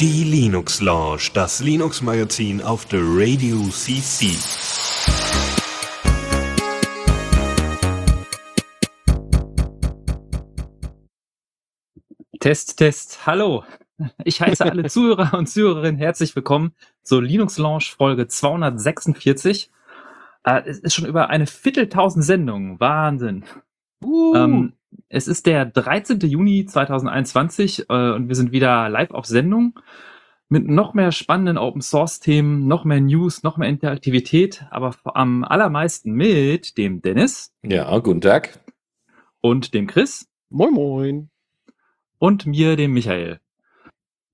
[0.00, 4.30] Die Linux Lounge, das Linux Magazin auf der Radio CC.
[12.40, 13.64] Test, Test, hallo.
[14.24, 19.70] Ich heiße alle Zuhörer und Zuhörerinnen herzlich willkommen zur Linux Lounge Folge 246.
[20.44, 22.80] Äh, es ist schon über eine Vierteltausend Sendungen.
[22.80, 23.44] Wahnsinn.
[24.02, 24.34] Uh.
[24.34, 24.72] Ähm,
[25.08, 26.20] es ist der 13.
[26.20, 29.78] Juni 2021 äh, und wir sind wieder live auf Sendung
[30.48, 35.42] mit noch mehr spannenden Open Source Themen, noch mehr News, noch mehr Interaktivität, aber am
[35.44, 37.52] allermeisten mit dem Dennis.
[37.62, 38.60] Ja, guten Tag.
[39.40, 40.28] Und dem Chris.
[40.50, 41.30] Moin, moin.
[42.18, 43.40] Und mir, dem Michael.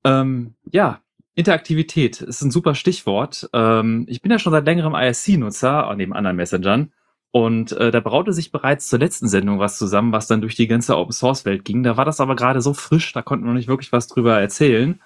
[0.05, 1.01] Ähm, ja,
[1.35, 3.49] Interaktivität ist ein super Stichwort.
[3.53, 6.93] Ähm, ich bin ja schon seit längerem IRC-Nutzer, neben anderen Messengern.
[7.33, 10.67] Und äh, da braute sich bereits zur letzten Sendung was zusammen, was dann durch die
[10.67, 11.83] ganze Open Source Welt ging.
[11.83, 14.41] Da war das aber gerade so frisch, da konnten wir noch nicht wirklich was drüber
[14.41, 15.01] erzählen.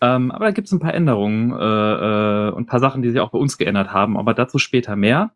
[0.00, 3.10] Ähm, aber da gibt es ein paar Änderungen äh, äh, und ein paar Sachen, die
[3.10, 5.32] sich auch bei uns geändert haben, aber dazu später mehr.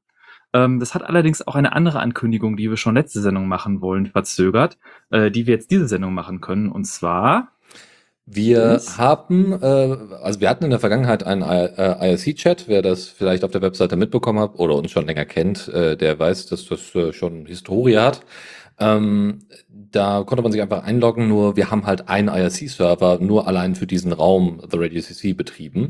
[0.53, 4.07] Ähm, das hat allerdings auch eine andere Ankündigung, die wir schon letzte Sendung machen wollen,
[4.07, 4.79] verzögert,
[5.11, 6.71] äh, die wir jetzt diese Sendung machen können.
[6.71, 7.53] Und zwar
[8.27, 8.99] wir Was?
[8.99, 12.69] haben, äh, also wir hatten in der Vergangenheit einen äh, IRC-Chat.
[12.69, 16.19] Wer das vielleicht auf der Webseite mitbekommen hat oder uns schon länger kennt, äh, der
[16.19, 18.21] weiß, dass das äh, schon Historie hat.
[18.79, 23.75] Ähm, da konnte man sich einfach einloggen, nur wir haben halt einen IRC-Server nur allein
[23.75, 25.89] für diesen Raum The Radio CC betrieben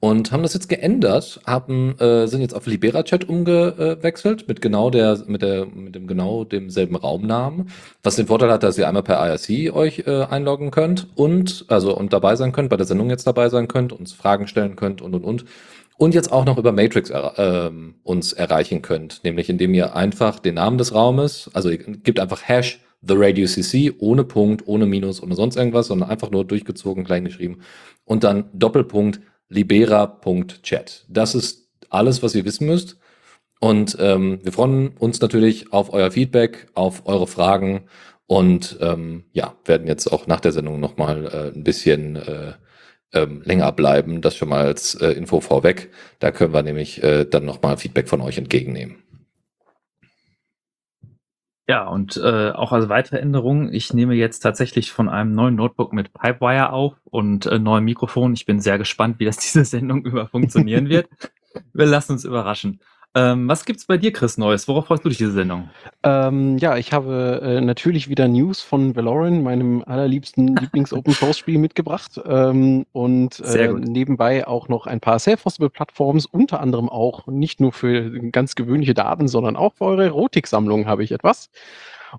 [0.00, 4.90] und haben das jetzt geändert, haben äh, sind jetzt auf Libera Chat umgewechselt mit genau
[4.90, 7.70] der mit der mit dem genau demselben Raumnamen,
[8.02, 11.96] was den Vorteil hat, dass ihr einmal per IRC euch äh, einloggen könnt und also
[11.96, 15.02] und dabei sein könnt, bei der Sendung jetzt dabei sein könnt, uns Fragen stellen könnt
[15.02, 15.44] und und und.
[15.96, 17.70] Und jetzt auch noch über Matrix äh,
[18.04, 22.40] uns erreichen könnt, nämlich indem ihr einfach den Namen des Raumes, also ihr gebt einfach
[22.46, 27.04] Hash The Radio CC ohne Punkt, ohne Minus, ohne sonst irgendwas, sondern einfach nur durchgezogen,
[27.04, 27.60] klein geschrieben.
[28.04, 31.04] Und dann Doppelpunkt libera.chat.
[31.08, 32.98] Das ist alles, was ihr wissen müsst.
[33.60, 37.88] Und ähm, wir freuen uns natürlich auf euer Feedback, auf eure Fragen
[38.26, 42.52] und ähm, ja, werden jetzt auch nach der Sendung nochmal äh, ein bisschen äh,
[43.12, 44.20] ähm, länger bleiben.
[44.20, 45.90] Das schon mal als äh, Info vorweg.
[46.20, 49.02] Da können wir nämlich äh, dann nochmal Feedback von euch entgegennehmen.
[51.68, 55.92] Ja, und äh, auch als weitere Änderung, ich nehme jetzt tatsächlich von einem neuen Notebook
[55.92, 58.32] mit Pipewire auf und äh, neuem Mikrofon.
[58.32, 61.08] Ich bin sehr gespannt, wie das diese Sendung über funktionieren wird.
[61.74, 62.80] Wir lassen uns überraschen.
[63.18, 64.68] Ähm, was gibt's bei dir, Chris, Neues?
[64.68, 65.70] Worauf freust du dich diese Sendung?
[66.04, 72.86] Ähm, ja, ich habe äh, natürlich wieder News von Valorant, meinem allerliebsten Lieblings-Open-Source-Spiel mitgebracht ähm,
[72.92, 78.54] und äh, nebenbei auch noch ein paar Self-Hostable-Plattforms, unter anderem auch nicht nur für ganz
[78.54, 81.50] gewöhnliche Daten, sondern auch für eure Erotik-Sammlung habe ich etwas.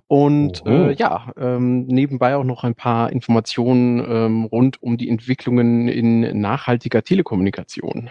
[0.06, 5.88] Und äh, ja, ähm, nebenbei auch noch ein paar Informationen ähm, rund um die Entwicklungen
[5.88, 8.10] in nachhaltiger Telekommunikation.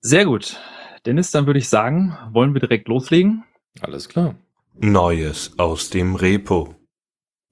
[0.00, 0.58] Sehr gut.
[1.04, 3.44] Dennis, dann würde ich sagen, wollen wir direkt loslegen?
[3.80, 4.34] Alles klar.
[4.78, 6.74] Neues aus dem Repo.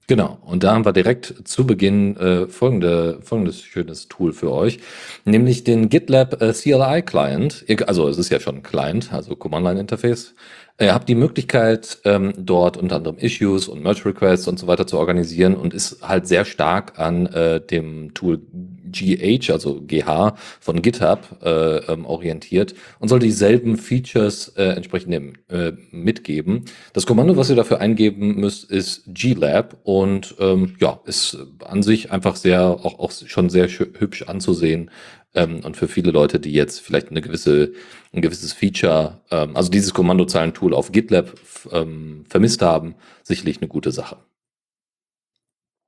[0.07, 4.79] Genau, und da haben wir direkt zu Beginn äh, folgende, folgendes schönes Tool für euch,
[5.23, 7.65] nämlich den GitLab äh, CLI Client.
[7.87, 10.35] Also es ist ja schon ein Client, also Command-Line-Interface.
[10.77, 14.85] Ihr habt die Möglichkeit, ähm, dort unter anderem Issues und Merge Requests und so weiter
[14.85, 18.41] zu organisieren und ist halt sehr stark an äh, dem Tool
[18.91, 25.71] GH, also GH von GitHub äh, ähm, orientiert und soll dieselben Features äh, entsprechend äh,
[25.91, 26.65] mitgeben.
[26.91, 32.11] Das Kommando, was ihr dafür eingeben müsst, ist glab und ähm, ja, ist an sich
[32.11, 34.91] einfach sehr, auch, auch schon sehr hübsch anzusehen
[35.35, 37.73] ähm, und für viele Leute, die jetzt vielleicht eine gewisse,
[38.13, 41.33] ein gewisses Feature, ähm, also dieses Kommandozeilentool auf GitLab
[41.71, 44.17] ähm, vermisst haben, sicherlich eine gute Sache.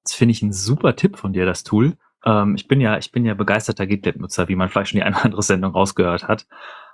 [0.03, 1.97] Das finde ich ein super Tipp von dir, das Tool.
[2.25, 5.15] Ähm, ich bin ja, ich bin ja begeisterter GitLab-Nutzer, wie man vielleicht schon die eine
[5.15, 6.45] oder andere Sendung rausgehört hat.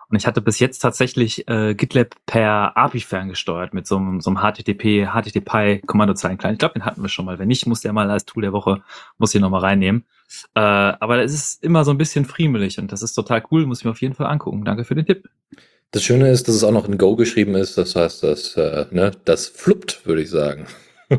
[0.09, 4.30] Und ich hatte bis jetzt tatsächlich äh, GitLab per API ferngesteuert mit so einem, so
[4.30, 6.53] einem HTTP, HTTP-Kommandozeilen-Client.
[6.53, 7.40] Ich glaube, den hatten wir schon mal.
[7.40, 8.84] Wenn nicht, muss der mal als Tool der Woche,
[9.17, 10.05] muss ich nochmal reinnehmen.
[10.56, 13.80] Äh, aber es ist immer so ein bisschen friemelig und das ist total cool, muss
[13.80, 14.66] ich mir auf jeden Fall angucken.
[14.66, 15.30] Danke für den Tipp.
[15.91, 17.78] Das Schöne ist, dass es auch noch in Go geschrieben ist.
[17.78, 20.66] Das heißt, das, äh, ne, das fluppt, würde ich sagen.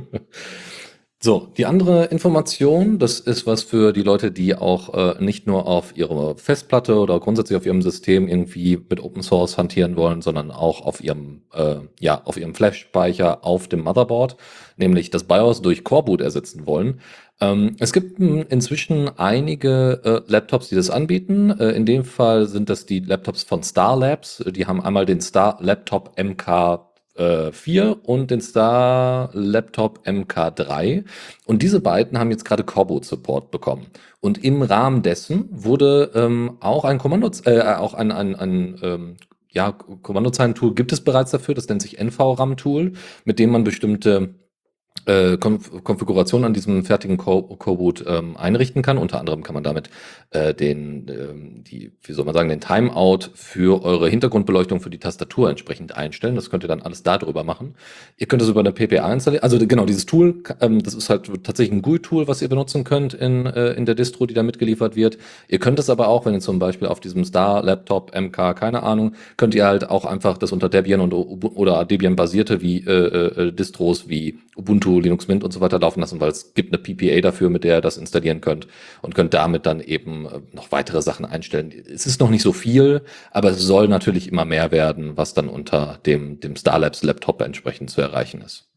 [1.24, 5.66] So, die andere Information, das ist was für die Leute, die auch äh, nicht nur
[5.66, 10.50] auf ihrer Festplatte oder grundsätzlich auf ihrem System irgendwie mit Open Source hantieren wollen, sondern
[10.50, 14.36] auch auf ihrem, äh, ja, auf ihrem Flash-Speicher auf dem Motherboard,
[14.76, 17.00] nämlich das BIOS durch Coreboot ersetzen wollen.
[17.44, 21.50] Ähm, es gibt inzwischen einige äh, Laptops, die das anbieten.
[21.50, 24.42] Äh, in dem Fall sind das die Laptops von Star Labs.
[24.46, 26.80] Die haben einmal den Star Laptop MK
[27.16, 31.04] äh, 4 und den Star Laptop MK3.
[31.44, 33.86] Und diese beiden haben jetzt gerade Corbo-Support bekommen.
[34.20, 39.16] Und im Rahmen dessen wurde ähm, auch ein Kommando, äh, auch ein, ein, ein ähm,
[39.50, 42.94] ja, Kommandozeilentool gibt es bereits dafür, das nennt sich NVRAM-Tool,
[43.24, 44.34] mit dem man bestimmte
[45.06, 48.96] äh, Konf Konfiguration an diesem fertigen Cobot ähm, einrichten kann.
[48.96, 49.90] Unter anderem kann man damit
[50.30, 54.98] äh, den, ähm, die, wie soll man sagen, den Timeout für eure Hintergrundbeleuchtung für die
[54.98, 56.36] Tastatur entsprechend einstellen.
[56.36, 57.74] Das könnt ihr dann alles darüber machen.
[58.16, 59.42] Ihr könnt es über eine PPA installieren.
[59.42, 63.14] Also genau, dieses Tool, ähm, das ist halt tatsächlich ein GUI-Tool, was ihr benutzen könnt
[63.14, 65.18] in, äh, in der Distro, die da mitgeliefert wird.
[65.48, 69.14] Ihr könnt es aber auch, wenn ihr zum Beispiel auf diesem Star-Laptop, MK, keine Ahnung,
[69.36, 74.08] könnt ihr halt auch einfach das unter Debian und, oder Debian-basierte wie äh, äh, Distros
[74.08, 77.50] wie Ubuntu, Linux Mint und so weiter laufen lassen, weil es gibt eine PPA dafür,
[77.50, 78.66] mit der ihr das installieren könnt
[79.02, 81.72] und könnt damit dann eben äh, noch weitere Sachen einstellen.
[81.72, 85.48] Es ist noch nicht so viel, aber es soll natürlich immer mehr werden, was dann
[85.48, 88.68] unter dem, dem Starlabs Laptop entsprechend zu erreichen ist.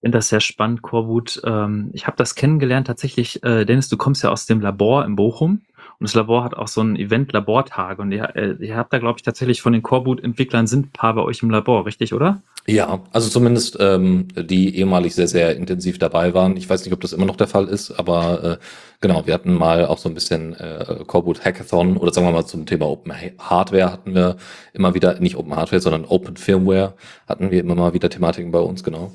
[0.00, 1.40] Ich finde das sehr spannend, Corwood.
[1.44, 5.16] Ähm, ich habe das kennengelernt tatsächlich, äh, Dennis, du kommst ja aus dem Labor in
[5.16, 5.62] Bochum
[5.98, 7.98] und das Labor hat auch so ein Event-Labortag.
[7.98, 11.14] Und ihr, äh, ihr habt da, glaube ich, tatsächlich von den Coreboot-Entwicklern sind ein paar
[11.14, 12.42] bei euch im Labor, richtig, oder?
[12.66, 16.56] Ja, also zumindest ähm, die ehemalig sehr, sehr intensiv dabei waren.
[16.56, 18.58] Ich weiß nicht, ob das immer noch der Fall ist, aber äh,
[19.02, 22.46] genau, wir hatten mal auch so ein bisschen äh, Coreboot Hackathon oder sagen wir mal
[22.46, 24.36] zum Thema Open Hardware hatten wir
[24.72, 26.94] immer wieder, nicht Open Hardware, sondern Open Firmware
[27.28, 29.12] hatten wir immer mal wieder Thematiken bei uns, genau.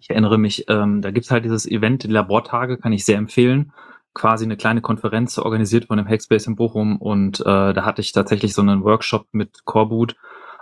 [0.00, 3.72] Ich erinnere mich, ähm, da gibt's halt dieses Event, die Labortage, kann ich sehr empfehlen
[4.12, 8.12] quasi eine kleine Konferenz organisiert von dem Hackspace in Bochum und äh, da hatte ich
[8.12, 10.16] tatsächlich so einen Workshop mit Coreboot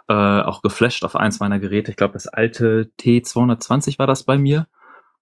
[0.09, 1.91] äh, auch geflasht auf eins meiner Geräte.
[1.91, 4.67] Ich glaube, das alte T220 war das bei mir.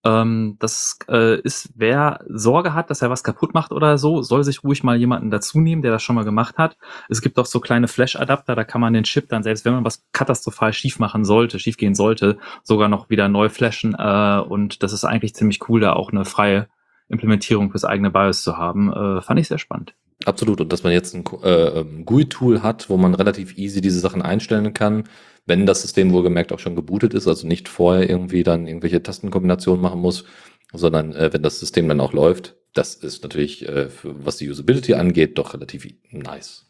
[0.05, 4.43] Ähm, das äh, ist, wer Sorge hat, dass er was kaputt macht oder so, soll
[4.43, 6.77] sich ruhig mal jemanden dazu nehmen, der das schon mal gemacht hat.
[7.09, 9.85] Es gibt auch so kleine Flash-Adapter, da kann man den Chip dann, selbst wenn man
[9.85, 13.95] was katastrophal schief machen sollte, schief gehen sollte, sogar noch wieder neu flashen.
[13.97, 16.69] Äh, und das ist eigentlich ziemlich cool, da auch eine freie
[17.09, 19.95] Implementierung fürs eigene BIOS zu haben, äh, fand ich sehr spannend.
[20.25, 20.61] Absolut.
[20.61, 24.23] Und dass man jetzt ein äh, ähm, GUI-Tool hat, wo man relativ easy diese Sachen
[24.23, 25.05] einstellen kann,
[25.47, 29.81] wenn das System wohlgemerkt auch schon gebootet ist, also nicht vorher irgendwie dann irgendwelche Tastenkombinationen
[29.81, 30.25] machen muss,
[30.73, 34.49] sondern äh, wenn das System dann auch läuft, das ist natürlich, äh, für, was die
[34.49, 36.69] Usability angeht, doch relativ nice.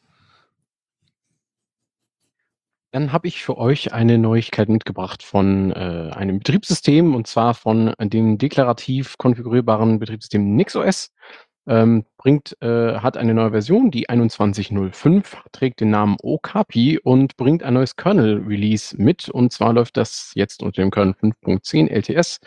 [2.90, 7.94] Dann habe ich für euch eine Neuigkeit mitgebracht von äh, einem Betriebssystem und zwar von
[7.98, 11.10] dem deklarativ konfigurierbaren Betriebssystem NixOS.
[11.67, 17.62] Ähm, bringt, äh, hat eine neue Version, die 21.05, trägt den Namen Okapi und bringt
[17.62, 19.29] ein neues Kernel-Release mit.
[19.29, 22.41] Und zwar läuft das jetzt unter dem Kernel 5.10 LTS.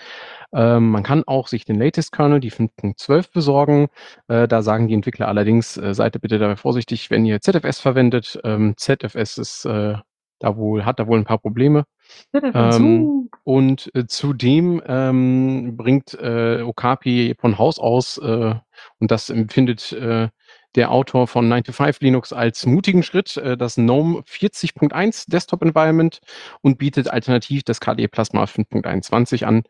[0.54, 3.88] Ähm, man kann auch sich den Latest Kernel, die 5.12, besorgen.
[4.28, 8.40] Äh, da sagen die Entwickler allerdings, äh, seid bitte dabei vorsichtig, wenn ihr ZFS verwendet.
[8.44, 9.96] Ähm, ZFS ist äh,
[10.40, 11.86] da wohl, hat da wohl ein paar Probleme.
[12.34, 18.56] Ähm, und äh, zudem ähm, bringt äh, Okapi von Haus aus, äh,
[19.00, 20.30] und das empfindet äh,
[20.76, 25.62] der Autor von 9 to 5 Linux als mutigen Schritt, äh, das GNOME 40.1 Desktop
[25.62, 26.20] Environment
[26.62, 29.64] und bietet alternativ das KDE Plasma 5.21 an.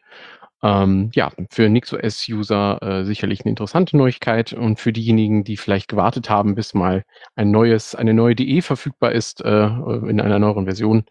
[0.64, 6.30] Ähm, ja, für NixOS-User äh, sicherlich eine interessante Neuigkeit und für diejenigen, die vielleicht gewartet
[6.30, 7.04] haben, bis mal
[7.36, 11.06] ein neues, eine neue DE verfügbar ist äh, in einer neueren Version,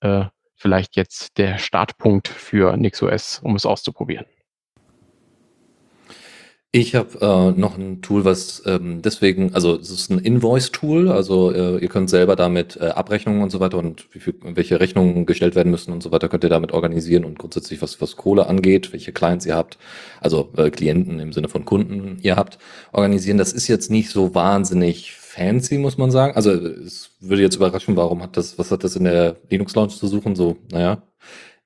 [0.00, 0.26] äh,
[0.56, 4.26] vielleicht jetzt der Startpunkt für NixOS, um es auszuprobieren.
[6.72, 11.50] Ich habe äh, noch ein Tool, was ähm, deswegen, also es ist ein Invoice-Tool, also
[11.50, 15.26] äh, ihr könnt selber damit äh, Abrechnungen und so weiter und wie viel, welche Rechnungen
[15.26, 18.46] gestellt werden müssen und so weiter, könnt ihr damit organisieren und grundsätzlich was, was Kohle
[18.46, 19.78] angeht, welche Clients ihr habt,
[20.20, 22.58] also äh, Klienten im Sinne von Kunden ihr habt,
[22.92, 23.38] organisieren.
[23.38, 26.36] Das ist jetzt nicht so wahnsinnig fancy, muss man sagen.
[26.36, 29.96] Also es würde jetzt überraschen, warum hat das, was hat das in der Linux Launch
[29.96, 30.36] zu suchen?
[30.36, 31.02] So, naja,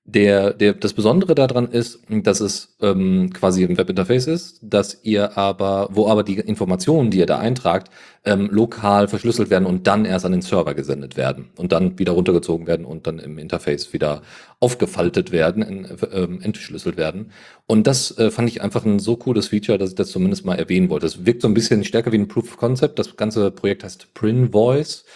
[0.07, 5.39] der, der, das Besondere daran ist, dass es ähm, quasi ein Webinterface ist, dass ihr
[5.39, 7.91] aber, wo aber die Informationen, die ihr da eintragt,
[8.27, 12.13] ähm, lokal verschlüsselt werden und dann erst an den Server gesendet werden und dann wieder
[12.13, 14.21] runtergezogen werden und dann im Interface wieder
[14.61, 17.31] aufgefaltet werden, in, ähm, entschlüsselt werden.
[17.67, 20.59] Und das äh, fand ich einfach ein so cooles Feature, dass ich das zumindest mal
[20.59, 21.07] erwähnen wollte.
[21.07, 22.99] Es wirkt so ein bisschen stärker wie ein Proof of Concept.
[22.99, 25.07] Das ganze Projekt heißt Prin Voice.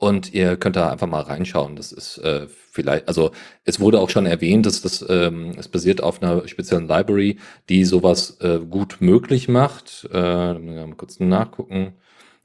[0.00, 1.76] Und ihr könnt da einfach mal reinschauen.
[1.76, 3.32] Das ist äh, vielleicht, also
[3.64, 7.38] es wurde auch schon erwähnt, dass das ähm, es basiert auf einer speziellen Library,
[7.68, 10.08] die sowas äh, gut möglich macht.
[10.10, 11.92] Äh, mal kurz nachgucken.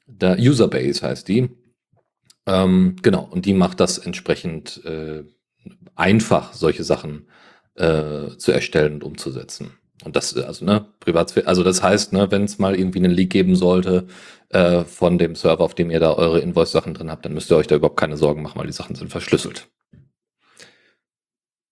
[0.05, 1.47] Da Userbase heißt die.
[2.45, 5.23] Ähm, genau, und die macht das entsprechend äh,
[5.95, 7.29] einfach, solche Sachen
[7.75, 9.77] äh, zu erstellen und umzusetzen.
[10.03, 13.29] Und das, also, ne, Privatsphäre, also das heißt, ne, wenn es mal irgendwie einen Leak
[13.29, 14.07] geben sollte
[14.49, 17.57] äh, von dem Server, auf dem ihr da eure Invoice-Sachen drin habt, dann müsst ihr
[17.57, 19.67] euch da überhaupt keine Sorgen machen, weil die Sachen sind verschlüsselt.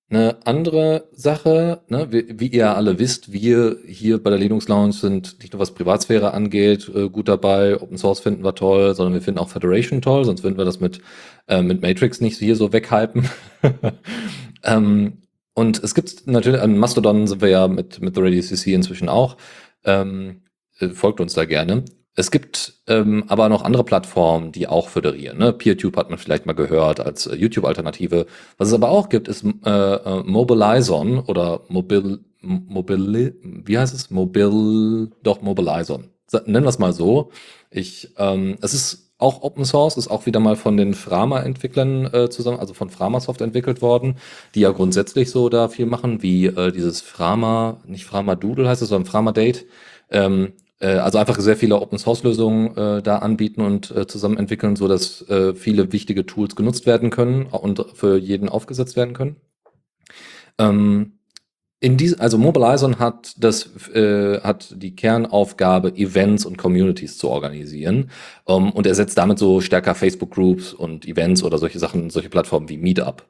[0.09, 4.93] Eine andere Sache, ne, wie, wie ihr alle wisst, wir hier bei der Linux Lounge
[4.93, 7.81] sind nicht nur was Privatsphäre angeht, äh, gut dabei.
[7.81, 10.79] Open Source finden wir toll, sondern wir finden auch Federation toll, sonst würden wir das
[10.79, 11.01] mit,
[11.47, 13.27] äh, mit Matrix nicht hier so weghypen.
[14.63, 15.23] ähm,
[15.55, 19.09] und es gibt natürlich, an Mastodon sind wir ja mit, mit The Radio CC inzwischen
[19.09, 19.37] auch.
[19.83, 20.43] Ähm,
[20.79, 21.85] äh, folgt uns da gerne.
[22.15, 25.37] Es gibt ähm, aber noch andere Plattformen, die auch föderieren.
[25.39, 25.51] Ne?
[25.51, 28.27] PeerTube hat man vielleicht mal gehört als äh, YouTube-Alternative.
[28.57, 34.11] Was es aber auch gibt, ist äh, äh, Mobilizon oder Mobil, Mobil, wie heißt es?
[34.11, 36.09] Mobil, doch Mobilizon.
[36.45, 37.31] Nennen wir es mal so.
[37.71, 42.29] Ich, ähm, es ist auch Open Source, ist auch wieder mal von den Frama-Entwicklern äh,
[42.29, 44.17] zusammen, also von Framasoft entwickelt worden,
[44.53, 48.81] die ja grundsätzlich so da viel machen, wie äh, dieses Frama, nicht Frama Doodle heißt
[48.81, 49.65] es, sondern Frama Date.
[50.09, 54.37] Ähm, äh, also einfach sehr viele Open Source Lösungen äh, da anbieten und äh, zusammen
[54.37, 59.13] entwickeln, so dass äh, viele wichtige Tools genutzt werden können und für jeden aufgesetzt werden
[59.13, 59.37] können.
[60.57, 61.13] Ähm,
[61.83, 68.09] in dies, also Mobilizon hat das äh, hat die Kernaufgabe, Events und Communities zu organisieren
[68.45, 72.69] um, und ersetzt damit so stärker Facebook Groups und Events oder solche Sachen, solche Plattformen
[72.69, 73.27] wie Meetup.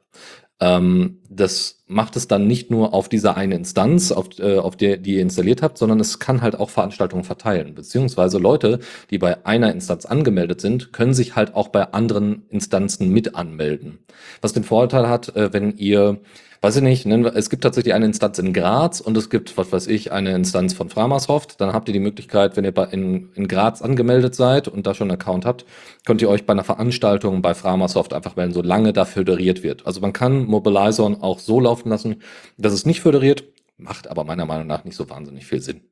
[0.60, 4.96] Ähm, das macht es dann nicht nur auf dieser eine Instanz, auf, äh, auf der
[4.98, 7.74] die ihr installiert habt, sondern es kann halt auch Veranstaltungen verteilen.
[7.74, 8.78] Beziehungsweise Leute,
[9.10, 13.98] die bei einer Instanz angemeldet sind, können sich halt auch bei anderen Instanzen mit anmelden.
[14.40, 16.20] Was den Vorteil hat, äh, wenn ihr
[16.64, 19.86] weiß ich nicht, es gibt tatsächlich eine Instanz in Graz und es gibt, was weiß
[19.86, 21.60] ich, eine Instanz von Framasoft.
[21.60, 25.10] Dann habt ihr die Möglichkeit, wenn ihr in, in Graz angemeldet seid und da schon
[25.10, 25.66] einen Account habt,
[26.06, 29.86] könnt ihr euch bei einer Veranstaltung bei Framasoft einfach melden, solange da föderiert wird.
[29.86, 32.22] Also man kann Mobilizon auch so laufen lassen,
[32.56, 33.44] dass es nicht föderiert,
[33.76, 35.82] macht aber meiner Meinung nach nicht so wahnsinnig viel Sinn.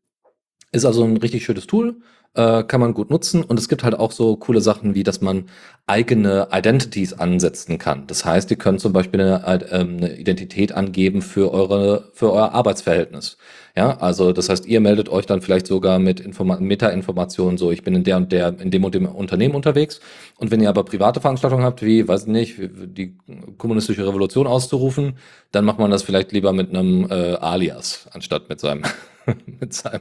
[0.70, 2.00] Ist also ein richtig schönes Tool,
[2.34, 5.20] äh, kann man gut nutzen und es gibt halt auch so coole Sachen wie, dass
[5.20, 5.46] man
[5.86, 8.06] eigene Identities ansetzen kann.
[8.06, 12.52] Das heißt, ihr könnt zum Beispiel eine, äh, eine Identität angeben für eure für euer
[12.52, 13.36] Arbeitsverhältnis.
[13.76, 17.82] Ja, also das heißt, ihr meldet euch dann vielleicht sogar mit Informa Meta-Informationen, so ich
[17.82, 20.00] bin in der und der, in dem und dem Unternehmen unterwegs.
[20.36, 23.16] Und wenn ihr aber private Veranstaltungen habt, wie, weiß nicht, die
[23.56, 25.16] kommunistische Revolution auszurufen,
[25.52, 28.82] dann macht man das vielleicht lieber mit einem äh, Alias, anstatt mit seinem
[29.60, 30.00] mit, seinem,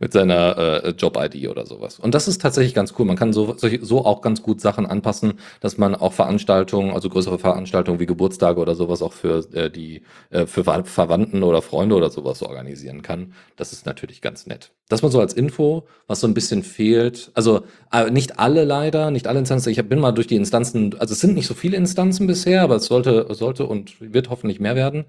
[0.00, 1.98] mit seiner äh, Job-ID oder sowas.
[1.98, 3.04] Und das ist tatsächlich ganz cool.
[3.04, 7.38] Man kann so, so auch ganz gut Sachen anpassen, dass man auch Veranstaltungen, also größere
[7.38, 12.10] Veranstaltungen wie Geburtstage oder sowas auch für äh, die äh, für Verwandten oder Freunde oder
[12.10, 13.34] sowas organisieren kann.
[13.56, 14.72] Das ist natürlich ganz nett.
[14.88, 17.30] Das mal so als Info, was so ein bisschen fehlt.
[17.32, 17.62] Also
[17.92, 19.70] äh, nicht alle leider, nicht alle Instanzen.
[19.70, 22.76] Ich bin mal durch die Instanzen, also es sind nicht so viele Instanzen bisher, aber
[22.76, 25.06] es sollte, sollte und wird hoffentlich mehr werden.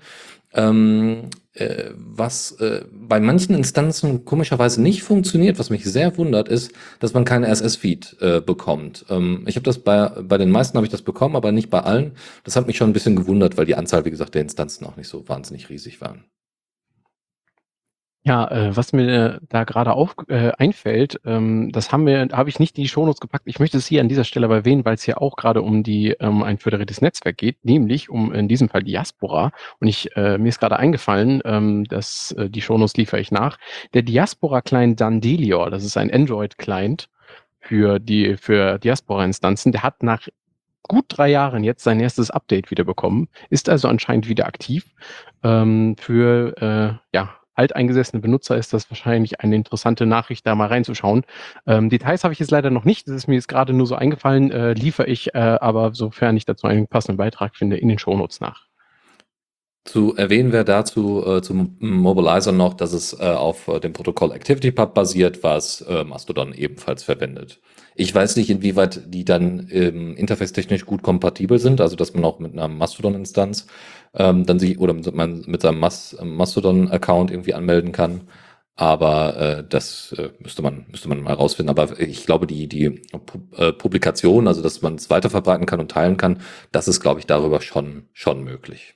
[0.54, 6.72] Ähm, äh, was äh, bei manchen Instanzen komischerweise nicht funktioniert, was mich sehr wundert, ist,
[7.00, 9.06] dass man keinen RSS-Feed äh, bekommt.
[9.10, 11.82] Ähm, ich habe das bei, bei den meisten habe ich das bekommen, aber nicht bei
[11.82, 12.14] allen.
[12.44, 14.98] Das hat mich schon ein bisschen gewundert, weil die Anzahl, wie gesagt, der Instanzen auch
[14.98, 16.26] nicht so wahnsinnig riesig waren.
[18.26, 22.58] Ja, äh, was mir da gerade auf äh, einfällt, ähm, das haben wir habe ich
[22.58, 23.44] nicht in die Shownotes gepackt.
[23.48, 25.84] Ich möchte es hier an dieser Stelle aber erwähnen, weil es hier auch gerade um
[25.84, 29.52] die ähm, ein föderiertes Netzwerk geht, nämlich um in diesem Fall Diaspora.
[29.82, 33.58] Und ich äh, mir ist gerade eingefallen, ähm, dass äh, die Shownotes liefere ich nach.
[33.94, 37.10] Der Diaspora-Client Dandelior, das ist ein Android-Client
[37.60, 40.30] für die für Diaspora-Instanzen, der hat nach
[40.84, 44.86] gut drei Jahren jetzt sein erstes Update wieder bekommen, ist also anscheinend wieder aktiv
[45.44, 51.24] ähm, für äh, ja alteingesessene Benutzer ist das wahrscheinlich eine interessante Nachricht, da mal reinzuschauen.
[51.68, 53.08] Ähm, Details habe ich jetzt leider noch nicht.
[53.08, 56.46] Das ist mir jetzt gerade nur so eingefallen, äh, liefere ich äh, aber, sofern ich
[56.46, 58.73] dazu einen passenden Beitrag finde, in den Shownotes nach.
[59.86, 64.32] Zu erwähnen wäre dazu äh, zum Mobilizer noch, dass es äh, auf äh, dem Protokoll
[64.32, 67.60] ActivityPub basiert, was äh, Mastodon ebenfalls verwendet.
[67.96, 72.40] Ich weiß nicht, inwieweit die dann ähm, interface-technisch gut kompatibel sind, also dass man auch
[72.40, 73.68] mit einer Mastodon-Instanz
[74.14, 78.22] ähm, dann sich oder mit, man, mit seinem Mas Mastodon-Account irgendwie anmelden kann.
[78.76, 81.70] Aber äh, das äh, müsste man müsste man mal rausfinden.
[81.70, 83.02] Aber ich glaube, die die
[83.58, 87.28] äh, Publikation, also dass man es weiterverbreiten kann und teilen kann, das ist, glaube ich,
[87.28, 88.96] darüber schon schon möglich.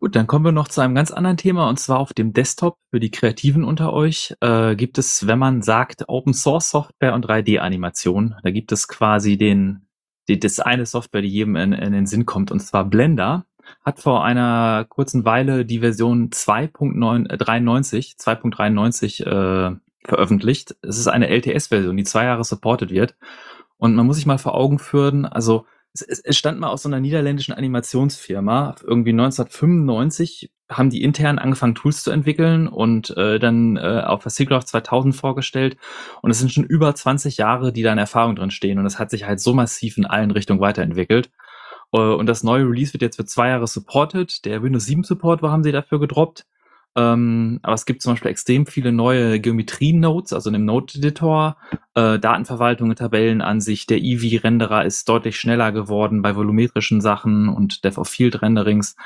[0.00, 2.78] Gut, dann kommen wir noch zu einem ganz anderen Thema und zwar auf dem Desktop
[2.90, 4.34] für die Kreativen unter euch.
[4.40, 9.36] Äh, gibt es, wenn man sagt Open Source Software und 3D-Animation, da gibt es quasi
[9.36, 9.86] den,
[10.26, 13.44] die, das eine Software, die jedem in, in den Sinn kommt und zwar Blender.
[13.84, 19.76] Hat vor einer kurzen Weile die Version 2.93 2.93 äh,
[20.06, 20.76] veröffentlicht.
[20.80, 23.16] Es ist eine LTS-Version, die zwei Jahre supported wird.
[23.76, 26.88] Und man muss sich mal vor Augen führen, also es, es stand mal aus so
[26.88, 28.76] einer niederländischen Animationsfirma.
[28.82, 34.30] Irgendwie 1995 haben die intern angefangen, Tools zu entwickeln und äh, dann äh, auf der
[34.30, 35.76] SIGGRAPH 2000 vorgestellt.
[36.22, 38.78] Und es sind schon über 20 Jahre, die da in Erfahrung drin stehen.
[38.78, 41.30] Und es hat sich halt so massiv in allen Richtungen weiterentwickelt.
[41.92, 44.44] Äh, und das neue Release wird jetzt für zwei Jahre supported.
[44.44, 46.46] Der Windows 7 Support war, haben sie dafür gedroppt.
[46.96, 51.56] Ähm, aber es gibt zum Beispiel extrem viele neue Geometrien-Nodes, also in dem Node-Editor,
[51.94, 53.90] äh, Datenverwaltung, Tabellenansicht.
[53.90, 58.96] Der Eevee-Renderer ist deutlich schneller geworden bei volumetrischen Sachen und Dev-of-Field-Renderings.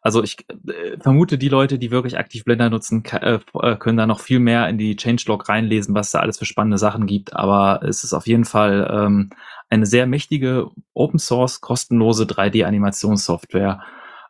[0.00, 4.06] Also ich äh, vermute, die Leute, die wirklich aktiv Blender nutzen, äh, äh, können da
[4.06, 7.34] noch viel mehr in die Changelog reinlesen, was da alles für spannende Sachen gibt.
[7.34, 9.30] Aber es ist auf jeden Fall ähm,
[9.68, 13.80] eine sehr mächtige Open Source kostenlose 3D-Animationssoftware,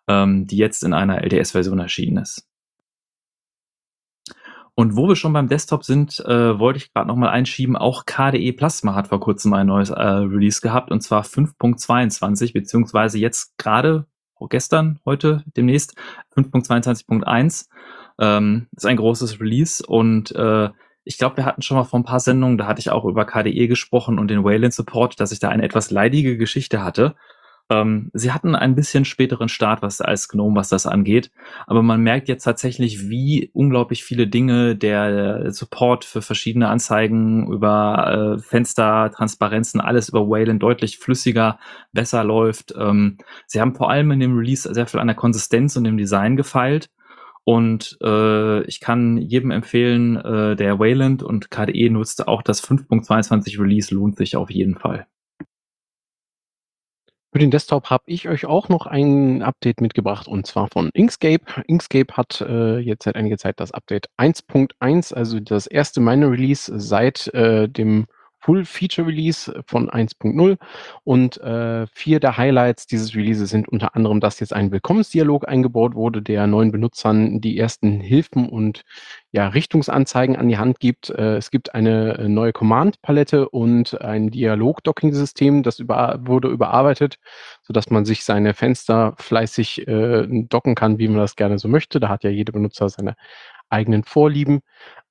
[0.08, 2.48] ähm, die jetzt in einer LTS-Version erschienen ist.
[4.78, 8.04] Und wo wir schon beim Desktop sind, äh, wollte ich gerade noch mal einschieben, auch
[8.04, 13.56] KDE Plasma hat vor kurzem ein neues äh, Release gehabt und zwar 5.22, beziehungsweise jetzt
[13.56, 14.06] gerade,
[14.50, 15.96] gestern, heute, demnächst
[16.36, 17.68] 5.22.1.
[18.18, 20.68] Ähm, ist ein großes Release und äh,
[21.04, 23.24] ich glaube, wir hatten schon mal vor ein paar Sendungen, da hatte ich auch über
[23.24, 27.14] KDE gesprochen und den Wayland Support, dass ich da eine etwas leidige Geschichte hatte.
[27.68, 31.32] Ähm, sie hatten ein bisschen späteren Start was als Gnome, was das angeht,
[31.66, 38.36] aber man merkt jetzt tatsächlich, wie unglaublich viele Dinge der Support für verschiedene Anzeigen über
[38.36, 41.58] äh, Fenster, Transparenzen, alles über Wayland deutlich flüssiger,
[41.92, 42.72] besser läuft.
[42.78, 45.96] Ähm, sie haben vor allem in dem Release sehr viel an der Konsistenz und dem
[45.96, 46.90] Design gefeilt.
[47.44, 53.60] Und äh, ich kann jedem empfehlen, äh, der Wayland und KDE nutzt, auch das 5.22
[53.60, 55.06] Release lohnt sich auf jeden Fall.
[57.36, 61.44] Für den Desktop habe ich euch auch noch ein Update mitgebracht und zwar von Inkscape.
[61.66, 66.72] Inkscape hat äh, jetzt seit einiger Zeit das Update 1.1, also das erste Minor Release
[66.80, 68.06] seit äh, dem
[68.46, 70.56] Full Feature Release von 1.0
[71.02, 75.96] und äh, vier der Highlights dieses Releases sind unter anderem, dass jetzt ein Willkommensdialog eingebaut
[75.96, 78.82] wurde, der neuen Benutzern die ersten Hilfen und
[79.32, 81.10] ja, Richtungsanzeigen an die Hand gibt.
[81.10, 87.16] Äh, es gibt eine äh, neue Command-Palette und ein Dialog-Docking-System, das über, wurde überarbeitet,
[87.62, 91.98] sodass man sich seine Fenster fleißig äh, docken kann, wie man das gerne so möchte.
[91.98, 93.16] Da hat ja jeder Benutzer seine
[93.68, 94.60] eigenen Vorlieben.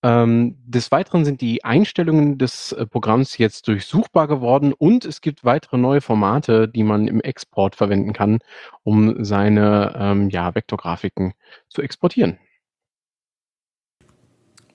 [0.03, 5.43] Ähm, des Weiteren sind die Einstellungen des äh, Programms jetzt durchsuchbar geworden und es gibt
[5.43, 8.39] weitere neue Formate, die man im Export verwenden kann,
[8.83, 11.33] um seine ähm, ja, Vektorgrafiken
[11.69, 12.37] zu exportieren.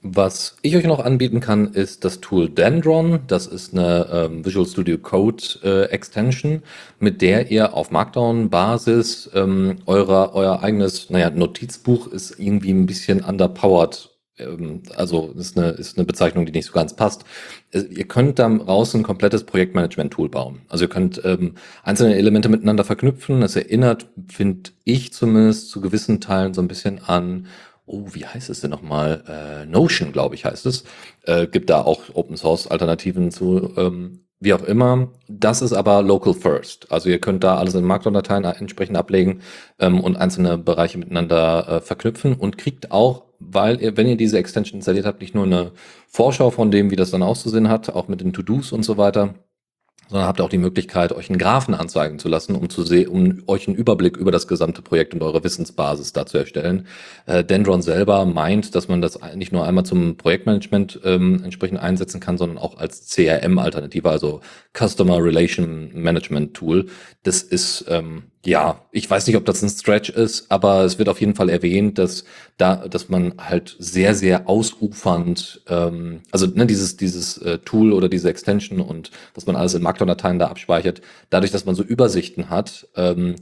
[0.02, 3.20] Was ich euch noch anbieten kann, ist das Tool Dendron.
[3.26, 6.62] Das ist eine ähm, Visual Studio Code äh, Extension,
[6.98, 13.22] mit der ihr auf Markdown-Basis ähm, euer, euer eigenes, naja, Notizbuch ist irgendwie ein bisschen
[13.22, 14.10] underpowered
[14.40, 17.24] ähm, also ist eine, ist eine Bezeichnung, die nicht so ganz passt.
[17.72, 20.62] Ihr könnt da raus ein komplettes Projektmanagement-Tool bauen.
[20.68, 23.42] Also ihr könnt ähm, einzelne Elemente miteinander verknüpfen.
[23.42, 27.46] Es erinnert, finde ich zumindest, zu gewissen Teilen so ein bisschen an,
[27.90, 29.24] oh, wie heißt es denn nochmal?
[29.28, 30.84] Äh, Notion, glaube ich, heißt es.
[31.24, 35.08] Äh, gibt da auch Open-Source-Alternativen zu, ähm, wie auch immer.
[35.28, 36.90] Das ist aber local first.
[36.90, 39.40] Also ihr könnt da alles in Markdown-Dateien entsprechend ablegen
[39.78, 44.38] ähm, und einzelne Bereiche miteinander äh, verknüpfen und kriegt auch weil ihr, wenn ihr diese
[44.38, 45.72] Extension installiert habt, nicht nur eine
[46.06, 49.34] Vorschau von dem, wie das dann auszusehen hat, auch mit den To-Dos und so weiter,
[50.10, 53.42] sondern habt auch die Möglichkeit, euch einen Graphen anzeigen zu lassen, um zu sehen, um
[53.46, 56.88] euch einen Überblick über das gesamte Projekt und eure Wissensbasis da zu erstellen.
[57.26, 62.18] Äh, Dendron selber meint, dass man das nicht nur einmal zum Projektmanagement ähm, entsprechend einsetzen
[62.18, 64.40] kann, sondern auch als CRM-Alternative, also
[64.76, 66.86] Customer Relation Management Tool.
[67.22, 71.10] Das ist ähm, ja, ich weiß nicht, ob das ein Stretch ist, aber es wird
[71.10, 72.24] auf jeden Fall erwähnt, dass
[72.56, 78.08] da, dass man halt sehr, sehr ausufernd, ähm, also ne, dieses dieses äh, Tool oder
[78.08, 82.48] diese Extension und was man alles in Markdown-Dateien da abspeichert, dadurch, dass man so Übersichten
[82.48, 83.36] hat, ähm,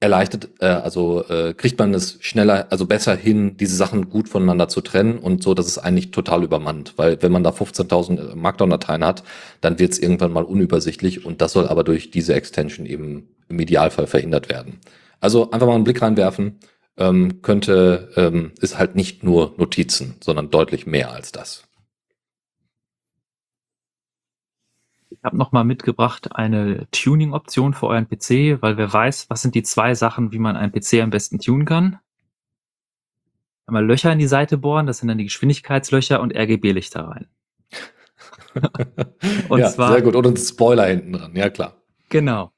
[0.00, 4.68] erleichtert, äh, also äh, kriegt man es schneller, also besser hin, diese Sachen gut voneinander
[4.68, 6.94] zu trennen und so, dass es eigentlich total übermannt.
[6.96, 9.22] Weil wenn man da 15.000 äh, Markdown-Dateien hat,
[9.60, 13.58] dann wird es irgendwann mal unübersichtlich und das soll aber durch diese Extension eben im
[13.58, 14.80] Idealfall verhindert werden.
[15.20, 16.58] Also einfach mal einen Blick reinwerfen,
[16.98, 21.65] ähm, könnte, ähm, ist halt nicht nur Notizen, sondern deutlich mehr als das.
[25.26, 29.94] Habe nochmal mitgebracht eine Tuning-Option für euren PC, weil wer weiß, was sind die zwei
[29.94, 31.98] Sachen, wie man einen PC am besten tunen kann.
[33.66, 37.26] Einmal Löcher in die Seite bohren, das sind dann die Geschwindigkeitslöcher und RGB-Lichter rein.
[39.48, 40.14] und ja, zwar, sehr gut.
[40.14, 41.74] Und ein Spoiler hinten dran, ja klar.
[42.08, 42.52] Genau.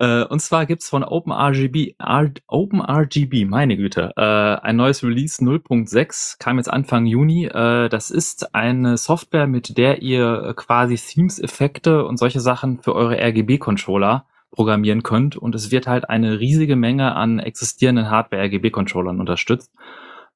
[0.00, 6.38] Äh, und zwar gibt's von OpenRGB, R, OpenRGB, meine Güte, äh, ein neues Release 0.6,
[6.38, 7.44] kam jetzt Anfang Juni.
[7.44, 13.18] Äh, das ist eine Software, mit der ihr quasi Themes-Effekte und solche Sachen für eure
[13.20, 15.36] RGB-Controller programmieren könnt.
[15.36, 19.70] Und es wird halt eine riesige Menge an existierenden Hardware-RGB-Controllern unterstützt.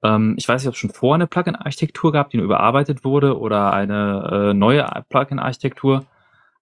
[0.03, 3.39] Ähm, ich weiß nicht, ob es schon vor eine Plugin-Architektur gab, die nur überarbeitet wurde
[3.39, 6.05] oder eine äh, neue Plugin-Architektur.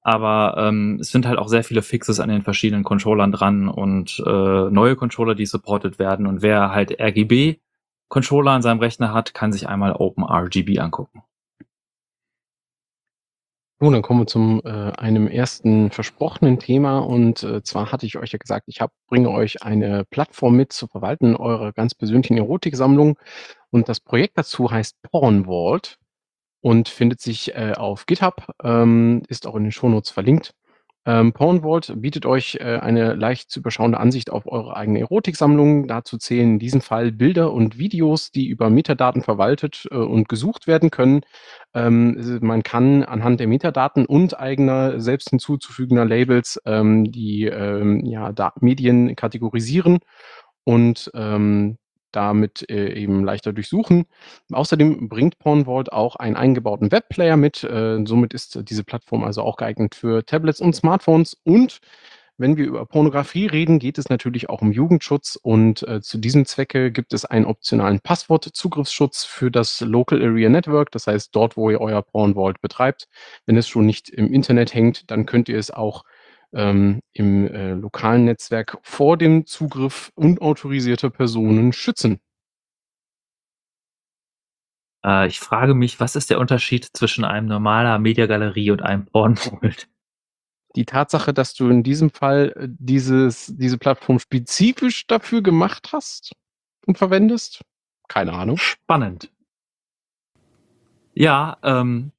[0.02, 4.22] Aber ähm, es sind halt auch sehr viele Fixes an den verschiedenen Controllern dran und
[4.26, 6.26] äh, neue Controller, die supported werden.
[6.26, 11.22] Und wer halt RGB-Controller an seinem Rechner hat, kann sich einmal OpenRGB angucken.
[13.82, 18.16] Nun, dann kommen wir zum äh, einem ersten versprochenen Thema und äh, zwar hatte ich
[18.16, 22.36] euch ja gesagt, ich hab, bringe euch eine Plattform mit zu verwalten eurer ganz persönlichen
[22.36, 23.18] Erotiksammlung
[23.70, 25.98] und das Projekt dazu heißt Porn Vault
[26.62, 30.55] und findet sich äh, auf GitHub, ähm, ist auch in den Shownotes verlinkt.
[31.05, 35.88] Ähm, Porn Vault bietet euch äh, eine leicht zu überschauende Ansicht auf eure eigene Erotiksammlung.
[35.88, 40.68] Dazu zählen in diesem Fall Bilder und Videos, die über Metadaten verwaltet äh, und gesucht
[40.68, 41.22] werden können.
[41.75, 48.33] Ähm, man kann anhand der Metadaten und eigener selbst hinzuzufügender Labels ähm, die ähm, ja,
[48.61, 49.98] Medien kategorisieren
[50.62, 51.79] und ähm,
[52.12, 54.07] damit äh, eben leichter durchsuchen.
[54.53, 57.64] Außerdem bringt Pornvault auch einen eingebauten Webplayer mit.
[57.64, 61.37] Äh, somit ist diese Plattform also auch geeignet für Tablets und Smartphones.
[61.44, 61.81] Und
[62.38, 66.46] wenn wir über Pornografie reden, geht es natürlich auch um Jugendschutz und äh, zu diesem
[66.46, 71.70] Zwecke gibt es einen optionalen Passwortzugriffsschutz für das Local Area Network, das heißt dort, wo
[71.70, 73.07] ihr euer Pornvault betreibt.
[73.46, 76.05] Wenn es schon nicht im Internet hängt, dann könnt ihr es auch
[76.52, 82.20] ähm, im äh, lokalen Netzwerk vor dem Zugriff unautorisierter Personen schützen.
[85.04, 89.88] Äh, ich frage mich, was ist der Unterschied zwischen einem normaler Mediagalerie und einem Pornkult?
[90.76, 96.32] Die Tatsache, dass du in diesem Fall äh, dieses, diese Plattform spezifisch dafür gemacht hast
[96.86, 97.62] und verwendest?
[98.08, 98.56] Keine Ahnung.
[98.56, 99.30] Spannend.
[101.14, 102.12] Ja, ähm,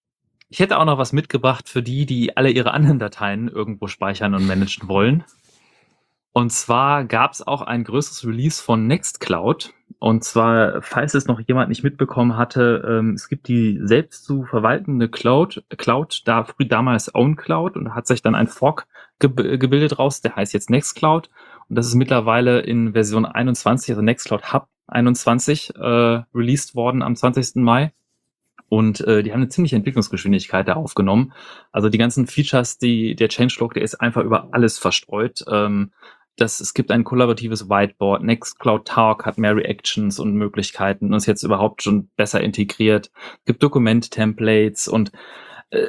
[0.53, 4.35] ich hätte auch noch was mitgebracht für die, die alle ihre anderen Dateien irgendwo speichern
[4.35, 5.23] und managen wollen.
[6.31, 9.73] Und zwar gab es auch ein größeres Release von Nextcloud.
[9.97, 14.43] Und zwar, falls es noch jemand nicht mitbekommen hatte, ähm, es gibt die selbst zu
[14.43, 18.85] verwaltende Cloud, Cloud da, damals OwnCloud und hat sich dann ein Fork
[19.17, 21.31] ge gebildet raus, der heißt jetzt Nextcloud.
[21.67, 27.15] Und das ist mittlerweile in Version 21, also Nextcloud Hub 21, äh, released worden am
[27.15, 27.63] 20.
[27.63, 27.91] Mai.
[28.73, 31.33] Und äh, die haben eine ziemliche Entwicklungsgeschwindigkeit da aufgenommen.
[31.71, 35.45] Also die ganzen Features, die der Changelog, der ist einfach über alles verstreut.
[35.47, 35.91] Ähm,
[36.37, 41.27] das, es gibt ein kollaboratives Whiteboard, Nextcloud Talk hat mehr Reactions und Möglichkeiten und ist
[41.27, 43.11] jetzt überhaupt schon besser integriert.
[43.41, 45.11] Es gibt Dokument-Templates und
[45.69, 45.85] äh,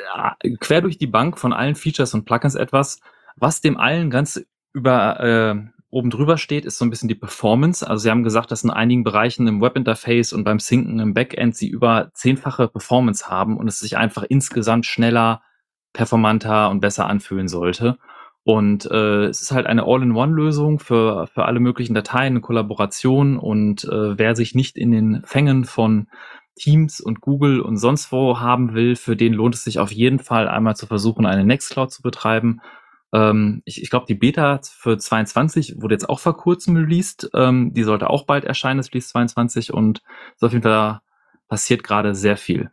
[0.61, 3.01] quer durch die Bank von allen Features und Plugins etwas,
[3.35, 4.44] was dem allen ganz
[4.75, 7.88] über äh, oben drüber steht, ist so ein bisschen die Performance.
[7.88, 11.57] Also sie haben gesagt, dass in einigen Bereichen im Webinterface und beim Synken im Backend
[11.57, 15.42] sie über zehnfache Performance haben und es sich einfach insgesamt schneller,
[15.92, 17.96] performanter und besser anfühlen sollte.
[18.42, 24.18] Und äh, es ist halt eine All-in-One-Lösung für, für alle möglichen Dateien, Kollaboration und äh,
[24.18, 26.09] wer sich nicht in den Fängen von
[26.57, 30.18] Teams und Google und sonst wo haben will, für den lohnt es sich auf jeden
[30.18, 32.61] Fall einmal zu versuchen, eine Nextcloud zu betreiben
[33.14, 37.31] ähm, ich ich glaube, die Beta für 22 wurde jetzt auch vor kurzem released.
[37.33, 39.72] Ähm, die sollte auch bald erscheinen, das Release 22.
[39.72, 40.03] Und
[40.37, 41.00] so auf jeden Fall
[41.48, 42.70] passiert gerade sehr viel.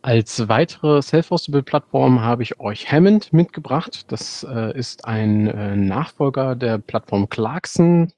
[0.00, 4.12] Als weitere Self-Hostable-Plattform habe ich euch Hammond mitgebracht.
[4.12, 8.12] Das äh, ist ein äh, Nachfolger der Plattform Clarkson.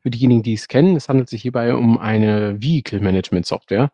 [0.00, 3.90] Für diejenigen, die es kennen, es handelt sich hierbei um eine Vehicle Management Software.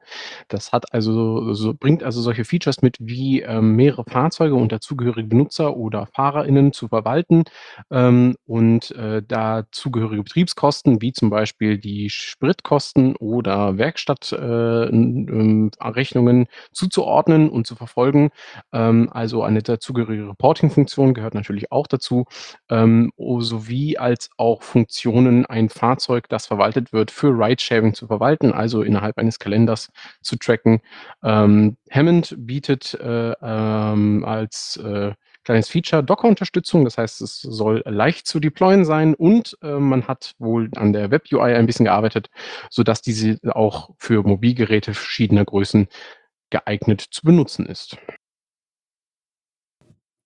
[0.48, 5.28] Das hat also, so, bringt also solche Features mit, wie ähm, mehrere Fahrzeuge und dazugehörige
[5.28, 7.44] Benutzer oder FahrerInnen zu verwalten
[7.90, 17.66] ähm, und äh, dazugehörige Betriebskosten, wie zum Beispiel die Spritkosten oder Werkstattrechnungen äh, zuzuordnen und
[17.66, 18.30] zu verfolgen.
[18.72, 22.26] Ähm, also eine dazugehörige Reporting-Funktion gehört natürlich auch dazu,
[22.70, 28.82] ähm, sowie als auch Funktionen ein Fahrzeug, das verwaltet wird, für Ridesharing zu verwalten, also
[28.82, 29.90] innerhalb eines Kalenders
[30.22, 30.80] zu tracken.
[31.22, 35.12] Ähm, Hammond bietet äh, ähm, als äh,
[35.44, 40.34] kleines Feature Docker-Unterstützung, das heißt, es soll leicht zu deployen sein und äh, man hat
[40.38, 42.28] wohl an der Web-UI ein bisschen gearbeitet,
[42.70, 45.88] sodass diese auch für Mobilgeräte verschiedener Größen
[46.50, 47.96] geeignet zu benutzen ist.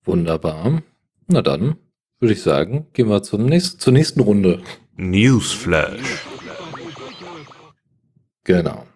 [0.05, 0.83] Wunderbar.
[1.29, 1.77] Na dann
[2.23, 4.63] würde ich sagen, gehen wir zum nächsten, zur nächsten Runde.
[4.97, 6.25] Newsflash.
[8.45, 8.87] Genau.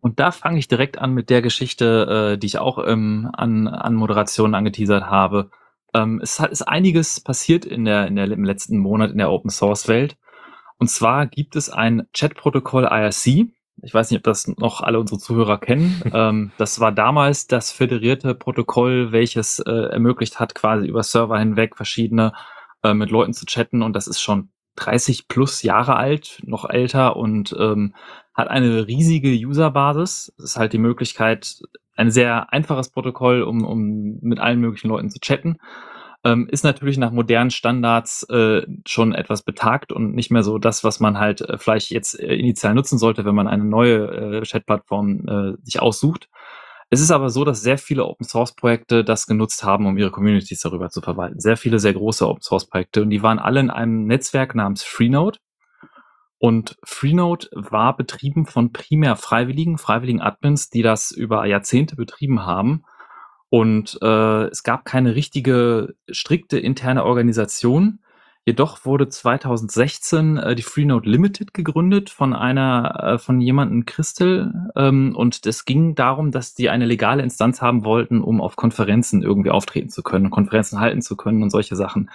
[0.00, 3.68] Und da fange ich direkt an mit der Geschichte, äh, die ich auch ähm, an,
[3.68, 5.50] an Moderationen angeteasert habe.
[5.92, 9.30] Ähm, es hat, ist einiges passiert in der, in der, im letzten Monat in der
[9.30, 10.16] Open Source Welt.
[10.78, 13.48] Und zwar gibt es ein Chat-Protokoll IRC.
[13.86, 16.02] Ich weiß nicht, ob das noch alle unsere Zuhörer kennen.
[16.12, 21.76] ähm, das war damals das föderierte Protokoll, welches äh, ermöglicht hat, quasi über Server hinweg
[21.76, 22.32] verschiedene
[22.82, 23.82] äh, mit Leuten zu chatten.
[23.82, 27.94] Und das ist schon 30 plus Jahre alt, noch älter und ähm,
[28.34, 30.34] hat eine riesige Userbasis.
[30.36, 31.62] Es ist halt die Möglichkeit,
[31.94, 35.58] ein sehr einfaches Protokoll, um, um mit allen möglichen Leuten zu chatten.
[36.26, 40.82] Ähm, ist natürlich nach modernen Standards äh, schon etwas betagt und nicht mehr so das,
[40.82, 44.42] was man halt äh, vielleicht jetzt äh, initial nutzen sollte, wenn man eine neue äh,
[44.42, 46.28] Chat-Plattform äh, sich aussucht.
[46.90, 50.88] Es ist aber so, dass sehr viele Open-Source-Projekte das genutzt haben, um ihre Communities darüber
[50.90, 51.38] zu verwalten.
[51.38, 55.38] Sehr viele, sehr große Open-Source-Projekte und die waren alle in einem Netzwerk namens Freenode.
[56.38, 62.82] Und Freenode war betrieben von primär Freiwilligen, freiwilligen Admins, die das über Jahrzehnte betrieben haben.
[63.56, 68.00] Und äh, es gab keine richtige, strikte interne Organisation.
[68.44, 74.52] Jedoch wurde 2016 äh, die Freenode Limited gegründet von einer, äh, von jemandem Christel.
[74.76, 79.22] Ähm, und es ging darum, dass die eine legale Instanz haben wollten, um auf Konferenzen
[79.22, 82.10] irgendwie auftreten zu können, Konferenzen halten zu können und solche Sachen.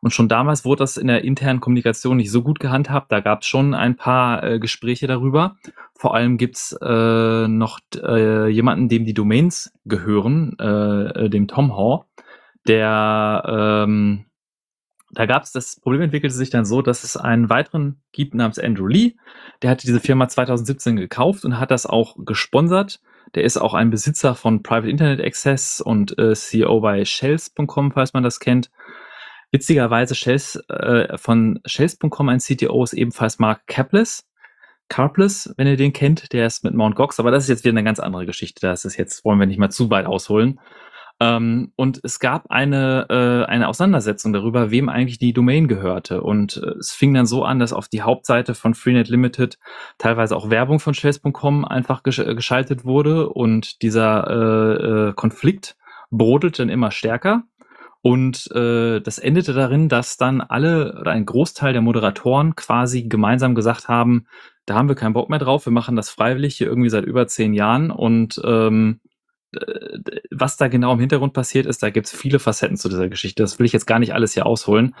[0.00, 3.10] Und schon damals wurde das in der internen Kommunikation nicht so gut gehandhabt.
[3.10, 5.56] Da gab es schon ein paar äh, Gespräche darüber.
[5.94, 11.76] Vor allem gibt's äh, noch äh, jemanden, dem die Domains gehören, äh, äh dem Tom
[11.76, 12.04] Haw,
[12.66, 13.42] der
[13.86, 14.24] ähm,
[15.10, 18.58] da gab es, das Problem entwickelte sich dann so, dass es einen weiteren gibt namens
[18.58, 19.14] Andrew Lee.
[19.62, 23.00] Der hatte diese Firma 2017 gekauft und hat das auch gesponsert.
[23.34, 28.12] Der ist auch ein Besitzer von Private Internet Access und äh, CEO bei Shells.com, falls
[28.12, 28.70] man das kennt.
[29.50, 34.24] Witzigerweise Shells, äh, von Shells.com ein CTO ist ebenfalls Mark Capless.
[34.88, 37.72] Carpless, wenn ihr den kennt, der ist mit Mount Gox, aber das ist jetzt wieder
[37.72, 38.66] eine ganz andere Geschichte.
[38.66, 40.60] Das ist jetzt, wollen wir nicht mal zu weit ausholen.
[41.20, 46.22] Ähm, und es gab eine, äh, eine Auseinandersetzung darüber, wem eigentlich die Domain gehörte.
[46.22, 49.58] Und äh, es fing dann so an, dass auf die Hauptseite von Freenet Limited
[49.98, 55.76] teilweise auch Werbung von Shells.com einfach gesch äh, geschaltet wurde und dieser äh, äh, Konflikt
[56.10, 57.42] brodelte dann immer stärker.
[58.02, 63.54] Und äh, das endete darin, dass dann alle oder ein Großteil der Moderatoren quasi gemeinsam
[63.54, 64.26] gesagt haben,
[64.66, 67.26] da haben wir keinen Bock mehr drauf, wir machen das freiwillig hier irgendwie seit über
[67.26, 69.00] zehn Jahren und ähm,
[70.30, 73.42] was da genau im Hintergrund passiert ist, da gibt es viele Facetten zu dieser Geschichte.
[73.42, 74.94] Das will ich jetzt gar nicht alles hier ausholen.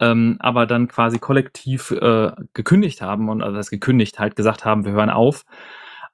[0.00, 4.84] Ähm, aber dann quasi kollektiv äh, gekündigt haben und also das gekündigt halt gesagt haben,
[4.84, 5.44] wir hören auf.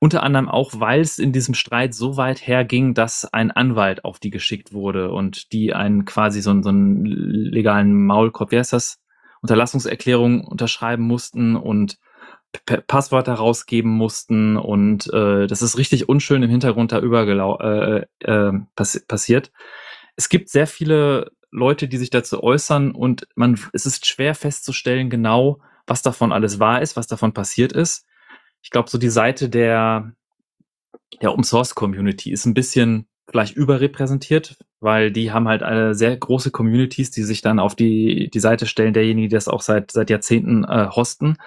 [0.00, 4.20] Unter anderem auch, weil es in diesem Streit so weit herging, dass ein Anwalt auf
[4.20, 9.00] die geschickt wurde und die einen quasi so, so einen legalen Maulkorb, wie heißt das?
[9.40, 11.98] Unterlassungserklärung unterschreiben mussten und
[12.52, 18.06] P Passwörter rausgeben mussten und äh, das ist richtig unschön im Hintergrund da übergelau äh,
[18.20, 19.52] äh, pass passiert.
[20.16, 25.10] Es gibt sehr viele Leute, die sich dazu äußern und man, es ist schwer festzustellen
[25.10, 28.06] genau, was davon alles wahr ist, was davon passiert ist.
[28.68, 30.12] Ich glaube, so die Seite der,
[31.22, 36.14] der Open Source Community ist ein bisschen vielleicht überrepräsentiert, weil die haben halt eine sehr
[36.14, 39.90] große Communities, die sich dann auf die, die Seite stellen, derjenigen, die das auch seit,
[39.90, 41.38] seit Jahrzehnten äh, hosten.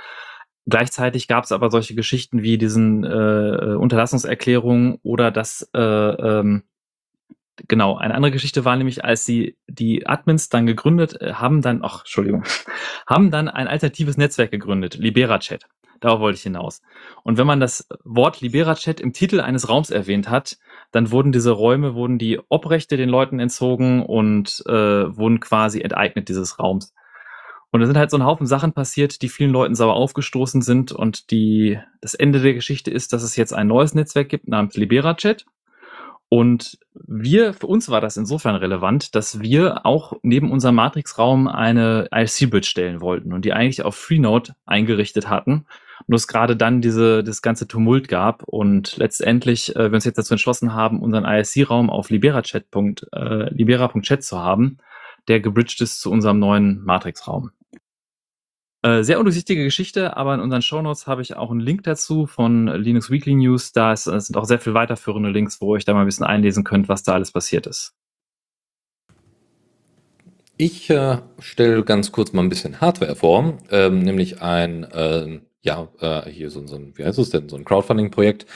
[0.65, 6.63] Gleichzeitig gab es aber solche Geschichten wie diesen äh, Unterlassungserklärungen oder das, äh, ähm,
[7.67, 11.81] genau, eine andere Geschichte war nämlich, als sie die Admins dann gegründet äh, haben, dann,
[11.83, 12.43] ach, Entschuldigung,
[13.07, 15.65] haben dann ein alternatives Netzwerk gegründet, LiberaChat.
[15.99, 16.81] Darauf wollte ich hinaus.
[17.23, 20.57] Und wenn man das Wort LiberaChat im Titel eines Raums erwähnt hat,
[20.91, 26.27] dann wurden diese Räume, wurden die Obrechte den Leuten entzogen und äh, wurden quasi enteignet
[26.27, 26.93] dieses Raums.
[27.71, 30.91] Und da sind halt so ein Haufen Sachen passiert, die vielen Leuten sauer aufgestoßen sind.
[30.91, 34.75] Und die, das Ende der Geschichte ist, dass es jetzt ein neues Netzwerk gibt namens
[34.75, 35.45] LiberaChat.
[36.33, 42.07] Und wir, für uns war das insofern relevant, dass wir auch neben unserem Matrix-Raum eine
[42.09, 45.65] IRC-Bridge stellen wollten und die eigentlich auf Freenode eingerichtet hatten.
[46.07, 50.19] Und es gerade dann diese, das ganze Tumult gab und letztendlich äh, wir uns jetzt
[50.19, 52.67] dazu entschlossen haben, unseren IRC-Raum auf libera.chat
[53.11, 53.91] äh, libera
[54.21, 54.77] zu haben,
[55.27, 57.51] der gebridged ist zu unserem neuen Matrix-Raum.
[58.83, 62.65] Äh, sehr undurchsichtige Geschichte, aber in unseren Shownotes habe ich auch einen Link dazu von
[62.67, 63.73] Linux Weekly News.
[63.73, 66.25] Da ist, sind auch sehr viel weiterführende Links, wo ihr euch da mal ein bisschen
[66.25, 67.93] einlesen könnt, was da alles passiert ist.
[70.57, 75.87] Ich äh, stelle ganz kurz mal ein bisschen Hardware vor, ähm, nämlich ein, äh, ja,
[75.99, 78.47] äh, hier so, so ein, wie heißt es denn, so ein Crowdfunding-Projekt,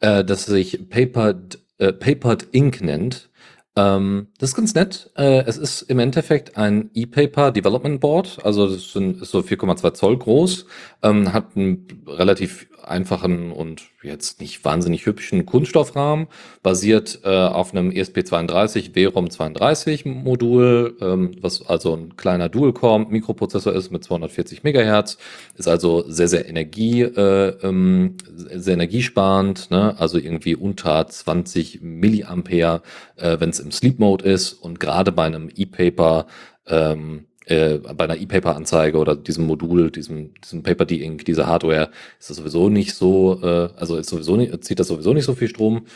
[0.00, 2.80] äh, das sich Papered, äh, Papered Inc.
[2.82, 3.30] nennt.
[3.74, 5.10] Ähm, das ist ganz nett.
[5.16, 9.94] Äh, es ist im Endeffekt ein E-Paper Development Board, also das sind, ist so 4,2
[9.94, 10.66] Zoll groß,
[11.02, 16.26] ähm, hat einen relativ einfachen und jetzt nicht wahnsinnig hübschen Kunststoffrahmen,
[16.62, 23.72] basiert äh, auf einem ESP32 VROM 32 Modul, ähm, was also ein kleiner Dual-Core Mikroprozessor
[23.72, 25.18] ist mit 240 Megahertz,
[25.56, 29.94] ist also sehr, sehr Energie, äh, ähm, sehr energiesparend, ne?
[29.98, 32.82] also irgendwie unter 20 Milliampere,
[33.16, 36.26] äh, wenn es im Sleep Mode ist und gerade bei einem E-Paper
[36.66, 42.36] ähm, äh, bei einer E-Paper-Anzeige oder diesem Modul, diesem, diesem Paper-D-Ink, dieser Hardware, ist das
[42.36, 45.86] sowieso nicht so, äh, also ist sowieso nicht, zieht das sowieso nicht so viel Strom.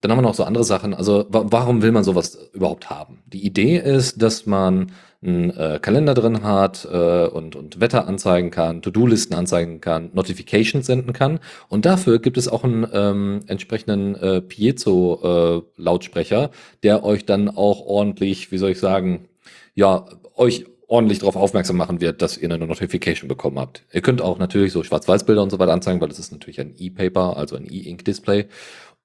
[0.00, 0.94] Dann haben wir noch so andere Sachen.
[0.94, 3.22] Also wa warum will man sowas überhaupt haben?
[3.26, 4.92] Die Idee ist, dass man
[5.26, 10.86] einen äh, Kalender drin hat äh, und, und Wetter anzeigen kann, To-Do-Listen anzeigen kann, Notifications
[10.86, 11.40] senden kann.
[11.68, 16.48] Und dafür gibt es auch einen ähm, entsprechenden äh, Piezo-Lautsprecher, äh,
[16.82, 19.28] der euch dann auch ordentlich, wie soll ich sagen,
[19.74, 23.82] ja, euch ordentlich darauf aufmerksam machen wird, dass ihr eine Notification bekommen habt.
[23.92, 26.74] Ihr könnt auch natürlich so Schwarz-Weiß-Bilder und so weiter anzeigen, weil das ist natürlich ein
[26.78, 28.46] E-Paper, also ein E-Ink-Display.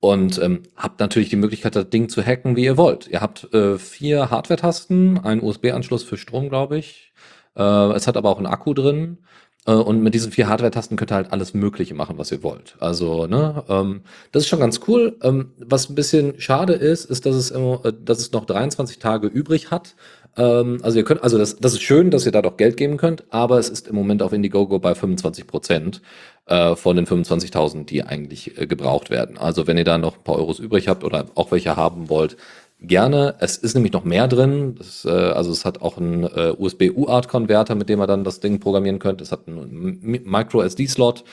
[0.01, 3.07] Und ähm, habt natürlich die Möglichkeit, das Ding zu hacken, wie ihr wollt.
[3.07, 7.13] Ihr habt äh, vier Hardware-Tasten, einen USB-Anschluss für Strom, glaube ich.
[7.55, 7.61] Äh,
[7.93, 9.19] es hat aber auch einen Akku drin.
[9.65, 12.76] Äh, und mit diesen vier Hardware-Tasten könnt ihr halt alles Mögliche machen, was ihr wollt.
[12.80, 15.17] Also, ne, ähm, das ist schon ganz cool.
[15.21, 19.00] Ähm, was ein bisschen schade ist, ist, dass es, immer, äh, dass es noch 23
[19.00, 19.95] Tage übrig hat.
[20.38, 22.97] Ähm, also ihr könnt, also das, das ist schön, dass ihr da doch Geld geben
[22.97, 26.02] könnt, aber es ist im Moment auf Indiegogo bei 25 Prozent
[26.45, 29.38] äh, von den 25.000, die eigentlich äh, gebraucht werden.
[29.38, 32.38] Also wenn ihr da noch ein paar Euros übrig habt oder auch welche haben wollt,
[32.81, 33.35] gerne.
[33.39, 34.75] Es ist nämlich noch mehr drin.
[34.75, 38.59] Das, äh, also es hat auch einen äh, USB-UART-Konverter, mit dem ihr dann das Ding
[38.59, 39.21] programmieren könnt.
[39.21, 41.23] Es hat einen Micro-SD-Slot.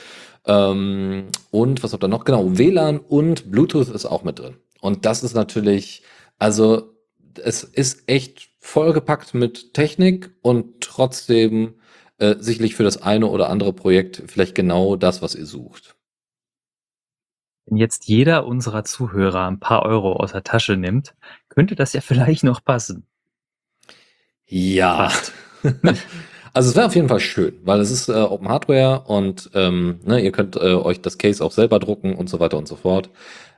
[0.45, 2.25] Ähm, und was habt ihr noch?
[2.25, 4.55] Genau, WLAN und Bluetooth ist auch mit drin.
[4.79, 6.03] Und das ist natürlich,
[6.37, 6.93] also
[7.43, 11.75] es ist echt vollgepackt mit Technik und trotzdem
[12.17, 15.95] äh, sicherlich für das eine oder andere Projekt vielleicht genau das, was ihr sucht.
[17.69, 21.13] Wenn jetzt jeder unserer Zuhörer ein paar Euro aus der Tasche nimmt,
[21.49, 23.05] könnte das ja vielleicht noch passen.
[24.47, 25.11] Ja.
[26.53, 29.99] also es wäre auf jeden Fall schön, weil es ist äh, Open Hardware und ähm,
[30.03, 32.75] ne, ihr könnt äh, euch das Case auch selber drucken und so weiter und so
[32.75, 33.11] fort.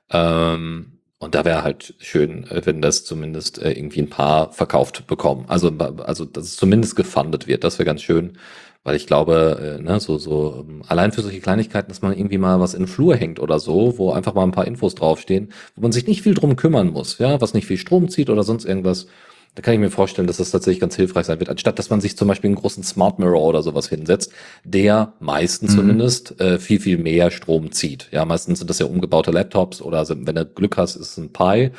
[0.10, 5.08] Ähm, und da wäre halt schön, äh, wenn das zumindest äh, irgendwie ein paar verkauft
[5.08, 5.46] bekommen.
[5.48, 7.64] Also, also dass es zumindest gefundet wird.
[7.64, 8.38] Das wäre ganz schön.
[8.84, 12.40] Weil ich glaube, äh, ne, so, so ähm, allein für solche Kleinigkeiten, dass man irgendwie
[12.40, 15.52] mal was in den Flur hängt oder so, wo einfach mal ein paar Infos draufstehen,
[15.76, 18.44] wo man sich nicht viel drum kümmern muss, ja, was nicht viel Strom zieht oder
[18.44, 19.08] sonst irgendwas.
[19.54, 22.00] Da kann ich mir vorstellen, dass das tatsächlich ganz hilfreich sein wird, anstatt dass man
[22.00, 24.32] sich zum Beispiel einen großen Smart Mirror oder sowas hinsetzt,
[24.64, 25.78] der meistens mhm.
[25.78, 28.08] zumindest äh, viel, viel mehr Strom zieht.
[28.12, 31.34] Ja, meistens sind das ja umgebaute Laptops oder wenn du Glück hast, ist es ein
[31.34, 31.72] Pi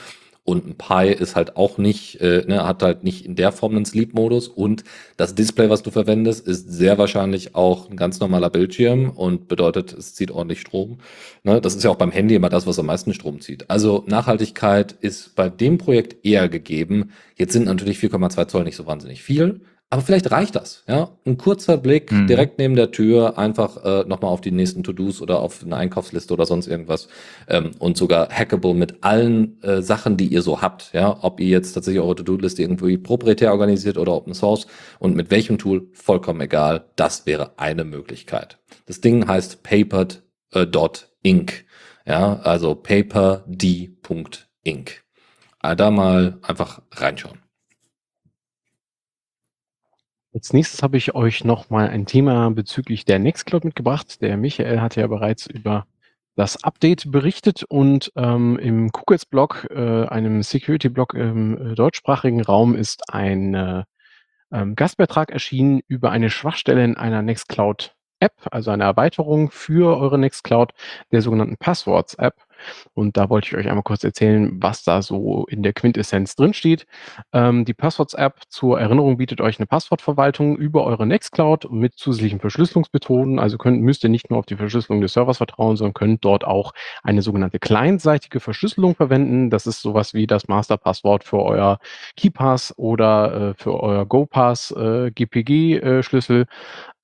[0.45, 3.77] und ein Pi ist halt auch nicht, äh, ne, hat halt nicht in der Form
[3.77, 4.49] einen Sleep-Modus.
[4.49, 4.83] Und
[5.17, 9.93] das Display, was du verwendest, ist sehr wahrscheinlich auch ein ganz normaler Bildschirm und bedeutet,
[9.93, 10.99] es zieht ordentlich Strom.
[11.45, 13.71] Ne, das ist ja auch beim Handy immer das, was am meisten Strom zieht.
[13.71, 17.13] Also Nachhaltigkeit ist bei dem Projekt eher gegeben.
[17.37, 19.61] Jetzt sind natürlich 4,2 Zoll nicht so wahnsinnig viel.
[19.93, 21.11] Aber vielleicht reicht das, ja.
[21.27, 22.27] Ein kurzer Blick mhm.
[22.27, 26.33] direkt neben der Tür, einfach äh, nochmal auf die nächsten To-Dos oder auf eine Einkaufsliste
[26.33, 27.09] oder sonst irgendwas
[27.47, 31.19] ähm, und sogar hackable mit allen äh, Sachen, die ihr so habt, ja.
[31.21, 34.67] Ob ihr jetzt tatsächlich eure To-Do-Liste irgendwie proprietär organisiert oder Open Source
[34.99, 36.87] und mit welchem Tool, vollkommen egal.
[36.97, 38.57] Das wäre eine Möglichkeit.
[38.87, 43.93] Das Ding heißt papered.inc, äh, ja, also paperd.inc.
[45.63, 47.42] Äh, da mal einfach reinschauen.
[50.35, 54.23] Als nächstes habe ich euch noch mal ein Thema bezüglich der Nextcloud mitgebracht.
[54.23, 55.87] Der Michael hat ja bereits über
[56.37, 63.13] das Update berichtet und ähm, im Kugels-Blog, äh, einem Security-Blog im äh, deutschsprachigen Raum, ist
[63.13, 63.85] ein äh,
[64.51, 70.19] ähm, Gastbeitrag erschienen über eine Schwachstelle in einer Nextcloud App, also eine Erweiterung für eure
[70.19, 70.73] Nextcloud,
[71.11, 72.37] der sogenannten Passworts-App.
[72.95, 76.87] Und da wollte ich euch einmal kurz erzählen, was da so in der Quintessenz drinsteht.
[77.33, 83.39] Ähm, die Passworts-App zur Erinnerung bietet euch eine Passwortverwaltung über eure Nextcloud mit zusätzlichen Verschlüsselungsmethoden.
[83.39, 86.45] Also könnt, müsst ihr nicht nur auf die Verschlüsselung des Servers vertrauen, sondern könnt dort
[86.45, 86.73] auch
[87.03, 89.51] eine sogenannte clientseitige Verschlüsselung verwenden.
[89.51, 91.79] Das ist sowas wie das Masterpasswort für euer
[92.17, 96.43] KeyPass oder äh, für euer GoPass äh, GPG-Schlüssel.
[96.43, 96.47] Äh,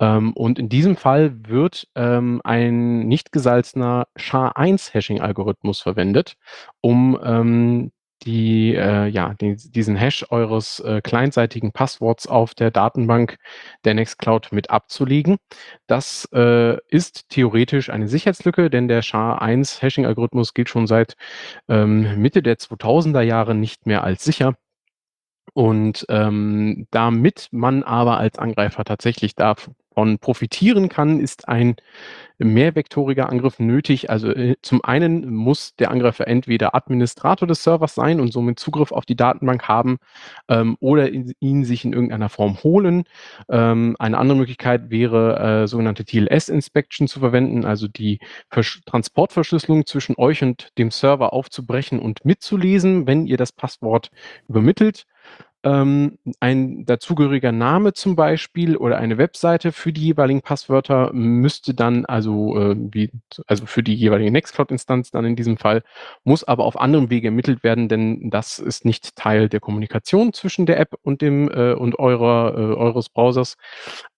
[0.01, 6.35] ähm, und in diesem Fall wird ähm, ein nicht gesalzener SHA-1-Hashing-Algorithmus verwendet,
[6.81, 7.91] um ähm,
[8.23, 13.37] die, äh, ja, die, diesen Hash eures äh, clientseitigen Passworts auf der Datenbank
[13.85, 15.37] der Nextcloud mit abzulegen.
[15.87, 21.15] Das äh, ist theoretisch eine Sicherheitslücke, denn der SHA-1-Hashing-Algorithmus gilt schon seit
[21.69, 24.55] ähm, Mitte der 2000er Jahre nicht mehr als sicher.
[25.55, 31.77] Und ähm, damit man aber als Angreifer tatsächlich davon profitieren kann, ist ein
[32.39, 34.11] mehrvektoriger Angriff nötig.
[34.11, 38.93] Also äh, zum einen muss der Angreifer entweder Administrator des Servers sein und somit Zugriff
[38.93, 39.99] auf die Datenbank haben
[40.49, 43.05] ähm, oder in, ihn sich in irgendeiner Form holen.
[43.49, 48.21] Ähm, eine andere Möglichkeit wäre, äh, sogenannte TLS-Inspection zu verwenden, also die
[48.51, 54.11] Versch Transportverschlüsselung zwischen euch und dem Server aufzubrechen und mitzulesen, wenn ihr das Passwort
[54.49, 55.07] übermittelt.
[55.69, 62.07] Ähm, ein dazugehöriger Name zum Beispiel oder eine Webseite für die jeweiligen Passwörter müsste dann
[62.07, 63.11] also, äh, wie,
[63.47, 65.83] also für die jeweilige Nextcloud-Instanz dann in diesem Fall,
[66.25, 70.65] muss aber auf anderem Wege ermittelt werden, denn das ist nicht Teil der Kommunikation zwischen
[70.65, 73.57] der App und dem äh, und eurer äh, eures Browsers.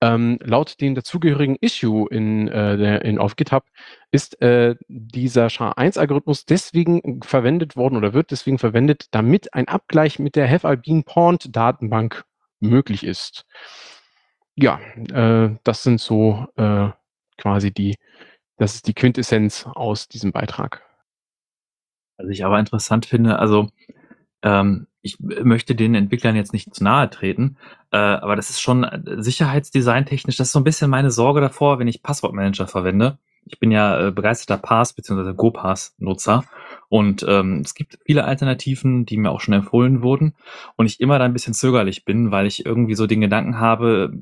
[0.01, 3.65] Ähm, laut dem dazugehörigen Issue in, äh, der, in auf GitHub
[4.13, 10.37] ist äh, dieser SHA-1-Algorithmus deswegen verwendet worden oder wird deswegen verwendet, damit ein Abgleich mit
[10.37, 12.25] der Have-I-Been-Pawned-Datenbank
[12.59, 13.47] möglich ist.
[14.57, 14.81] Ja,
[15.13, 16.91] äh, das sind so äh,
[17.39, 17.97] quasi die,
[18.57, 20.83] das ist die Quintessenz aus diesem Beitrag.
[22.17, 23.69] Was ich aber interessant finde, also
[24.43, 27.57] ähm, ich möchte den Entwicklern jetzt nicht zu nahe treten,
[27.91, 31.89] äh, aber das ist schon sicherheitsdesigntechnisch, das ist so ein bisschen meine Sorge davor, wenn
[31.89, 33.19] ich Passwortmanager verwende.
[33.51, 35.35] Ich bin ja äh, begeisterter Pass- bzw.
[35.35, 36.45] GoPass-Nutzer
[36.89, 40.35] und ähm, es gibt viele Alternativen, die mir auch schon empfohlen wurden
[40.77, 44.13] und ich immer da ein bisschen zögerlich bin, weil ich irgendwie so den Gedanken habe,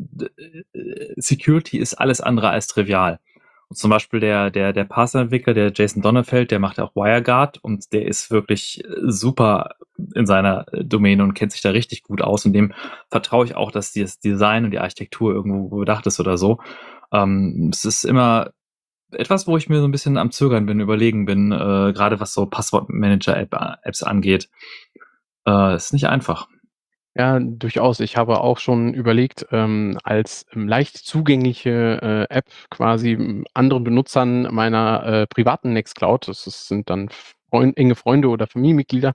[0.73, 3.21] äh, Security ist alles andere als trivial.
[3.69, 7.93] Und zum Beispiel der, der, der Parser-Entwickler, der Jason Donnerfeld, der macht auch WireGuard und
[7.93, 9.73] der ist wirklich super
[10.15, 12.47] in seiner Domäne und kennt sich da richtig gut aus.
[12.47, 12.73] Und dem
[13.11, 16.61] vertraue ich auch, dass das Design und die Architektur irgendwo bedacht ist oder so.
[17.13, 18.53] Ähm, es ist immer
[19.13, 21.57] etwas, wo ich mir so ein bisschen am Zögern bin, überlegen bin, äh,
[21.93, 24.49] gerade was so Passwortmanager-Apps angeht.
[25.47, 26.49] Äh, ist nicht einfach.
[27.15, 27.99] Ja, durchaus.
[27.99, 31.99] Ich habe auch schon überlegt, ähm, als ähm, leicht zugängliche
[32.31, 37.09] äh, App quasi anderen Benutzern meiner äh, privaten Nextcloud, das sind dann
[37.51, 39.15] Freund, enge Freunde oder Familienmitglieder,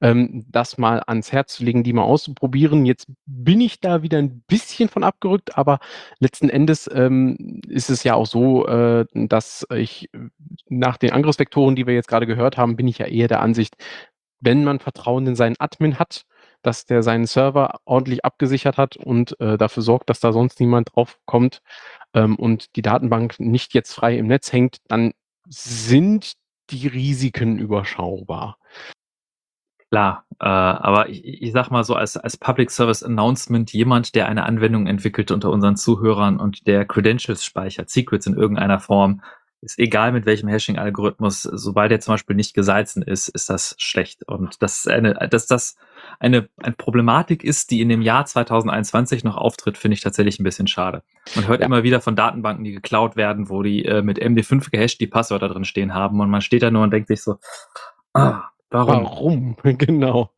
[0.00, 2.86] ähm, das mal ans Herz zu legen, die mal auszuprobieren.
[2.86, 5.78] Jetzt bin ich da wieder ein bisschen von abgerückt, aber
[6.18, 10.10] letzten Endes ähm, ist es ja auch so, äh, dass ich
[10.68, 13.74] nach den Angriffsvektoren, die wir jetzt gerade gehört haben, bin ich ja eher der Ansicht,
[14.40, 16.24] wenn man Vertrauen in seinen Admin hat,
[16.62, 20.94] dass der seinen Server ordentlich abgesichert hat und äh, dafür sorgt, dass da sonst niemand
[20.94, 21.62] drauf kommt
[22.14, 25.12] ähm, und die Datenbank nicht jetzt frei im Netz hängt, dann
[25.46, 26.34] sind
[26.70, 28.58] die Risiken überschaubar.
[29.90, 34.28] Klar, äh, aber ich, ich sag mal so als, als Public Service Announcement, jemand, der
[34.28, 39.20] eine Anwendung entwickelt unter unseren Zuhörern und der Credentials speichert, Secrets in irgendeiner Form,
[39.62, 44.26] ist egal mit welchem Hashing-Algorithmus, sobald er zum Beispiel nicht gesalzen ist, ist das schlecht.
[44.26, 45.76] Und das eine, dass das
[46.18, 50.44] eine, eine Problematik ist, die in dem Jahr 2021 noch auftritt, finde ich tatsächlich ein
[50.44, 51.02] bisschen schade.
[51.34, 51.66] Man hört ja.
[51.66, 55.48] immer wieder von Datenbanken, die geklaut werden, wo die äh, mit MD5 gehasht die Passwörter
[55.48, 57.36] drin stehen haben und man steht da nur und denkt sich so,
[58.14, 59.04] ah, Warum?
[59.04, 59.56] Warum?
[59.78, 60.30] Genau.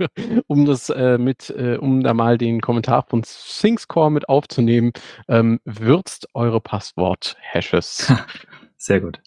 [0.46, 4.92] Um das äh, mit, äh, um da mal den Kommentar von SyncScore mit aufzunehmen,
[5.28, 8.12] ähm, würzt eure Passwort-Hashes.
[8.83, 9.20] Sehr gut.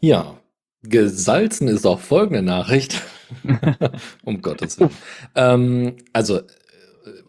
[0.00, 0.40] Ja,
[0.82, 3.02] gesalzen ist auch folgende Nachricht.
[4.24, 4.90] um Gottes Willen.
[5.34, 6.40] Ähm, also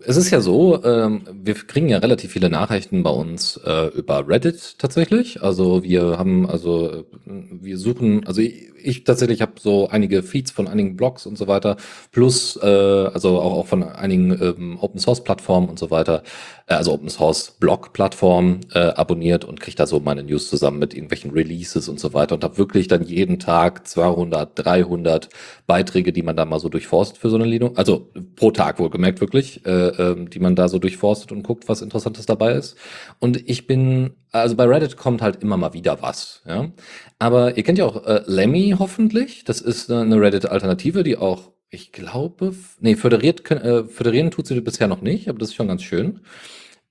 [0.05, 4.27] es ist ja so, ähm, wir kriegen ja relativ viele Nachrichten bei uns äh, über
[4.27, 5.41] Reddit tatsächlich.
[5.41, 10.51] Also wir haben, also äh, wir suchen, also ich, ich tatsächlich habe so einige Feeds
[10.51, 11.77] von einigen Blogs und so weiter,
[12.11, 16.23] plus äh, also auch, auch von einigen ähm, Open Source Plattformen und so weiter,
[16.67, 20.79] äh, also Open Source Blog Plattformen äh, abonniert und kriege da so meine News zusammen
[20.79, 25.29] mit irgendwelchen Releases und so weiter und habe wirklich dann jeden Tag 200, 300
[25.65, 29.21] Beiträge, die man da mal so durchforstet für so eine Linux, also pro Tag wohlgemerkt
[29.21, 29.65] wirklich.
[29.65, 32.77] Äh, ähm, die man da so durchforstet und guckt, was Interessantes dabei ist.
[33.19, 36.41] Und ich bin, also bei Reddit kommt halt immer mal wieder was.
[36.47, 36.71] Ja?
[37.19, 39.43] Aber ihr kennt ja auch äh, Lemmy hoffentlich.
[39.43, 44.87] Das ist eine Reddit-Alternative, die auch, ich glaube, nee, föderiert, äh, föderieren tut sie bisher
[44.87, 46.21] noch nicht, aber das ist schon ganz schön.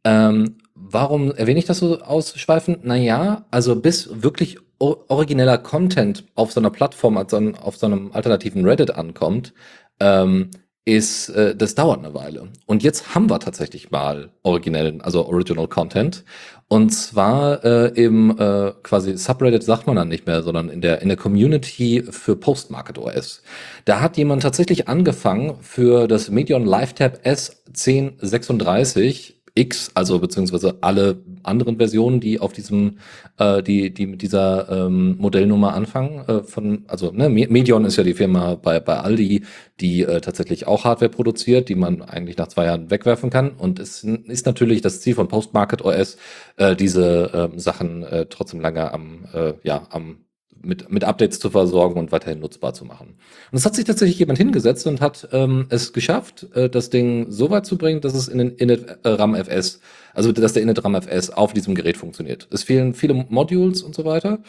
[0.04, 2.84] Ähm, warum erwähne ich das so ausschweifend?
[2.84, 8.64] Naja, also bis wirklich origineller Content auf so einer Plattform, also auf so einem alternativen
[8.66, 9.54] Reddit ankommt,
[10.00, 10.50] ähm,
[10.84, 12.48] ist, äh, das dauert eine Weile.
[12.66, 16.24] Und jetzt haben wir tatsächlich mal originellen, also Original Content.
[16.68, 21.00] Und zwar äh, im äh, quasi Subreddit sagt man dann nicht mehr, sondern in der
[21.02, 23.42] in der Community für Postmarket OS.
[23.84, 31.76] Da hat jemand tatsächlich angefangen für das Medion LiveTab S1036 X, also beziehungsweise alle anderen
[31.76, 32.98] Versionen, die auf diesem,
[33.38, 36.24] äh, die, die mit dieser ähm, Modellnummer anfangen.
[36.26, 39.44] Äh, von, also ne, Medion ist ja die Firma bei, bei Aldi,
[39.80, 43.50] die äh, tatsächlich auch Hardware produziert, die man eigentlich nach zwei Jahren wegwerfen kann.
[43.50, 46.16] Und es ist natürlich das Ziel von Postmarket OS,
[46.56, 50.24] äh, diese äh, Sachen äh, trotzdem lange am, äh, ja, am
[50.64, 53.16] mit, mit Updates zu versorgen und weiterhin nutzbar zu machen.
[53.50, 57.30] Und es hat sich tatsächlich jemand hingesetzt und hat ähm, es geschafft, äh, das Ding
[57.30, 59.80] so weit zu bringen, dass es in den Init äh, RAM FS,
[60.14, 62.48] also dass der Init RAM FS auf diesem Gerät funktioniert.
[62.50, 64.40] Es fehlen viele Modules und so weiter.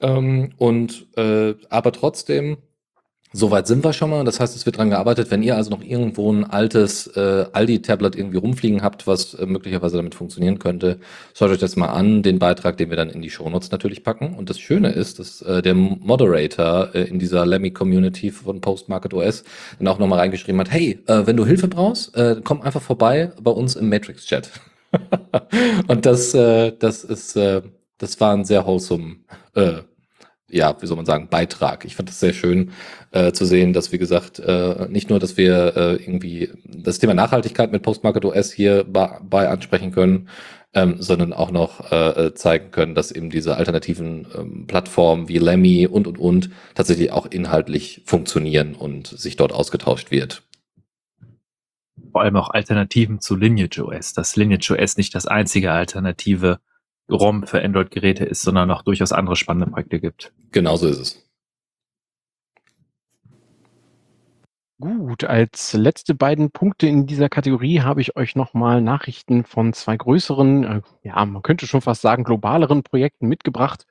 [0.00, 2.58] Ähm, und äh, aber trotzdem
[3.36, 4.22] Soweit sind wir schon mal.
[4.22, 5.32] Das heißt, es wird dran gearbeitet.
[5.32, 9.96] Wenn ihr also noch irgendwo ein altes äh, Aldi-Tablet irgendwie rumfliegen habt, was äh, möglicherweise
[9.96, 11.00] damit funktionieren könnte,
[11.36, 12.22] schaut euch das mal an.
[12.22, 14.36] Den Beitrag, den wir dann in die Shownotes natürlich packen.
[14.36, 19.42] Und das Schöne ist, dass äh, der Moderator äh, in dieser Lemmy-Community von Postmarket OS
[19.80, 23.32] dann auch nochmal reingeschrieben hat, hey, äh, wenn du Hilfe brauchst, äh, komm einfach vorbei
[23.42, 24.48] bei uns im Matrix-Chat.
[25.88, 27.62] Und das, äh, das ist, äh,
[27.98, 29.16] das war ein sehr wholesome
[29.56, 29.78] äh,
[30.54, 31.84] ja, wie soll man sagen, Beitrag.
[31.84, 32.70] Ich fand es sehr schön
[33.10, 37.12] äh, zu sehen, dass, wie gesagt, äh, nicht nur, dass wir äh, irgendwie das Thema
[37.12, 40.28] Nachhaltigkeit mit Postmarket OS hier bei, ansprechen können,
[40.72, 45.38] ähm, sondern auch noch äh, äh, zeigen können, dass eben diese alternativen ähm, Plattformen wie
[45.38, 50.44] Lemmy und, und, und tatsächlich auch inhaltlich funktionieren und sich dort ausgetauscht wird.
[52.12, 56.60] Vor allem auch Alternativen zu Lineage OS, dass Lineage OS nicht das einzige Alternative
[57.10, 60.32] ROM für Android-Geräte ist, sondern auch durchaus andere spannende Projekte gibt.
[60.52, 61.24] Genauso ist es.
[64.80, 69.96] Gut, als letzte beiden Punkte in dieser Kategorie habe ich euch nochmal Nachrichten von zwei
[69.96, 73.86] größeren, äh, ja, man könnte schon fast sagen, globaleren Projekten mitgebracht.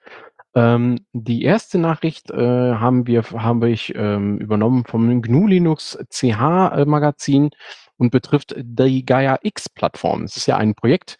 [0.55, 2.36] Ähm, die erste Nachricht äh,
[2.76, 7.51] haben wir, habe ich ähm, übernommen vom GNU Linux CH äh, Magazin
[8.04, 10.24] und betrifft die Gaia X-Plattform.
[10.24, 11.18] Es ist ja ein Projekt,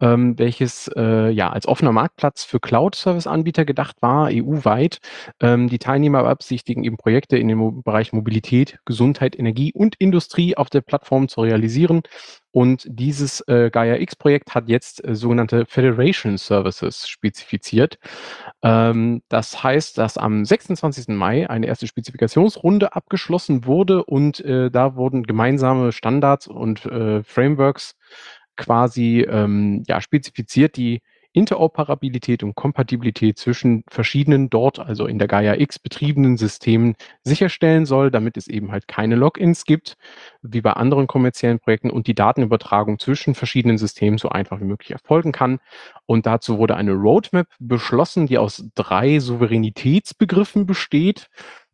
[0.00, 4.98] ähm, welches äh, ja als offener Marktplatz für Cloud-Service-Anbieter gedacht war, EU-weit.
[5.40, 10.68] Ähm, die Teilnehmer beabsichtigen eben Projekte in dem Bereich Mobilität, Gesundheit, Energie und Industrie auf
[10.68, 12.02] der Plattform zu realisieren.
[12.56, 17.98] Und dieses äh, Gaia X-Projekt hat jetzt äh, sogenannte Federation Services spezifiziert.
[18.62, 21.08] Ähm, das heißt, dass am 26.
[21.08, 27.94] Mai eine erste Spezifikationsrunde abgeschlossen wurde und äh, da wurden gemeinsame Standards und äh, Frameworks
[28.56, 31.02] quasi ähm, ja, spezifiziert, die
[31.36, 38.10] Interoperabilität und Kompatibilität zwischen verschiedenen dort, also in der Gaia X betriebenen Systemen sicherstellen soll,
[38.10, 39.98] damit es eben halt keine Logins gibt,
[40.40, 44.92] wie bei anderen kommerziellen Projekten und die Datenübertragung zwischen verschiedenen Systemen so einfach wie möglich
[44.92, 45.58] erfolgen kann.
[46.06, 51.28] Und dazu wurde eine Roadmap beschlossen, die aus drei Souveränitätsbegriffen besteht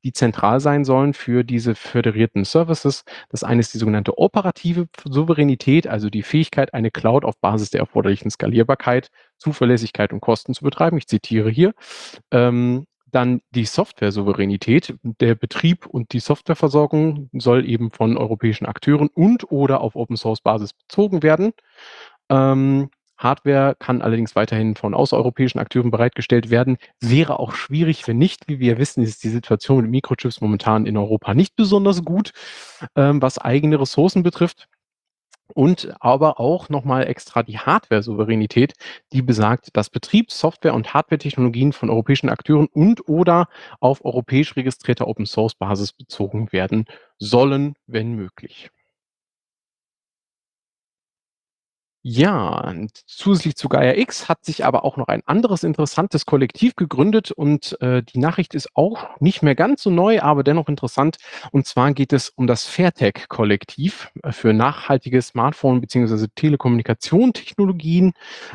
[0.04, 3.04] die zentral sein sollen für diese föderierten Services.
[3.28, 7.80] Das eine ist die sogenannte operative Souveränität, also die Fähigkeit, eine Cloud auf Basis der
[7.80, 10.96] erforderlichen Skalierbarkeit, Zuverlässigkeit und Kosten zu betreiben.
[10.98, 11.72] Ich zitiere hier.
[12.30, 14.94] Ähm, dann die Software-Souveränität.
[15.02, 21.22] Der Betrieb und die Softwareversorgung soll eben von europäischen Akteuren und oder auf Open-Source-Basis bezogen
[21.22, 21.52] werden.
[22.30, 22.90] Ähm,
[23.22, 26.76] Hardware kann allerdings weiterhin von außereuropäischen Akteuren bereitgestellt werden.
[27.00, 28.48] Wäre auch schwierig, wenn nicht.
[28.48, 32.32] Wie wir wissen, ist die Situation mit Mikrochips momentan in Europa nicht besonders gut,
[32.96, 34.68] ähm, was eigene Ressourcen betrifft.
[35.54, 38.72] Und aber auch nochmal extra die Hardware-Souveränität,
[39.12, 43.48] die besagt, dass Betriebs-, Software- und Hardware-Technologien von europäischen Akteuren und oder
[43.80, 46.86] auf europäisch registrierter Open-Source-Basis bezogen werden
[47.18, 48.70] sollen, wenn möglich.
[52.04, 52.74] Ja,
[53.06, 57.80] zusätzlich zu Gaia X hat sich aber auch noch ein anderes interessantes Kollektiv gegründet und
[57.80, 61.18] äh, die Nachricht ist auch nicht mehr ganz so neu, aber dennoch interessant.
[61.52, 66.26] Und zwar geht es um das Fairtech-Kollektiv äh, für nachhaltige Smartphone- bzw.
[66.34, 68.14] Telekommunikationstechnologien.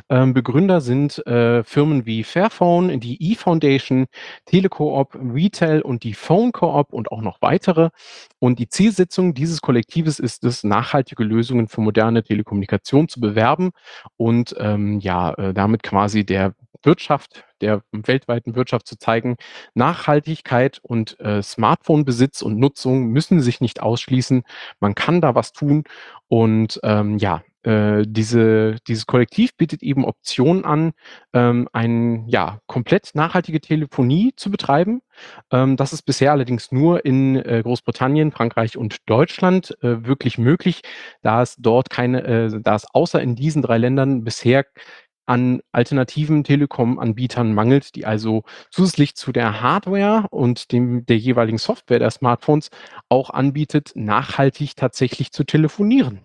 [0.10, 4.08] Ähm, Begründer sind äh, Firmen wie Fairphone, die E-Foundation,
[4.46, 7.92] Telecoop, Retail und die Phone Coop und auch noch weitere.
[8.40, 13.37] Und die Zielsetzung dieses Kollektives ist es, nachhaltige Lösungen für moderne Telekommunikation zu bewerben
[14.18, 19.36] und ähm, ja, äh, damit quasi der Wirtschaft, der weltweiten Wirtschaft zu zeigen,
[19.74, 24.44] Nachhaltigkeit und äh, Smartphone-Besitz und Nutzung müssen sich nicht ausschließen.
[24.80, 25.84] Man kann da was tun
[26.28, 30.94] und ähm, ja, äh, diese, dieses Kollektiv bietet eben Optionen an,
[31.34, 35.02] ähm, ein, ja, komplett nachhaltige Telefonie zu betreiben.
[35.52, 40.82] Ähm, das ist bisher allerdings nur in äh, Großbritannien, Frankreich und Deutschland äh, wirklich möglich,
[41.22, 44.66] da es dort keine, äh, da es außer in diesen drei Ländern bisher
[45.28, 52.00] an alternativen Telekom-Anbietern mangelt, die also zusätzlich zu der Hardware und dem, der jeweiligen Software
[52.00, 52.70] der Smartphones
[53.10, 56.22] auch anbietet, nachhaltig tatsächlich zu telefonieren.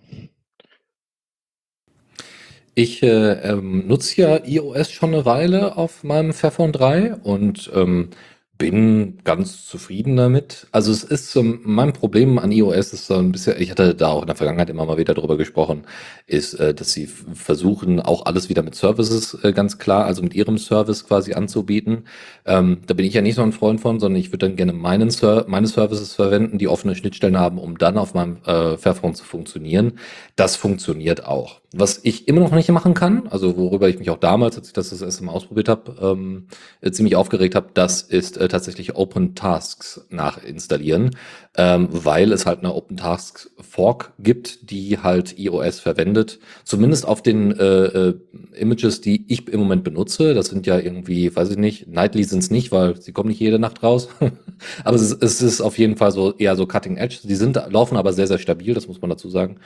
[2.74, 8.08] Ich äh, ähm, nutze ja iOS schon eine Weile auf meinem Fairphone 3 und ähm,
[8.56, 10.68] bin ganz zufrieden damit.
[10.72, 14.08] Also es ist ähm, mein Problem an iOS ist so ein bisschen, ich hatte da
[14.08, 15.84] auch in der Vergangenheit immer mal wieder drüber gesprochen,
[16.26, 20.32] ist, äh, dass sie versuchen, auch alles wieder mit Services äh, ganz klar, also mit
[20.34, 22.04] ihrem Service quasi anzubieten.
[22.46, 24.72] Ähm, da bin ich ja nicht so ein Freund von, sondern ich würde dann gerne
[24.72, 29.14] meinen Ser meine Services verwenden, die offene Schnittstellen haben, um dann auf meinem äh, Fairphone
[29.14, 29.98] zu funktionieren.
[30.36, 31.61] Das funktioniert auch.
[31.72, 34.72] Was ich immer noch nicht machen kann, also worüber ich mich auch damals, als ich
[34.72, 36.46] das das erste Mal ausprobiert habe, ähm,
[36.80, 41.16] äh, ziemlich aufgeregt habe, das ist äh, tatsächlich Open Tasks nachinstallieren,
[41.54, 47.22] ähm, weil es halt eine Open Tasks Fork gibt, die halt iOS verwendet, zumindest auf
[47.22, 48.14] den äh, äh,
[48.54, 50.32] Images, die ich im Moment benutze.
[50.32, 53.40] Das sind ja irgendwie, weiß ich nicht, Nightly sind es nicht, weil sie kommen nicht
[53.40, 54.08] jede Nacht raus.
[54.84, 57.20] aber es ist, es ist auf jeden Fall so eher so Cutting Edge.
[57.24, 59.58] Die sind laufen aber sehr sehr stabil, das muss man dazu sagen.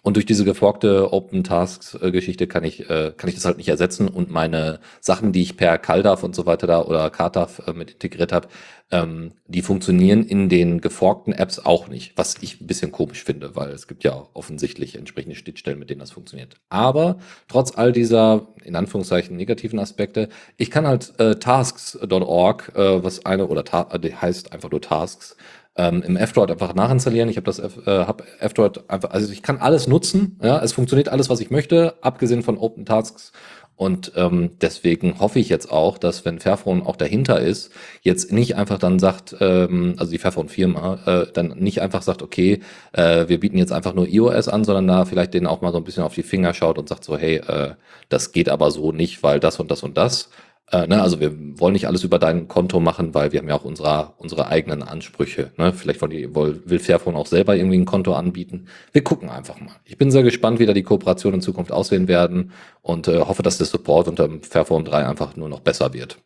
[0.00, 3.58] Und durch diese geforkte Open Tasks äh, Geschichte kann ich äh, kann ich das halt
[3.58, 7.66] nicht ersetzen und meine Sachen, die ich per CalDAV und so weiter da oder CarDAV
[7.66, 8.48] äh, mit integriert habe,
[8.90, 13.56] ähm, die funktionieren in den geforkten Apps auch nicht, was ich ein bisschen komisch finde,
[13.56, 16.56] weil es gibt ja offensichtlich entsprechende Schnittstellen, mit denen das funktioniert.
[16.68, 17.18] Aber
[17.48, 23.46] trotz all dieser in Anführungszeichen negativen Aspekte, ich kann halt äh, tasks.org, äh, was eine
[23.46, 25.36] oder ta heißt einfach nur Tasks,
[25.76, 27.28] ähm, im F-Droid einfach nachinstallieren.
[27.28, 30.38] Ich habe das F, äh, hab F-Droid einfach, also ich kann alles nutzen.
[30.42, 33.32] Ja, es funktioniert alles, was ich möchte, abgesehen von Open Tasks.
[33.76, 37.72] Und ähm, deswegen hoffe ich jetzt auch, dass wenn Fairphone auch dahinter ist,
[38.02, 42.60] jetzt nicht einfach dann sagt, ähm, also die Fairphone-Firma, äh, dann nicht einfach sagt, okay,
[42.92, 45.78] äh, wir bieten jetzt einfach nur iOS an, sondern da vielleicht denen auch mal so
[45.78, 47.74] ein bisschen auf die Finger schaut und sagt so, hey, äh,
[48.08, 50.30] das geht aber so nicht, weil das und das und das.
[50.70, 53.54] Äh, ne, also wir wollen nicht alles über dein Konto machen, weil wir haben ja
[53.54, 55.52] auch unsere, unsere eigenen Ansprüche.
[55.58, 55.72] Ne?
[55.72, 58.66] Vielleicht wollen die, will Fairphone auch selber irgendwie ein Konto anbieten.
[58.92, 59.76] Wir gucken einfach mal.
[59.84, 63.42] Ich bin sehr gespannt, wie da die Kooperationen in Zukunft aussehen werden und äh, hoffe,
[63.42, 66.18] dass der Support unter Fairphone 3 einfach nur noch besser wird.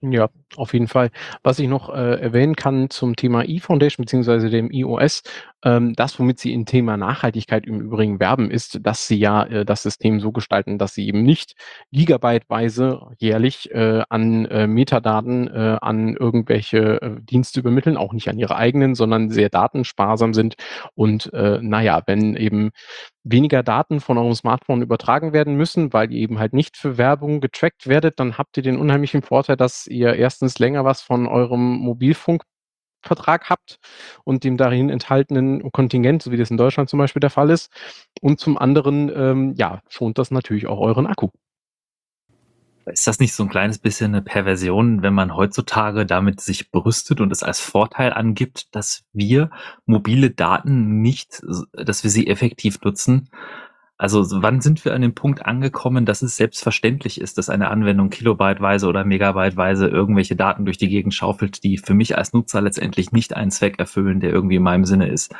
[0.00, 1.10] Ja, auf jeden Fall.
[1.42, 5.22] Was ich noch äh, erwähnen kann zum Thema E-Foundation beziehungsweise dem iOS,
[5.64, 9.64] ähm, das, womit sie im Thema Nachhaltigkeit im Übrigen werben, ist, dass sie ja äh,
[9.64, 11.54] das System so gestalten, dass sie eben nicht
[11.90, 18.38] gigabyteweise jährlich äh, an äh, Metadaten äh, an irgendwelche äh, Dienste übermitteln, auch nicht an
[18.38, 20.54] ihre eigenen, sondern sehr datensparsam sind.
[20.94, 22.70] Und äh, naja, wenn eben
[23.24, 27.40] weniger Daten von eurem Smartphone übertragen werden müssen, weil ihr eben halt nicht für Werbung
[27.40, 31.78] getrackt werdet, dann habt ihr den unheimlichen Vorteil, dass ihr erstens länger was von eurem
[33.08, 33.78] Mobilfunkvertrag habt
[34.24, 37.70] und dem darin enthaltenen Kontingent, so wie das in Deutschland zum Beispiel der Fall ist.
[38.20, 41.28] Und zum anderen, ähm, ja, schont das natürlich auch euren Akku.
[42.86, 47.20] Ist das nicht so ein kleines bisschen eine Perversion, wenn man heutzutage damit sich brüstet
[47.20, 49.50] und es als Vorteil angibt, dass wir
[49.84, 51.42] mobile Daten nicht,
[51.72, 53.28] dass wir sie effektiv nutzen?
[53.98, 58.10] Also wann sind wir an dem Punkt angekommen, dass es selbstverständlich ist, dass eine Anwendung
[58.10, 63.10] kilobyteweise oder megabyteweise irgendwelche Daten durch die Gegend schaufelt, die für mich als Nutzer letztendlich
[63.10, 65.34] nicht einen Zweck erfüllen, der irgendwie in meinem Sinne ist?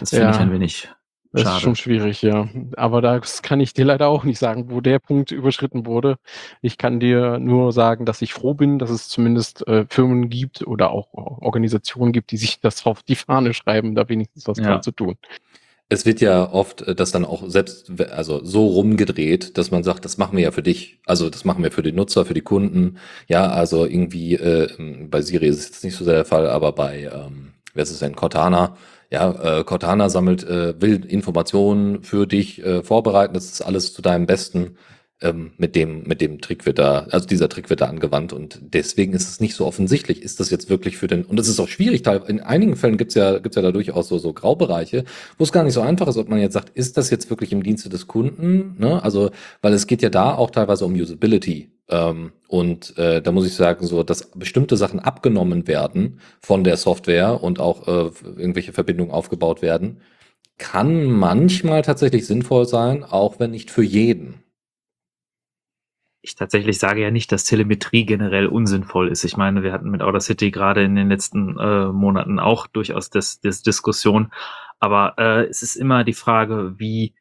[0.00, 0.30] Das finde ja.
[0.32, 0.88] ich ein wenig
[1.34, 1.56] das Schade.
[1.56, 2.48] ist schon schwierig, ja.
[2.76, 6.16] Aber das kann ich dir leider auch nicht sagen, wo der Punkt überschritten wurde.
[6.62, 10.64] Ich kann dir nur sagen, dass ich froh bin, dass es zumindest äh, Firmen gibt
[10.64, 14.64] oder auch Organisationen gibt, die sich das auf die Fahne schreiben, da wenigstens was ja.
[14.64, 15.16] dran zu tun.
[15.90, 20.04] Es wird ja oft äh, das dann auch selbst, also so rumgedreht, dass man sagt,
[20.04, 21.00] das machen wir ja für dich.
[21.06, 22.98] Also das machen wir für den Nutzer, für die Kunden.
[23.28, 24.68] Ja, also irgendwie, äh,
[25.08, 27.90] bei Siri ist es jetzt nicht so sehr der Fall, aber bei, ähm, wer ist
[27.90, 28.76] es denn, Cortana,
[29.10, 34.02] ja, äh, Cortana sammelt, äh, will Informationen für dich äh, vorbereiten, das ist alles zu
[34.02, 34.76] deinem Besten.
[35.24, 38.60] Ähm, mit dem, mit dem Trick wird da, also dieser Trick wird da angewandt und
[38.60, 40.22] deswegen ist es nicht so offensichtlich.
[40.22, 43.14] Ist das jetzt wirklich für den, und es ist auch schwierig, in einigen Fällen gibt's
[43.14, 45.04] ja, gibt's ja da durchaus so, so Graubereiche,
[45.38, 47.52] wo es gar nicht so einfach ist, ob man jetzt sagt, ist das jetzt wirklich
[47.52, 49.02] im Dienste des Kunden, ne?
[49.02, 49.30] Also,
[49.62, 51.70] weil es geht ja da auch teilweise um Usability.
[51.88, 56.76] Ähm, und äh, da muss ich sagen, so, dass bestimmte Sachen abgenommen werden von der
[56.76, 60.02] Software und auch äh, irgendwelche Verbindungen aufgebaut werden,
[60.58, 64.43] kann manchmal tatsächlich sinnvoll sein, auch wenn nicht für jeden.
[66.24, 69.24] Ich tatsächlich sage ja nicht, dass Telemetrie generell unsinnvoll ist.
[69.24, 73.10] Ich meine, wir hatten mit Outer City gerade in den letzten äh, Monaten auch durchaus
[73.10, 74.32] das, das Diskussion.
[74.80, 77.14] Aber äh, es ist immer die Frage, wie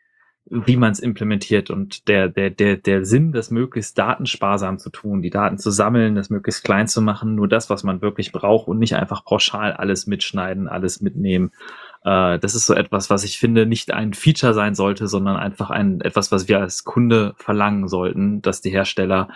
[0.46, 5.22] wie man es implementiert und der, der, der, der Sinn, das möglichst datensparsam zu tun,
[5.22, 8.68] die Daten zu sammeln, das möglichst klein zu machen, nur das, was man wirklich braucht
[8.68, 11.52] und nicht einfach pauschal alles mitschneiden, alles mitnehmen.
[12.04, 15.70] Äh, das ist so etwas, was ich finde, nicht ein Feature sein sollte, sondern einfach
[15.70, 19.30] ein, etwas, was wir als Kunde verlangen sollten, dass die Hersteller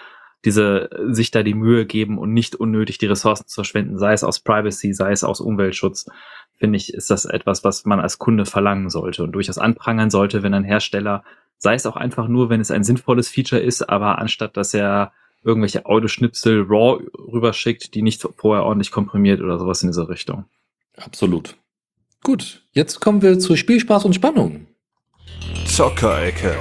[0.46, 4.24] diese, sich da die Mühe geben und nicht unnötig die Ressourcen zu verschwenden, sei es
[4.24, 6.06] aus Privacy, sei es aus Umweltschutz
[6.58, 10.44] finde ich, ist das etwas, was man als Kunde verlangen sollte und durchaus anprangern sollte,
[10.44, 11.24] wenn ein Hersteller,
[11.58, 15.14] sei es auch einfach nur, wenn es ein sinnvolles Feature ist, aber anstatt dass er
[15.44, 20.46] irgendwelche Audioschnipsel RAW rüberschickt, die nicht vorher ordentlich komprimiert oder sowas in dieser Richtung.
[20.98, 21.56] Absolut.
[22.24, 24.68] Gut, jetzt kommen wir zu Spielspaß und Spannung.
[25.66, 26.56] Zockerecke.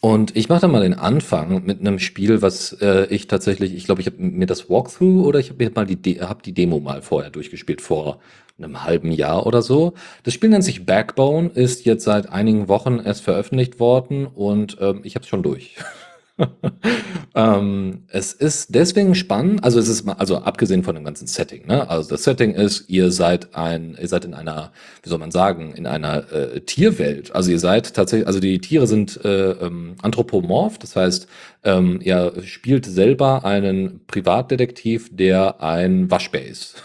[0.00, 3.86] Und ich mache dann mal den Anfang mit einem Spiel, was äh, ich tatsächlich, ich
[3.86, 6.52] glaube, ich habe mir das Walkthrough oder ich habe mir mal die, De hab die
[6.52, 8.20] Demo mal vorher durchgespielt, vor
[8.58, 9.94] einem halben Jahr oder so.
[10.22, 15.00] Das Spiel nennt sich Backbone, ist jetzt seit einigen Wochen erst veröffentlicht worden und ähm,
[15.02, 15.76] ich habe es schon durch.
[17.34, 21.66] ähm, es ist deswegen spannend, also es ist mal, also abgesehen von dem ganzen Setting,
[21.66, 21.88] ne?
[21.88, 24.72] Also das Setting ist, ihr seid ein, ihr seid in einer,
[25.02, 27.34] wie soll man sagen, in einer äh, Tierwelt.
[27.34, 31.26] Also ihr seid tatsächlich, also die Tiere sind äh, ähm, anthropomorph, das heißt,
[31.64, 36.82] ähm, ihr spielt selber einen Privatdetektiv, der ein Waschbär ist.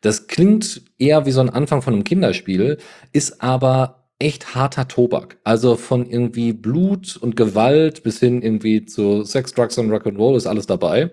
[0.00, 2.78] Das klingt eher wie so ein Anfang von einem Kinderspiel,
[3.12, 5.38] ist aber echt harter Tobak.
[5.44, 10.46] Also von irgendwie Blut und Gewalt bis hin irgendwie zu Sex, Drugs und Rock'n'Roll ist
[10.46, 11.10] alles dabei.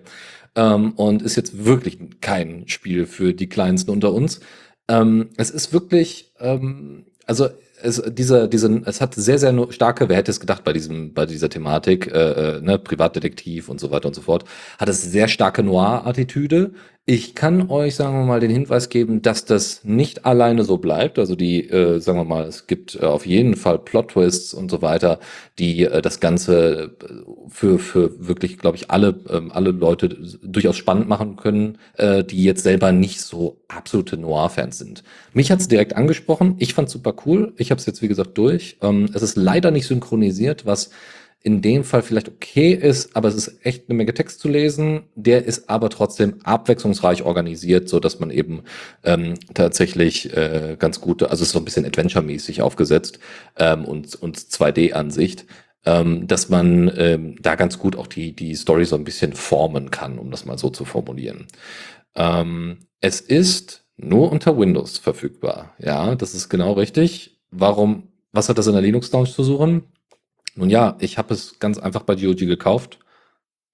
[0.56, 4.40] Ähm, und ist jetzt wirklich kein Spiel für die Kleinsten unter uns.
[4.88, 7.48] Ähm, es ist wirklich, ähm, also
[7.82, 11.26] es, diese, diese, es hat sehr, sehr starke, wer hätte es gedacht bei diesem, bei
[11.26, 14.44] dieser Thematik, äh, äh, ne, Privatdetektiv und so weiter und so fort,
[14.78, 16.72] hat es sehr starke Noir-Attitüde,
[17.10, 21.18] ich kann euch, sagen wir mal, den Hinweis geben, dass das nicht alleine so bleibt.
[21.18, 24.80] Also die, äh, sagen wir mal, es gibt äh, auf jeden Fall Plot-Twists und so
[24.80, 25.18] weiter,
[25.58, 27.08] die äh, das Ganze äh,
[27.48, 30.08] für, für wirklich, glaube ich, alle, ähm, alle Leute
[30.40, 35.02] durchaus spannend machen können, äh, die jetzt selber nicht so absolute Noir-Fans sind.
[35.32, 36.54] Mich hat's direkt angesprochen.
[36.60, 37.54] Ich fand's super cool.
[37.56, 38.78] Ich habe es jetzt, wie gesagt, durch.
[38.82, 40.90] Ähm, es ist leider nicht synchronisiert, was
[41.42, 45.04] in dem Fall vielleicht okay ist, aber es ist echt eine Menge Text zu lesen.
[45.14, 48.64] Der ist aber trotzdem abwechslungsreich organisiert, so dass man eben
[49.04, 53.20] ähm, tatsächlich äh, ganz gute, also so ein bisschen Adventure-mäßig aufgesetzt
[53.56, 55.46] ähm, und, und 2D-Ansicht,
[55.86, 59.90] ähm, dass man ähm, da ganz gut auch die, die Story so ein bisschen formen
[59.90, 61.46] kann, um das mal so zu formulieren.
[62.16, 65.74] Ähm, es ist nur unter Windows verfügbar.
[65.78, 67.38] Ja, das ist genau richtig.
[67.50, 69.84] Warum, was hat das in der Linux-Lounge zu suchen?
[70.60, 72.98] Nun ja, ich habe es ganz einfach bei GOG gekauft,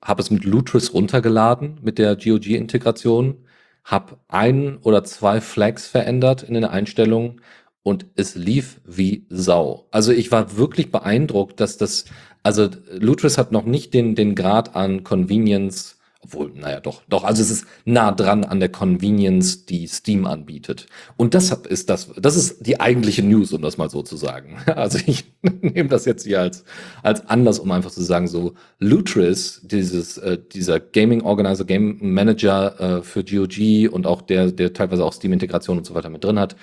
[0.01, 3.45] habe es mit Lutris runtergeladen mit der GOG-Integration,
[3.83, 7.41] habe ein oder zwei Flags verändert in den Einstellungen
[7.83, 9.89] und es lief wie Sau.
[9.91, 12.05] Also ich war wirklich beeindruckt, dass das,
[12.45, 15.96] also Lutris hat noch nicht den, den Grad an Convenience
[16.27, 17.23] obwohl, naja, doch, doch.
[17.23, 20.87] Also es ist nah dran an der Convenience, die Steam anbietet.
[21.17, 24.59] Und deshalb ist das, das ist die eigentliche News, um das mal so zu sagen.
[24.77, 25.25] Also ich
[25.63, 26.65] nehme das jetzt hier als,
[27.03, 32.99] als Anlass, um einfach zu sagen, so Lutris, dieses, äh, dieser Gaming Organizer, Game Manager
[32.99, 36.39] äh, für GOG und auch der, der teilweise auch Steam-Integration und so weiter mit drin
[36.39, 36.57] hat,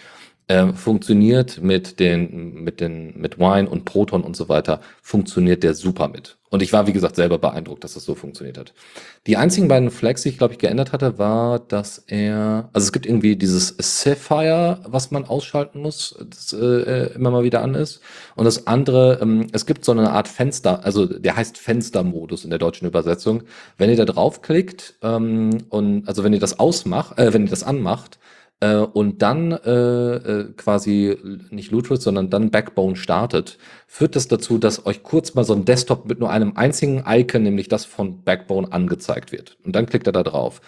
[0.48, 5.74] äh, funktioniert mit den, mit den, mit Wine und Proton und so weiter, funktioniert der
[5.74, 6.38] super mit.
[6.54, 8.74] Und ich war, wie gesagt, selber beeindruckt, dass das so funktioniert hat.
[9.26, 12.92] Die einzigen beiden Flags, die ich, glaube ich, geändert hatte, war, dass er, also es
[12.92, 18.02] gibt irgendwie dieses Sapphire, was man ausschalten muss, das äh, immer mal wieder an ist.
[18.36, 22.52] Und das andere, ähm, es gibt so eine Art Fenster, also der heißt Fenstermodus in
[22.52, 23.44] der deutschen Übersetzung.
[23.80, 27.64] Wenn ihr da draufklickt, ähm, und, also wenn ihr das ausmacht, äh, wenn ihr das
[27.64, 28.20] anmacht,
[28.60, 31.18] äh, und dann äh, äh, quasi
[31.50, 35.66] nicht Lutrid, sondern dann Backbone startet, führt das dazu, dass euch kurz mal so ein
[35.66, 39.58] Desktop mit nur einem einzigen Icon, nämlich das von Backbone, angezeigt wird.
[39.66, 40.62] Und dann klickt er da drauf.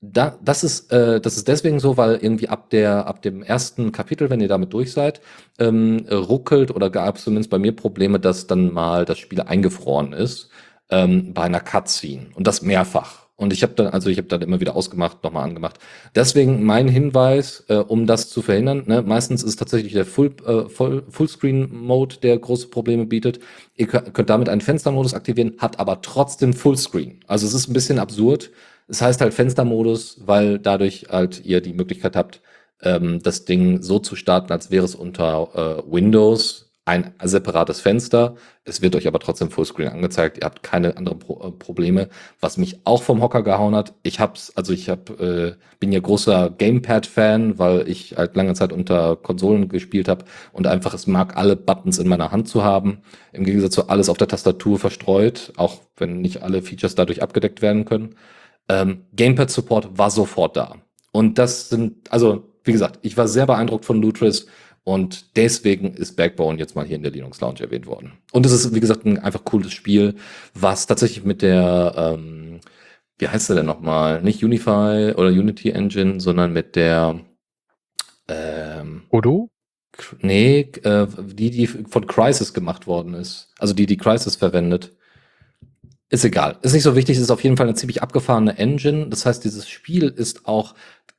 [0.00, 3.92] Da, das, ist, äh, das ist deswegen so, weil irgendwie ab, der, ab dem ersten
[3.92, 5.20] Kapitel, wenn ihr damit durch seid,
[5.58, 10.12] ähm, ruckelt oder gab es zumindest bei mir Probleme, dass dann mal das Spiel eingefroren
[10.12, 10.50] ist
[10.90, 12.26] ähm, bei einer Cutscene.
[12.34, 13.25] Und das mehrfach.
[13.36, 15.78] Und ich habe dann, also ich habe dann immer wieder ausgemacht, nochmal angemacht.
[16.14, 20.68] Deswegen mein Hinweis, äh, um das zu verhindern, ne, meistens ist tatsächlich der Full, äh,
[20.70, 23.40] Full, Fullscreen-Mode, der große Probleme bietet.
[23.74, 27.20] Ihr könnt damit einen Fenstermodus aktivieren, habt aber trotzdem Fullscreen.
[27.26, 28.50] Also es ist ein bisschen absurd.
[28.88, 32.40] Es heißt halt Fenstermodus, weil dadurch halt ihr die Möglichkeit habt,
[32.82, 38.36] ähm, das Ding so zu starten, als wäre es unter äh, Windows ein separates Fenster.
[38.64, 40.38] Es wird euch aber trotzdem Fullscreen angezeigt.
[40.38, 42.08] Ihr habt keine anderen Pro äh, Probleme.
[42.40, 45.98] Was mich auch vom Hocker gehauen hat, ich hab's, also ich hab, äh, bin ja
[45.98, 51.36] großer Gamepad-Fan, weil ich halt lange Zeit unter Konsolen gespielt habe und einfach es mag,
[51.36, 53.02] alle Buttons in meiner Hand zu haben.
[53.32, 57.62] Im Gegensatz zu alles auf der Tastatur verstreut, auch wenn nicht alle Features dadurch abgedeckt
[57.62, 58.14] werden können.
[58.68, 60.76] Ähm, Gamepad-Support war sofort da.
[61.10, 64.46] Und das sind, also wie gesagt, ich war sehr beeindruckt von Lutris
[64.88, 68.12] und deswegen ist Backbone jetzt mal hier in der Linux Lounge erwähnt worden.
[68.30, 70.14] Und es ist, wie gesagt, ein einfach cooles Spiel,
[70.54, 72.60] was tatsächlich mit der, ähm,
[73.18, 74.22] wie heißt der denn nochmal?
[74.22, 77.18] Nicht Unify oder Unity Engine, sondern mit der
[78.28, 79.50] ähm, Odo?
[80.20, 83.48] Nee, äh, die, die von Crisis gemacht worden ist.
[83.58, 84.92] Also die, die Crisis verwendet.
[86.10, 86.58] Ist egal.
[86.62, 89.08] Ist nicht so wichtig, ist auf jeden Fall eine ziemlich abgefahrene Engine.
[89.08, 90.76] Das heißt, dieses Spiel ist auch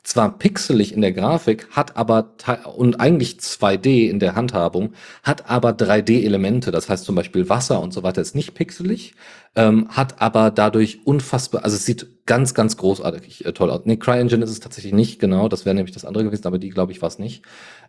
[0.08, 2.32] zwar pixelig in der Grafik, hat aber
[2.78, 6.72] und eigentlich 2D in der Handhabung, hat aber 3D-Elemente.
[6.72, 9.16] Das heißt zum Beispiel Wasser und so weiter ist nicht pixelig,
[9.56, 13.82] ähm, hat aber dadurch unfassbar, also es sieht ganz, ganz großartig äh, toll aus.
[13.84, 16.70] Nee, CryEngine ist es tatsächlich nicht, genau, das wäre nämlich das andere gewesen, aber die,
[16.70, 17.44] glaube ich, war es nicht.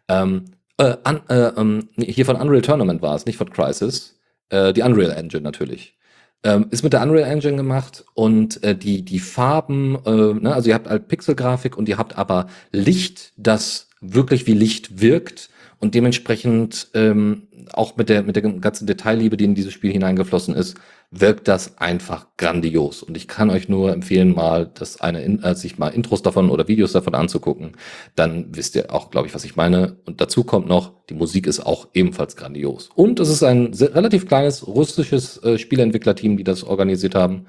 [0.08, 0.46] Ähm,
[0.76, 4.18] äh, an, äh, ähm, hier von Unreal Tournament war es, nicht von Crisis.
[4.50, 5.97] Äh, die Unreal Engine natürlich.
[6.44, 10.68] Ähm, ist mit der Unreal Engine gemacht und äh, die, die Farben, äh, ne, also
[10.68, 15.94] ihr habt halt Pixelgrafik und ihr habt aber Licht, das wirklich wie Licht wirkt und
[15.94, 20.76] dementsprechend ähm, auch mit der, mit der ganzen Detailliebe, die in dieses Spiel hineingeflossen ist,
[21.10, 23.02] wirkt das einfach grandios.
[23.02, 26.68] Und ich kann euch nur empfehlen, mal das eine, äh, sich mal Intros davon oder
[26.68, 27.72] Videos davon anzugucken.
[28.14, 29.96] Dann wisst ihr auch, glaube ich, was ich meine.
[30.04, 32.90] Und dazu kommt noch, die Musik ist auch ebenfalls grandios.
[32.94, 37.46] Und es ist ein relativ kleines russisches äh, Spieleentwicklerteam, die das organisiert haben.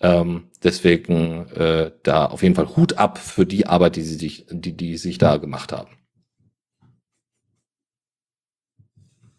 [0.00, 4.46] Ähm, deswegen äh, da auf jeden Fall Hut ab für die Arbeit, die sie sich,
[4.50, 5.90] die, die sich da gemacht haben.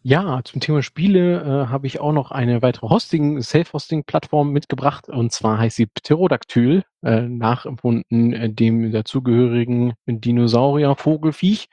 [0.06, 5.32] Ja, zum Thema Spiele äh, habe ich auch noch eine weitere Hosting, Self-Hosting-Plattform mitgebracht und
[5.32, 11.70] zwar heißt sie Pterodactyl, äh, nachempfunden äh, dem dazugehörigen Dinosaurier-Vogelfiech.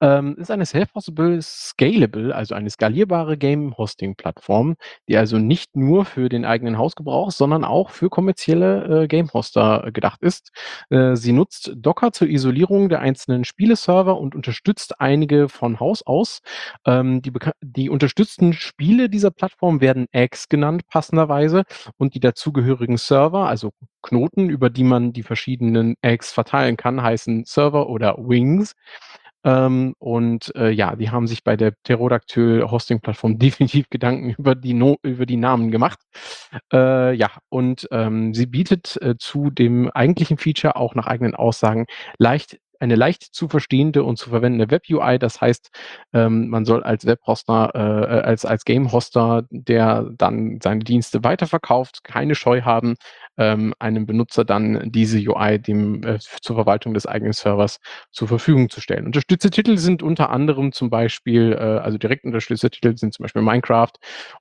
[0.00, 4.76] Ähm, ist eine Self-Hostable Scalable, also eine skalierbare Game-Hosting-Plattform,
[5.08, 10.22] die also nicht nur für den eigenen Hausgebrauch, sondern auch für kommerzielle äh, Game-Hoster gedacht
[10.22, 10.52] ist.
[10.90, 16.40] Äh, sie nutzt Docker zur Isolierung der einzelnen Spieleserver und unterstützt einige von Haus aus.
[16.86, 21.64] Ähm, die, die unterstützten Spiele dieser Plattform werden Eggs genannt, passenderweise,
[21.96, 23.72] und die dazugehörigen Server, also
[24.02, 28.74] Knoten, über die man die verschiedenen Eggs verteilen kann, heißen Server oder Wings.
[29.44, 34.96] Ähm, und äh, ja, die haben sich bei der Pterodactyl-Hosting-Plattform definitiv Gedanken über die, no
[35.02, 36.00] über die Namen gemacht.
[36.72, 41.86] Äh, ja, und ähm, sie bietet äh, zu dem eigentlichen Feature auch nach eigenen Aussagen
[42.18, 45.18] leicht eine leicht zu verstehende und zu verwendende Web-UI.
[45.18, 45.70] Das heißt,
[46.12, 52.34] ähm, man soll als Web-Hoster, äh, als, als Game-Hoster, der dann seine Dienste weiterverkauft, keine
[52.34, 52.94] Scheu haben,
[53.38, 57.78] ähm, einem Benutzer dann diese UI dem, äh, zur Verwaltung des eigenen Servers
[58.12, 59.06] zur Verfügung zu stellen.
[59.06, 63.42] Unterstützte Titel sind unter anderem zum Beispiel, äh, also direkt unterstützte Titel sind zum Beispiel
[63.42, 63.92] Minecraft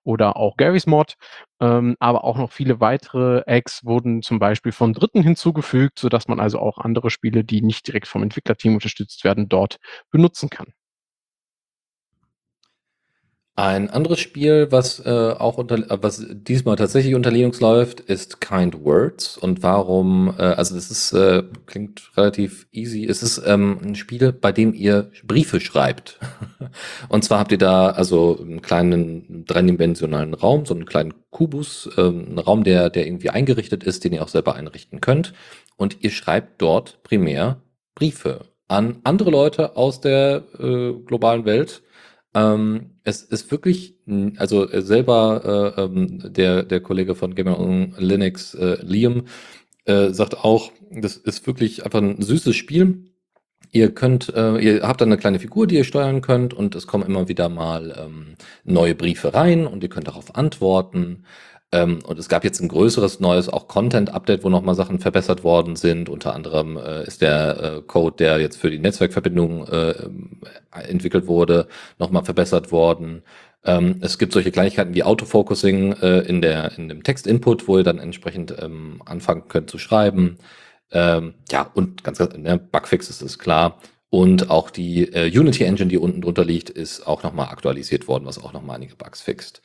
[0.03, 1.13] oder auch Garry's Mod.
[1.59, 6.39] Ähm, aber auch noch viele weitere Eggs wurden zum Beispiel von Dritten hinzugefügt, sodass man
[6.39, 9.77] also auch andere Spiele, die nicht direkt vom Entwicklerteam unterstützt werden, dort
[10.11, 10.67] benutzen kann.
[13.59, 18.39] Ein anderes Spiel, was äh, auch unter, äh, was diesmal tatsächlich unter Linux läuft, ist
[18.39, 19.35] Kind Words.
[19.35, 20.31] Und warum?
[20.37, 23.03] Äh, also das ist äh, klingt relativ easy.
[23.05, 26.19] Es ist ähm, ein Spiel, bei dem ihr Briefe schreibt.
[27.09, 32.27] und zwar habt ihr da also einen kleinen dreidimensionalen Raum, so einen kleinen Kubus, ähm,
[32.27, 35.33] einen Raum, der der irgendwie eingerichtet ist, den ihr auch selber einrichten könnt.
[35.77, 37.59] Und ihr schreibt dort primär
[37.95, 41.81] Briefe an andere Leute aus der äh, globalen Welt
[42.33, 43.95] ähm, es ist wirklich,
[44.37, 49.25] also äh, selber äh, ähm, der, der Kollege von Gamer on Linux, äh, Liam,
[49.85, 53.11] äh, sagt auch, das ist wirklich einfach ein süßes Spiel.
[53.71, 56.87] Ihr könnt, äh, ihr habt dann eine kleine Figur, die ihr steuern könnt und es
[56.87, 61.23] kommen immer wieder mal ähm, neue Briefe rein und ihr könnt darauf antworten.
[61.71, 65.75] Ähm, und es gab jetzt ein größeres neues auch Content-Update, wo nochmal Sachen verbessert worden
[65.75, 66.07] sind.
[66.07, 70.09] Unter anderem äh, ist der äh, Code, der jetzt für die Netzwerkverbindung äh,
[70.71, 71.67] entwickelt wurde,
[71.99, 73.23] nochmal verbessert worden.
[73.65, 77.83] Ähm, es gibt solche Kleinigkeiten wie Autofocusing äh, in, der, in dem Text-Input, wo ihr
[77.83, 80.37] dann entsprechend ähm, anfangen könnt zu schreiben.
[80.91, 83.79] Ähm, ja, und ganz, ganz ne, Bugfixes ist klar.
[84.09, 88.25] Und auch die äh, Unity Engine, die unten drunter liegt, ist auch nochmal aktualisiert worden,
[88.25, 89.61] was auch nochmal einige Bugs fixt.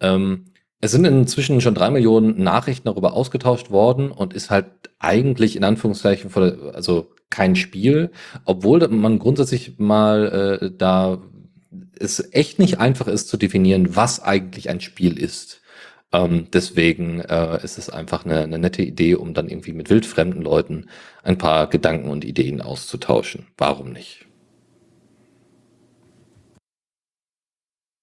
[0.00, 0.46] Ähm,
[0.80, 4.66] es sind inzwischen schon drei Millionen Nachrichten darüber ausgetauscht worden und ist halt
[4.98, 6.30] eigentlich in Anführungszeichen,
[6.74, 8.10] also kein Spiel,
[8.44, 11.18] obwohl man grundsätzlich mal äh, da
[11.98, 15.60] es echt nicht einfach ist zu definieren, was eigentlich ein Spiel ist.
[16.12, 20.42] Ähm, deswegen äh, ist es einfach eine, eine nette Idee, um dann irgendwie mit wildfremden
[20.42, 20.86] Leuten
[21.22, 23.46] ein paar Gedanken und Ideen auszutauschen.
[23.56, 24.26] Warum nicht?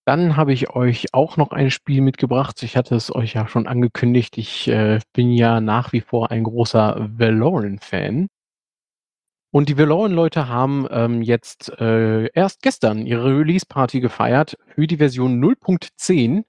[0.08, 2.64] Dann habe ich euch auch noch ein Spiel mitgebracht.
[2.64, 4.38] Ich hatte es euch ja schon angekündigt.
[4.38, 8.30] Ich äh, bin ja nach wie vor ein großer Valoran-Fan.
[9.52, 15.44] Und die Valoran-Leute haben ähm, jetzt äh, erst gestern ihre Release-Party gefeiert für die Version
[15.44, 16.46] 0.10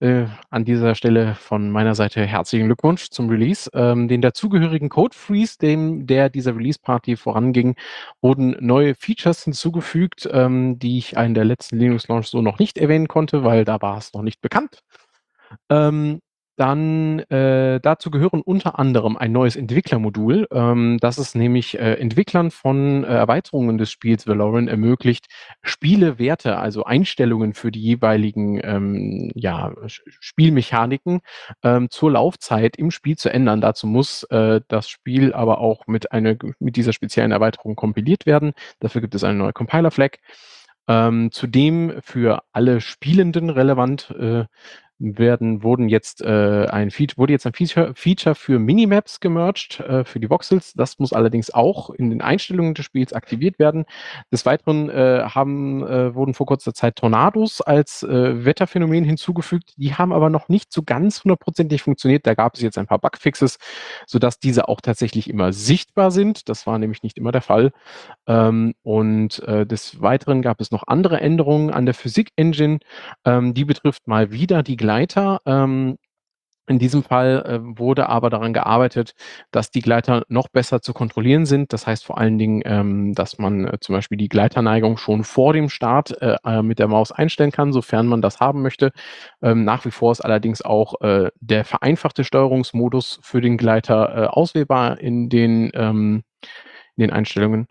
[0.00, 3.70] äh, an dieser Stelle von meiner Seite herzlichen Glückwunsch zum Release.
[3.74, 7.76] Ähm, den dazugehörigen Code Freeze, dem der dieser Release Party voranging,
[8.20, 12.78] wurden neue Features hinzugefügt, ähm, die ich in der letzten Linux Launch so noch nicht
[12.78, 14.80] erwähnen konnte, weil da war es noch nicht bekannt.
[15.70, 16.20] Ähm,
[16.56, 22.50] dann äh, dazu gehören unter anderem ein neues Entwicklermodul, ähm, das es nämlich äh, Entwicklern
[22.50, 25.26] von äh, Erweiterungen des Spiels Valorant ermöglicht,
[25.62, 31.20] Spielewerte, also Einstellungen für die jeweiligen ähm, ja, Spielmechaniken
[31.62, 33.60] ähm, zur Laufzeit im Spiel zu ändern.
[33.60, 38.52] Dazu muss äh, das Spiel aber auch mit, einer, mit dieser speziellen Erweiterung kompiliert werden.
[38.80, 40.18] Dafür gibt es eine neue Compiler-Flag.
[40.88, 44.44] Ähm, zudem für alle Spielenden relevant äh,
[44.98, 50.20] werden, wurden jetzt äh, ein Feature, wurde jetzt ein Feature, für Minimaps gemerged äh, für
[50.20, 50.72] die Voxels.
[50.74, 53.84] Das muss allerdings auch in den Einstellungen des Spiels aktiviert werden.
[54.32, 59.74] Des Weiteren äh, haben, äh, wurden vor kurzer Zeit Tornados als äh, Wetterphänomen hinzugefügt.
[59.76, 62.26] Die haben aber noch nicht so ganz hundertprozentig funktioniert.
[62.26, 63.58] Da gab es jetzt ein paar Bugfixes,
[64.06, 66.48] sodass diese auch tatsächlich immer sichtbar sind.
[66.48, 67.72] Das war nämlich nicht immer der Fall.
[68.26, 72.78] Ähm, und äh, des Weiteren gab es noch andere Änderungen an der Physik-Engine.
[73.24, 75.40] Ähm, die betrifft mal wieder die Gleiter.
[75.46, 75.98] Ähm,
[76.68, 79.14] in diesem Fall äh, wurde aber daran gearbeitet,
[79.50, 81.72] dass die Gleiter noch besser zu kontrollieren sind.
[81.72, 85.52] Das heißt vor allen Dingen, ähm, dass man äh, zum Beispiel die Gleiterneigung schon vor
[85.52, 88.92] dem Start äh, äh mit der Maus einstellen kann, sofern man das haben möchte.
[89.42, 94.26] Ähm, nach wie vor ist allerdings auch äh, der vereinfachte Steuerungsmodus für den Gleiter äh,
[94.26, 96.22] auswählbar in den ähm,
[96.96, 97.66] in den Einstellungen.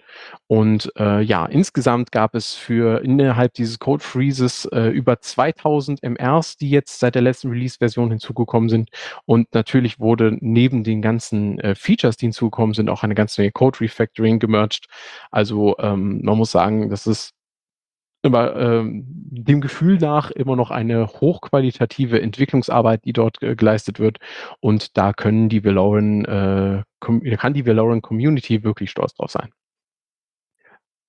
[0.47, 6.57] Und äh, ja, insgesamt gab es für innerhalb dieses Code Freezes äh, über 2000 MRs,
[6.57, 8.89] die jetzt seit der letzten Release-Version hinzugekommen sind.
[9.25, 13.51] Und natürlich wurde neben den ganzen äh, Features, die hinzugekommen sind, auch eine ganze Menge
[13.51, 14.87] Code Refactoring gemerged.
[15.31, 17.34] Also ähm, man muss sagen, das ist
[18.25, 24.17] immer ähm, dem Gefühl nach immer noch eine hochqualitative Entwicklungsarbeit, die dort äh, geleistet wird.
[24.59, 29.49] Und da können die Valoran, äh, kann die Valoran Community wirklich stolz drauf sein.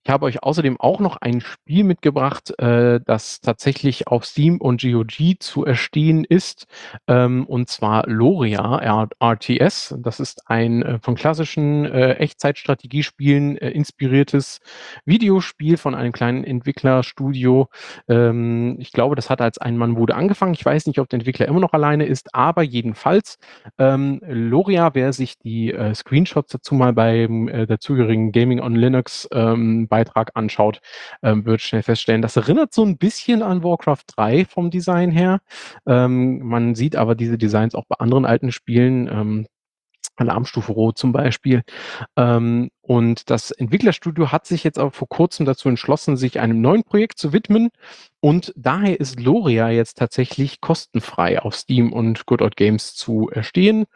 [0.07, 4.81] Ich habe euch außerdem auch noch ein Spiel mitgebracht, äh, das tatsächlich auf Steam und
[4.81, 6.69] GOG zu erstehen ist,
[7.09, 8.79] ähm, und zwar Loria
[9.19, 9.97] RTS.
[9.99, 14.61] Das ist ein äh, von klassischen äh, Echtzeitstrategiespielen äh, inspiriertes
[15.07, 17.69] Videospiel von einem kleinen Entwicklerstudio.
[18.07, 20.55] Ähm, ich glaube, das hat als Ein-Mann-Bude angefangen.
[20.55, 23.39] Ich weiß nicht, ob der Entwickler immer noch alleine ist, aber jedenfalls
[23.77, 29.29] ähm, Loria, wer sich die äh, Screenshots dazu mal beim äh, dazugehörigen Gaming on Linux
[29.33, 30.81] ähm, Beitrag anschaut,
[31.23, 35.41] ähm, wird schnell feststellen, das erinnert so ein bisschen an Warcraft 3 vom Design her.
[35.87, 39.09] Ähm, man sieht aber diese Designs auch bei anderen alten Spielen.
[39.09, 39.47] Ähm,
[40.17, 41.63] Alarmstufe Rot zum Beispiel.
[42.17, 46.85] Ähm, und das Entwicklerstudio hat sich jetzt auch vor kurzem dazu entschlossen, sich einem neuen
[46.85, 47.71] Projekt zu widmen.
[48.21, 53.87] Und daher ist Loria jetzt tatsächlich kostenfrei auf Steam und Good Old Games zu erstehen.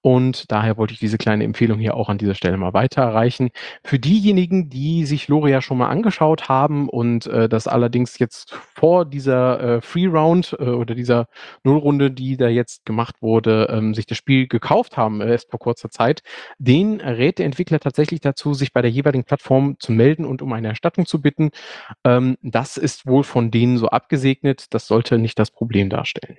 [0.00, 3.50] Und daher wollte ich diese kleine Empfehlung hier auch an dieser Stelle mal weiterreichen.
[3.84, 9.04] Für diejenigen, die sich Loria schon mal angeschaut haben und äh, das allerdings jetzt vor
[9.04, 11.28] dieser äh, Free Round äh, oder dieser
[11.64, 15.60] Nullrunde, die da jetzt gemacht wurde, ähm, sich das Spiel gekauft haben, äh, erst vor
[15.60, 16.22] kurzer Zeit,
[16.58, 20.42] den rät der Entwickler tatsächlich dazu, dazu, sich bei der jeweiligen Plattform zu melden und
[20.42, 21.50] um eine Erstattung zu bitten.
[22.04, 24.66] Ähm, das ist wohl von denen so abgesegnet.
[24.70, 26.38] Das sollte nicht das Problem darstellen.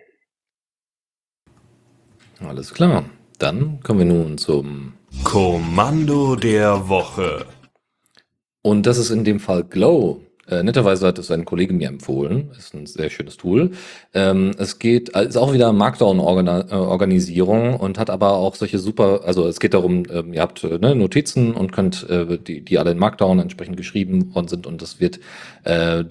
[2.40, 3.06] Alles klar.
[3.38, 4.94] Dann kommen wir nun zum
[5.24, 7.46] Kommando der Woche.
[8.62, 10.22] Und das ist in dem Fall Glow.
[10.50, 12.52] Äh, netterweise hat es ein Kollege mir empfohlen.
[12.58, 13.72] Ist ein sehr schönes Tool.
[14.14, 19.60] Ähm, es geht, ist auch wieder Markdown-Organisierung und hat aber auch solche super, also es
[19.60, 22.98] geht darum, ähm, ihr habt äh, ne, Notizen und könnt, äh, die, die alle in
[22.98, 25.20] Markdown entsprechend geschrieben worden sind und es wird
[25.64, 26.04] äh,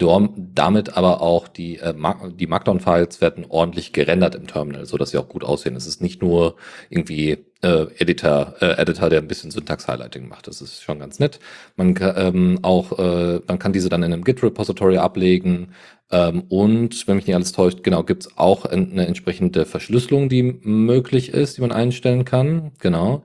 [0.55, 1.95] damit aber auch die, äh,
[2.39, 5.75] die Markdown-Files werden ordentlich gerendert im Terminal, so dass sie auch gut aussehen.
[5.75, 6.55] Es ist nicht nur
[6.91, 10.47] irgendwie äh, Editor, äh, Editor, der ein bisschen Syntax-Highlighting macht.
[10.47, 11.41] Das ist schon ganz nett.
[11.77, 15.73] Man kann ähm, auch, äh, man kann diese dann in einem Git-Repository ablegen.
[16.11, 21.31] Ähm, und wenn mich nicht alles täuscht, genau, gibt's auch eine entsprechende Verschlüsselung, die möglich
[21.31, 22.73] ist, die man einstellen kann.
[22.79, 23.25] Genau.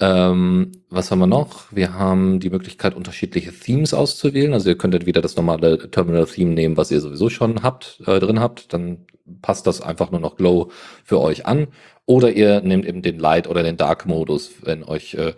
[0.00, 1.70] Ähm, was haben wir noch?
[1.70, 4.52] Wir haben die Möglichkeit, unterschiedliche Themes auszuwählen.
[4.52, 8.40] Also ihr könnt entweder das normale Terminal-Theme nehmen, was ihr sowieso schon habt, äh, drin
[8.40, 8.72] habt.
[8.72, 9.06] Dann
[9.40, 10.70] passt das einfach nur noch Glow
[11.04, 11.68] für euch an.
[12.06, 15.34] Oder ihr nehmt eben den Light- oder den Dark-Modus, wenn euch äh,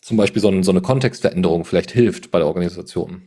[0.00, 3.22] zum Beispiel so, ein, so eine Kontextveränderung vielleicht hilft bei der Organisation.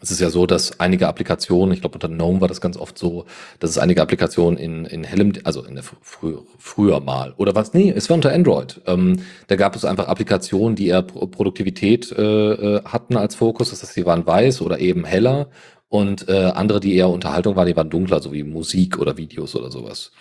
[0.00, 2.96] Es ist ja so, dass einige Applikationen, ich glaube unter GNOME war das ganz oft
[2.96, 3.24] so,
[3.58, 7.74] dass es einige Applikationen in, in hellem, also in der frü früher mal, oder was?
[7.74, 8.80] Nee, es war unter Android.
[8.86, 13.70] Ähm, da gab es einfach Applikationen, die eher Pro Produktivität äh, äh, hatten als Fokus,
[13.70, 15.48] das heißt, sie waren weiß oder eben heller
[15.88, 19.56] und äh, andere, die eher Unterhaltung waren, die waren dunkler, so wie Musik oder Videos
[19.56, 20.12] oder sowas.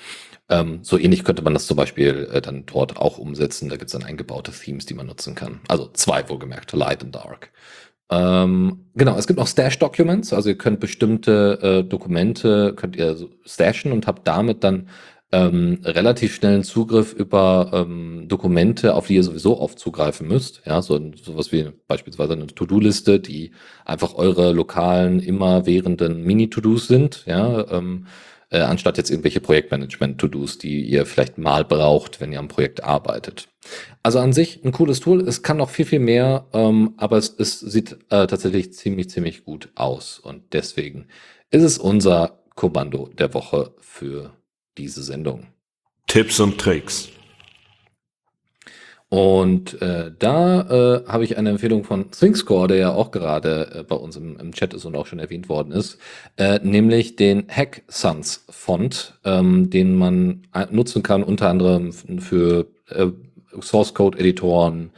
[0.49, 3.69] Ähm, so ähnlich könnte man das zum Beispiel äh, dann dort auch umsetzen.
[3.69, 5.59] Da gibt es dann eingebaute Themes, die man nutzen kann.
[5.67, 7.51] Also zwei wohlgemerkt, Light und Dark.
[8.09, 13.91] Ähm, genau, es gibt noch Stash-Documents, also ihr könnt bestimmte äh, Dokumente, könnt ihr stashen
[13.91, 14.87] und habt damit dann
[15.33, 20.61] ähm, relativ schnellen Zugriff über ähm, Dokumente, auf die ihr sowieso oft zugreifen müsst.
[20.65, 23.51] Ja, so sowas wie beispielsweise eine To-Do-Liste, die
[23.83, 27.25] einfach eure lokalen, immerwährenden Mini-To-Dos sind.
[27.25, 28.07] Ja, ähm,
[28.49, 33.49] äh, anstatt jetzt irgendwelche Projektmanagement-To-Dos, die ihr vielleicht mal braucht, wenn ihr am Projekt arbeitet.
[34.03, 35.27] Also an sich ein cooles Tool.
[35.27, 39.43] Es kann noch viel, viel mehr, ähm, aber es, es sieht äh, tatsächlich ziemlich, ziemlich
[39.43, 40.19] gut aus.
[40.19, 41.07] Und deswegen
[41.51, 44.33] ist es unser Kommando der Woche für
[44.77, 45.47] diese Sendung.
[46.07, 47.09] Tipps und Tricks.
[49.09, 53.83] Und äh, da äh, habe ich eine Empfehlung von ThinkScore, der ja auch gerade äh,
[53.83, 55.97] bei uns im, im, Chat ist und auch schon erwähnt worden ist,
[56.35, 63.07] äh, nämlich den Hack Sans Font, ähm, den man nutzen kann, unter anderem für äh,
[63.61, 64.91] Source Code Editoren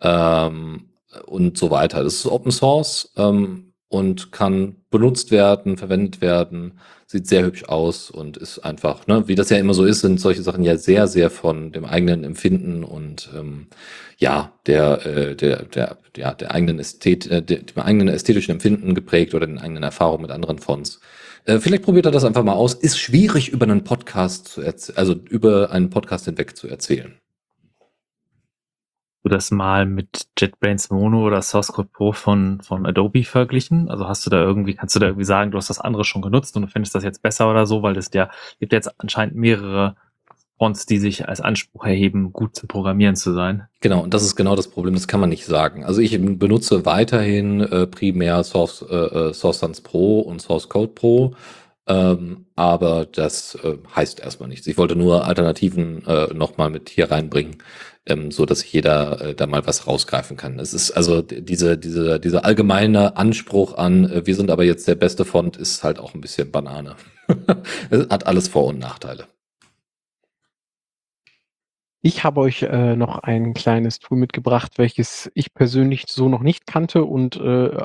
[0.00, 0.84] ähm,
[1.26, 2.04] und so weiter.
[2.04, 8.10] Das ist Open Source ähm, und kann benutzt werden, verwendet werden sieht sehr hübsch aus
[8.10, 11.06] und ist einfach, ne, wie das ja immer so ist, sind solche Sachen ja sehr,
[11.06, 13.68] sehr von dem eigenen Empfinden und ähm,
[14.18, 19.34] ja, der, äh, der, der, ja, der eigenen Ästhet, äh, dem eigenen ästhetischen Empfinden geprägt
[19.34, 21.00] oder den eigenen Erfahrungen mit anderen Fonts.
[21.44, 22.74] Äh, vielleicht probiert er das einfach mal aus.
[22.74, 27.14] Ist schwierig über einen Podcast zu erzählen, also über einen Podcast hinweg zu erzählen
[29.26, 33.88] du das mal mit JetBrains Mono oder Source Code Pro von, von Adobe verglichen?
[33.90, 36.22] Also hast du da irgendwie, kannst du da irgendwie sagen, du hast das andere schon
[36.22, 39.34] genutzt und du findest das jetzt besser oder so, weil es ja gibt jetzt anscheinend
[39.34, 39.96] mehrere
[40.58, 43.64] Fonts, die sich als Anspruch erheben, gut zu programmieren zu sein.
[43.80, 45.84] Genau, und das ist genau das Problem, das kann man nicht sagen.
[45.84, 50.92] Also ich benutze weiterhin äh, primär Source, äh, äh Source Sans Pro und Source Code
[50.92, 51.34] Pro.
[51.88, 54.66] Ähm, aber das äh, heißt erstmal nichts.
[54.66, 57.58] Ich wollte nur Alternativen äh, nochmal mit hier reinbringen,
[58.06, 60.58] ähm, so dass jeder äh, da mal was rausgreifen kann.
[60.58, 64.94] Es ist also diese, diese, dieser allgemeine Anspruch an, äh, wir sind aber jetzt der
[64.94, 66.96] beste Font, ist halt auch ein bisschen Banane.
[68.10, 69.26] hat alles Vor- und Nachteile.
[72.06, 76.64] Ich habe euch äh, noch ein kleines Tool mitgebracht, welches ich persönlich so noch nicht
[76.64, 77.76] kannte und äh,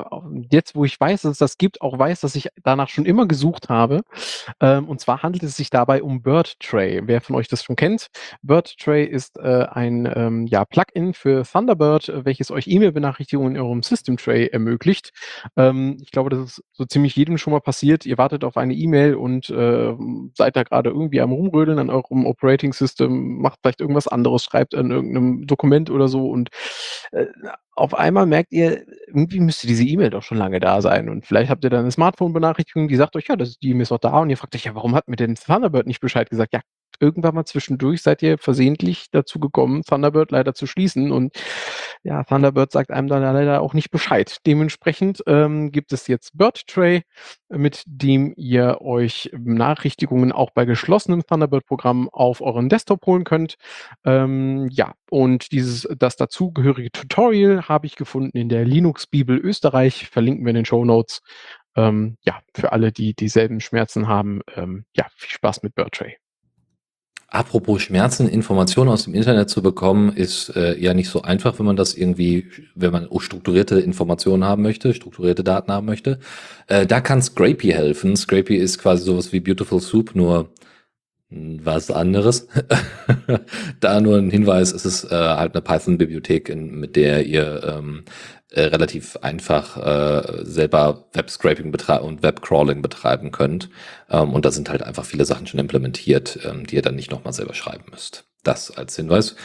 [0.48, 3.26] jetzt, wo ich weiß, dass es das gibt, auch weiß, dass ich danach schon immer
[3.26, 4.02] gesucht habe.
[4.60, 7.02] Ähm, und zwar handelt es sich dabei um BirdTray.
[7.06, 8.10] Wer von euch das schon kennt,
[8.42, 14.18] BirdTray ist äh, ein ähm, ja, Plugin für Thunderbird, welches euch E-Mail-Benachrichtigungen in eurem System
[14.18, 15.10] Tray ermöglicht.
[15.56, 18.06] Ähm, ich glaube, das ist so ziemlich jedem schon mal passiert.
[18.06, 19.96] Ihr wartet auf eine E-Mail und äh,
[20.34, 24.74] seid da gerade irgendwie am Rumrödeln an eurem Operating System, macht vielleicht irgendwas anderes schreibt
[24.74, 26.50] in irgendeinem Dokument oder so und
[27.12, 27.26] äh,
[27.74, 31.08] auf einmal merkt ihr, irgendwie müsste diese E-Mail doch schon lange da sein.
[31.08, 33.90] Und vielleicht habt ihr dann eine Smartphone-Benachrichtigung, die sagt euch, ja, das, die E-Mail ist
[33.90, 34.18] doch da.
[34.18, 36.52] Und ihr fragt euch, ja, warum hat mir denn Thunderbird nicht Bescheid gesagt?
[36.52, 36.60] Ja,
[37.00, 41.10] irgendwann mal zwischendurch seid ihr versehentlich dazu gekommen, Thunderbird leider zu schließen.
[41.12, 41.34] Und
[42.04, 44.38] ja, Thunderbird sagt einem dann leider auch nicht Bescheid.
[44.44, 47.02] Dementsprechend ähm, gibt es jetzt BirdTray,
[47.48, 53.54] mit dem ihr euch Benachrichtigungen auch bei geschlossenem Thunderbird-Programm auf euren Desktop holen könnt.
[54.04, 60.08] Ähm, ja, und dieses, das dazugehörige Tutorial habe ich gefunden in der Linux-Bibel Österreich.
[60.08, 61.20] Verlinken wir in den Show Notes.
[61.76, 66.16] Ähm, ja, für alle, die dieselben Schmerzen haben, ähm, ja, viel Spaß mit BirdTray.
[67.32, 71.64] Apropos Schmerzen, Informationen aus dem Internet zu bekommen, ist äh, ja nicht so einfach, wenn
[71.64, 76.18] man das irgendwie, wenn man strukturierte Informationen haben möchte, strukturierte Daten haben möchte.
[76.66, 78.16] Äh, da kann Scrapy helfen.
[78.16, 80.50] Scrapy ist quasi sowas wie Beautiful Soup, nur
[81.30, 82.48] was anderes.
[83.80, 88.04] da nur ein Hinweis, es ist äh, halt eine Python-Bibliothek, mit der ihr ähm,
[88.52, 93.70] äh, relativ einfach äh, selber Web-Scraping und Web-Crawling betreiben könnt.
[94.10, 97.10] Ähm, und da sind halt einfach viele Sachen schon implementiert, ähm, die ihr dann nicht
[97.10, 98.24] nochmal selber schreiben müsst.
[98.42, 99.36] Das als Hinweis.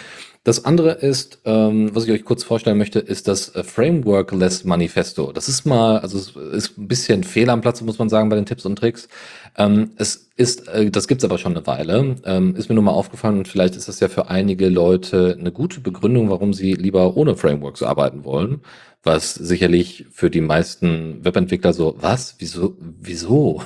[0.48, 5.34] Das andere ist, ähm, was ich euch kurz vorstellen möchte, ist das äh, Framework-Less Manifesto.
[5.34, 8.38] Das ist mal, also es ist ein bisschen Fehler am Platz, muss man sagen, bei
[8.38, 9.10] den Tipps und Tricks.
[9.58, 12.16] Ähm, es ist, äh, das gibt's aber schon eine Weile.
[12.24, 15.52] Ähm, ist mir nur mal aufgefallen und vielleicht ist das ja für einige Leute eine
[15.52, 18.62] gute Begründung, warum sie lieber ohne Frameworks arbeiten wollen.
[19.04, 22.36] Was sicherlich für die meisten Webentwickler so, was?
[22.40, 22.78] Wieso?
[22.80, 23.64] Wieso?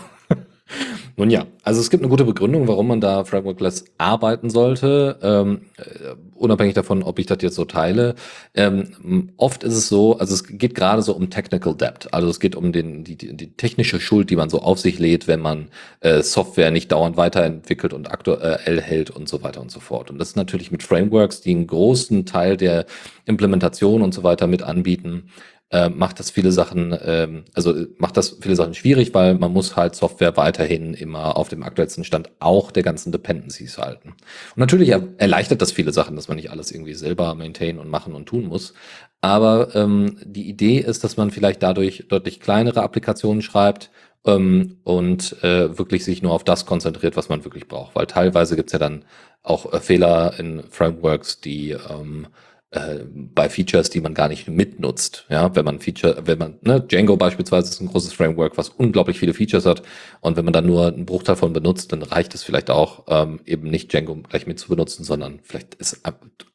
[1.18, 5.62] Nun ja, also es gibt eine gute Begründung, warum man da Frameworkless arbeiten sollte, ähm,
[5.78, 8.16] äh, unabhängig davon, ob ich das jetzt so teile.
[8.54, 12.40] Ähm, oft ist es so, also es geht gerade so um Technical Debt, also es
[12.40, 15.68] geht um den, die, die technische Schuld, die man so auf sich lädt, wenn man
[16.00, 20.10] äh, Software nicht dauernd weiterentwickelt und aktuell hält und so weiter und so fort.
[20.10, 22.86] Und das ist natürlich mit Frameworks, die einen großen Teil der
[23.26, 25.30] Implementation und so weiter mit anbieten,
[25.72, 29.76] äh, macht das viele Sachen, ähm, also macht das viele Sachen schwierig, weil man muss
[29.76, 34.10] halt Software weiterhin immer auf dem aktuellsten Stand auch der ganzen Dependencies halten.
[34.10, 38.14] Und natürlich erleichtert das viele Sachen, dass man nicht alles irgendwie selber maintain und machen
[38.14, 38.74] und tun muss.
[39.22, 43.92] Aber ähm, die Idee ist, dass man vielleicht dadurch deutlich kleinere Applikationen schreibt
[44.26, 47.96] ähm, und äh, wirklich sich nur auf das konzentriert, was man wirklich braucht.
[47.96, 49.06] Weil teilweise gibt's ja dann
[49.44, 52.28] auch äh, Fehler in Frameworks, die ähm,
[52.72, 55.26] äh, bei Features, die man gar nicht mitnutzt.
[55.30, 59.20] Ja, wenn man Feature, wenn man, ne, Django beispielsweise ist ein großes Framework, was unglaublich
[59.20, 59.84] viele Features hat.
[60.22, 63.42] Und wenn man dann nur einen Bruchteil davon benutzt, dann reicht es vielleicht auch, ähm,
[63.46, 66.02] eben nicht Django gleich mit zu benutzen, sondern vielleicht ist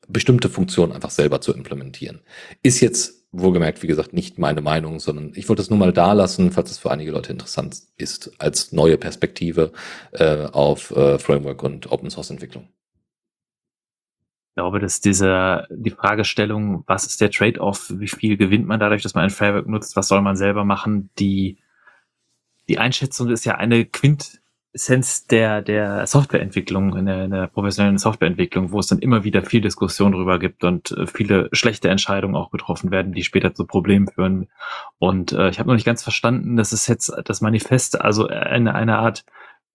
[0.09, 2.21] bestimmte Funktionen einfach selber zu implementieren.
[2.63, 6.15] Ist jetzt wohlgemerkt, wie gesagt, nicht meine Meinung, sondern ich wollte es nur mal da
[6.15, 9.73] lassen, falls es für einige Leute interessant ist, als neue Perspektive
[10.13, 12.69] äh, auf äh, Framework und Open Source Entwicklung
[14.57, 19.15] glaube, dass diese, die Fragestellung, was ist der Trade-off, wie viel gewinnt man dadurch, dass
[19.15, 21.59] man ein Framework nutzt, was soll man selber machen, die,
[22.67, 28.73] die Einschätzung ist ja eine Quintessenz der, der Softwareentwicklung, in der, in der professionellen Softwareentwicklung,
[28.73, 32.51] wo es dann immer wieder viel Diskussion darüber gibt und äh, viele schlechte Entscheidungen auch
[32.51, 34.49] getroffen werden, die später zu Problemen führen.
[34.99, 38.75] Und äh, ich habe noch nicht ganz verstanden, dass es jetzt das Manifest, also eine,
[38.75, 39.27] eine Art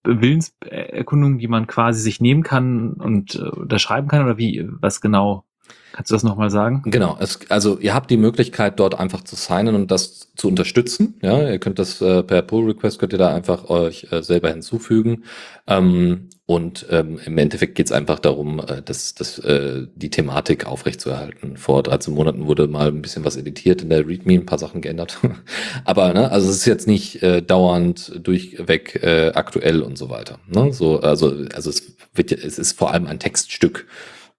[0.03, 5.45] Willenserkundung, die man quasi sich nehmen kann und äh, unterschreiben kann oder wie, was genau?
[5.93, 6.83] Kannst du das nochmal sagen?
[6.85, 11.15] Genau, es, also ihr habt die Möglichkeit, dort einfach zu signen und das zu unterstützen.
[11.21, 15.25] Ja, ihr könnt das äh, per Pull-Request könnt ihr da einfach euch äh, selber hinzufügen.
[15.67, 20.65] Ähm, und ähm, im Endeffekt geht es einfach darum, äh, dass, dass äh, die Thematik
[20.65, 21.55] aufrechtzuerhalten.
[21.55, 24.81] Vor 13 Monaten wurde mal ein bisschen was editiert in der README, ein paar Sachen
[24.81, 25.17] geändert.
[25.85, 30.39] Aber ne, also es ist jetzt nicht äh, dauernd durchweg äh, aktuell und so weiter.
[30.47, 30.73] Ne?
[30.73, 33.87] So, also, also es wird es ist vor allem ein Textstück,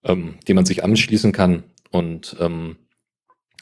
[0.05, 1.65] ähm, dem man sich anschließen kann.
[1.91, 2.77] Und ähm,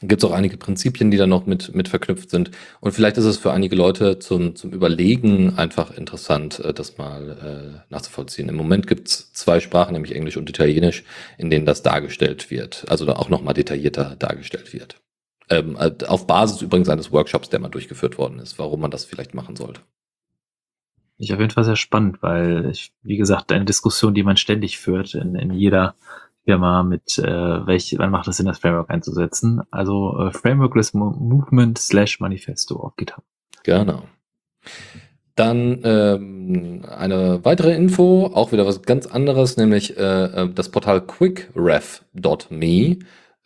[0.03, 2.51] gibt es auch einige Prinzipien, die da noch mit, mit verknüpft sind.
[2.81, 7.85] Und vielleicht ist es für einige Leute zum, zum Überlegen einfach interessant, äh, das mal
[7.89, 8.49] äh, nachzuvollziehen.
[8.49, 11.05] Im Moment gibt es zwei Sprachen, nämlich Englisch und Italienisch,
[11.39, 15.01] in denen das dargestellt wird, also da auch nochmal detaillierter dargestellt wird.
[15.51, 19.05] Ähm, äh, auf Basis übrigens eines Workshops, der mal durchgeführt worden ist, warum man das
[19.05, 19.83] vielleicht machen sollte.
[21.19, 24.79] Ich auf jeden Fall sehr spannend, weil ich, wie gesagt, eine Diskussion, die man ständig
[24.79, 25.95] führt in, in jeder
[26.45, 29.63] Firma mit, äh, welch, wann macht es Sinn, das Framework einzusetzen?
[29.71, 33.25] Also äh, Frameworkless Movement slash Manifesto auf GitHub.
[33.63, 34.05] Genau.
[35.37, 41.01] Dann ähm, eine weitere Info, auch wieder was ganz anderes, nämlich äh, äh das Portal
[41.03, 42.99] quickref.me.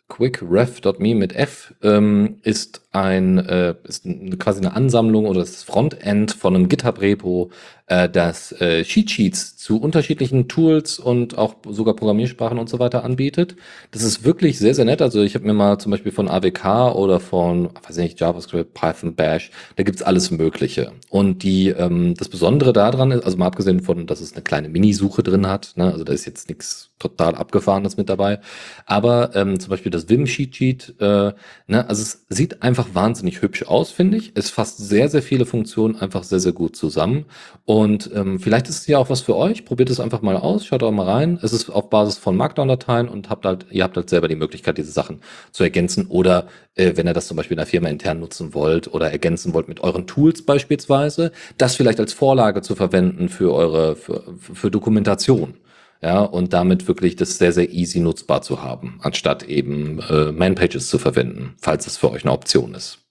[0.07, 4.07] Quickref.me mit F ähm, ist ein äh, ist
[4.39, 7.51] quasi eine Ansammlung oder das Frontend von einem GitHub-Repo,
[7.87, 13.03] äh, das äh, Cheat Sheets zu unterschiedlichen Tools und auch sogar Programmiersprachen und so weiter
[13.03, 13.55] anbietet.
[13.91, 15.01] Das ist wirklich sehr, sehr nett.
[15.01, 18.73] Also ich habe mir mal zum Beispiel von AWK oder von, weiß ich nicht, JavaScript,
[18.73, 20.93] Python, Bash, da gibt's alles Mögliche.
[21.09, 24.69] Und die ähm, das Besondere daran ist, also mal abgesehen von, dass es eine kleine
[24.69, 28.39] Minisuche drin hat, ne, also da ist jetzt nichts total abgefahrenes mit dabei,
[28.85, 31.33] aber ähm, zum Beispiel das Vim Cheat Sheet, äh,
[31.67, 34.31] ne, also es sieht einfach wahnsinnig hübsch aus, finde ich.
[34.35, 37.25] Es fasst sehr, sehr viele Funktionen einfach sehr, sehr gut zusammen.
[37.65, 39.65] Und ähm, vielleicht ist es ja auch was für euch.
[39.65, 41.39] Probiert es einfach mal aus, schaut auch mal rein.
[41.41, 44.77] Es ist auf Basis von Markdown-Dateien und habt halt, ihr habt halt selber die Möglichkeit,
[44.77, 45.21] diese Sachen
[45.51, 46.07] zu ergänzen.
[46.07, 49.53] Oder äh, wenn ihr das zum Beispiel in der Firma intern nutzen wollt oder ergänzen
[49.53, 54.69] wollt mit euren Tools beispielsweise, das vielleicht als Vorlage zu verwenden für eure, für, für
[54.69, 55.55] Dokumentation
[56.01, 60.89] ja, und damit wirklich das sehr, sehr easy nutzbar zu haben, anstatt eben äh, Manpages
[60.89, 63.05] zu verwenden, falls es für euch eine Option ist.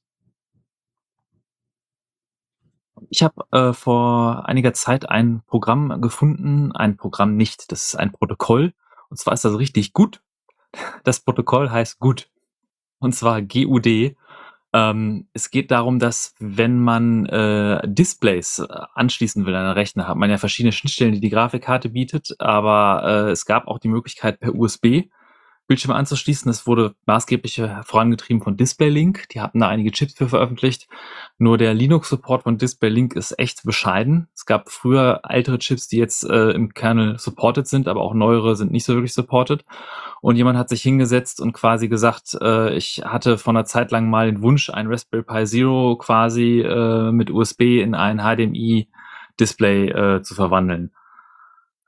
[3.11, 8.13] Ich habe äh, vor einiger Zeit ein Programm gefunden, ein Programm nicht, das ist ein
[8.13, 8.73] Protokoll.
[9.09, 10.23] Und zwar ist das richtig gut.
[11.05, 12.29] Das Protokoll heißt gut.
[12.99, 14.17] Und zwar GUD.
[14.75, 20.09] Ähm, es geht darum, dass wenn man äh, Displays äh, anschließen will an einen Rechner,
[20.09, 23.89] hat man ja verschiedene Schnittstellen, die die Grafikkarte bietet, aber äh, es gab auch die
[23.89, 25.05] Möglichkeit per USB
[25.67, 26.49] Bildschirme anzuschließen.
[26.49, 29.29] Das wurde maßgeblich vorangetrieben von DisplayLink.
[29.31, 30.89] Die hatten da einige Chips für veröffentlicht.
[31.39, 34.29] Nur der Linux-Support von DisplayLink ist echt bescheiden.
[34.35, 38.57] Es gab früher ältere Chips, die jetzt äh, im Kernel supported sind, aber auch neuere
[38.57, 39.65] sind nicht so wirklich supported.
[40.21, 44.11] Und jemand hat sich hingesetzt und quasi gesagt, äh, ich hatte vor einer Zeit lang
[44.11, 50.23] mal den Wunsch, ein Raspberry Pi Zero quasi äh, mit USB in ein HDMI-Display äh,
[50.23, 50.91] zu verwandeln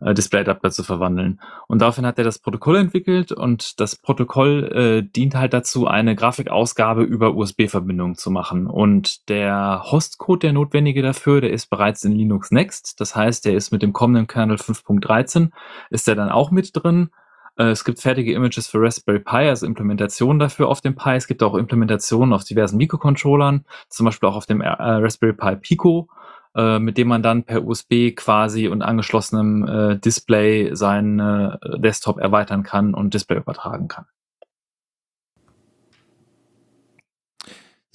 [0.00, 1.40] äh, Display-Adapter zu verwandeln.
[1.68, 6.14] Und daraufhin hat er das Protokoll entwickelt und das Protokoll äh, dient halt dazu, eine
[6.14, 8.66] Grafikausgabe über USB-Verbindungen zu machen.
[8.66, 13.00] Und der Hostcode, der notwendige dafür, der ist bereits in Linux Next.
[13.00, 15.50] Das heißt, der ist mit dem kommenden Kernel 5.13,
[15.90, 17.10] ist der dann auch mit drin.
[17.56, 21.10] Äh, es gibt fertige Images für Raspberry Pi, also Implementationen dafür auf dem Pi.
[21.10, 25.56] Es gibt auch Implementationen auf diversen Mikrocontrollern, zum Beispiel auch auf dem äh, Raspberry Pi
[25.56, 26.08] Pico,
[26.56, 32.18] äh, mit dem man dann per USB quasi und angeschlossenem äh, Display seinen äh, Desktop
[32.18, 34.06] erweitern kann und Display übertragen kann.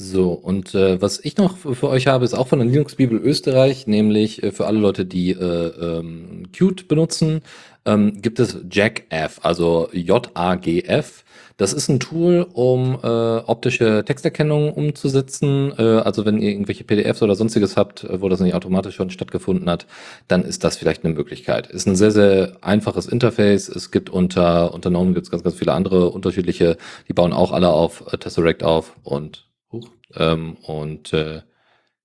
[0.04, 3.20] So, und äh, was ich noch für, für euch habe, ist auch von der Linux-Bibel
[3.20, 7.42] Österreich, nämlich äh, für alle Leute, die äh, ähm, Qt benutzen,
[7.86, 11.24] ähm, gibt es JAGF, also J-A-G-F.
[11.58, 15.72] Das ist ein Tool, um äh, optische Texterkennung umzusetzen.
[15.78, 19.12] Äh, also wenn ihr irgendwelche PDFs oder sonstiges habt, äh, wo das nicht automatisch schon
[19.12, 19.86] stattgefunden hat,
[20.28, 21.68] dann ist das vielleicht eine Möglichkeit.
[21.68, 23.70] Ist ein sehr, sehr einfaches Interface.
[23.70, 27.52] Es gibt unter, unter GNOME gibt es ganz, ganz viele andere unterschiedliche, die bauen auch
[27.52, 29.90] alle auf äh, Tesseract auf und Huch.
[30.16, 31.44] Ähm, und äh,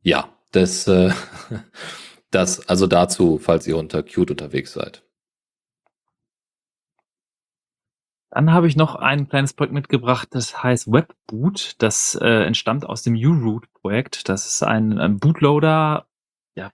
[0.03, 1.13] ja, das, äh,
[2.31, 5.03] das also dazu, falls ihr unter Qt unterwegs seid.
[8.31, 11.77] Dann habe ich noch ein kleines Projekt mitgebracht, das heißt Webboot.
[11.79, 14.29] Das äh, entstammt aus dem U-Root-Projekt.
[14.29, 16.07] Das ist ein, ein Bootloader,
[16.55, 16.71] ja,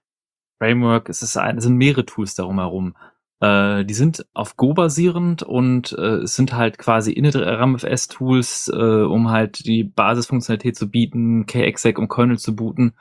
[0.59, 1.09] Framework.
[1.09, 2.97] Es, ist ein, es sind mehrere Tools darum herum.
[3.43, 9.03] Äh, die sind auf Go basierend und äh, es sind halt quasi innere RAMFS-Tools, äh,
[9.03, 12.95] um halt die Basisfunktionalität zu bieten, KExec um Kernel zu booten.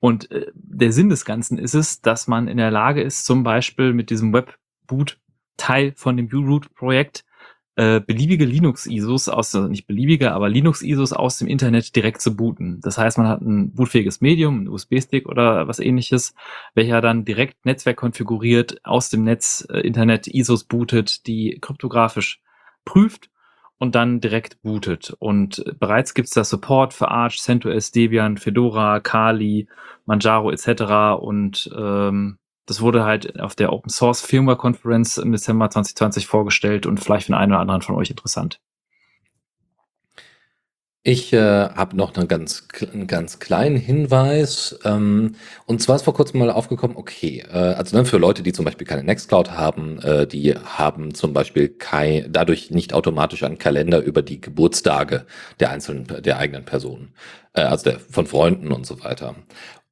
[0.00, 3.44] Und äh, der Sinn des Ganzen ist es, dass man in der Lage ist, zum
[3.44, 5.20] Beispiel mit diesem Webboot
[5.56, 7.24] Teil von dem U-Root-Projekt
[7.76, 12.80] äh, beliebige Linux-ISOs aus, also nicht beliebige, aber Linux-ISOs aus dem Internet direkt zu booten.
[12.82, 16.34] Das heißt, man hat ein bootfähiges Medium, ein USB-Stick oder was ähnliches,
[16.74, 22.40] welcher dann direkt Netzwerk konfiguriert, aus dem Netz äh, Internet ISOs bootet, die kryptografisch
[22.84, 23.30] prüft
[23.78, 25.14] und dann direkt bootet.
[25.18, 29.68] Und bereits gibt es da Support für Arch, CentOS, Debian, Fedora, Kali,
[30.06, 31.20] Manjaro etc.
[31.20, 36.86] Und ähm, das wurde halt auf der Open Source Firmware Conference im Dezember 2020 vorgestellt
[36.86, 38.60] und vielleicht für den einen oder anderen von euch interessant.
[41.06, 44.78] Ich äh, habe noch einen ganz, einen ganz kleinen Hinweis.
[44.84, 45.34] Ähm,
[45.66, 48.64] und zwar ist vor kurzem mal aufgekommen, okay, äh, also dann für Leute, die zum
[48.64, 54.00] Beispiel keine Nextcloud haben, äh, die haben zum Beispiel kein, dadurch nicht automatisch einen Kalender
[54.02, 55.26] über die Geburtstage
[55.60, 57.12] der einzelnen, der eigenen Personen,
[57.52, 59.34] äh, also der, von Freunden und so weiter.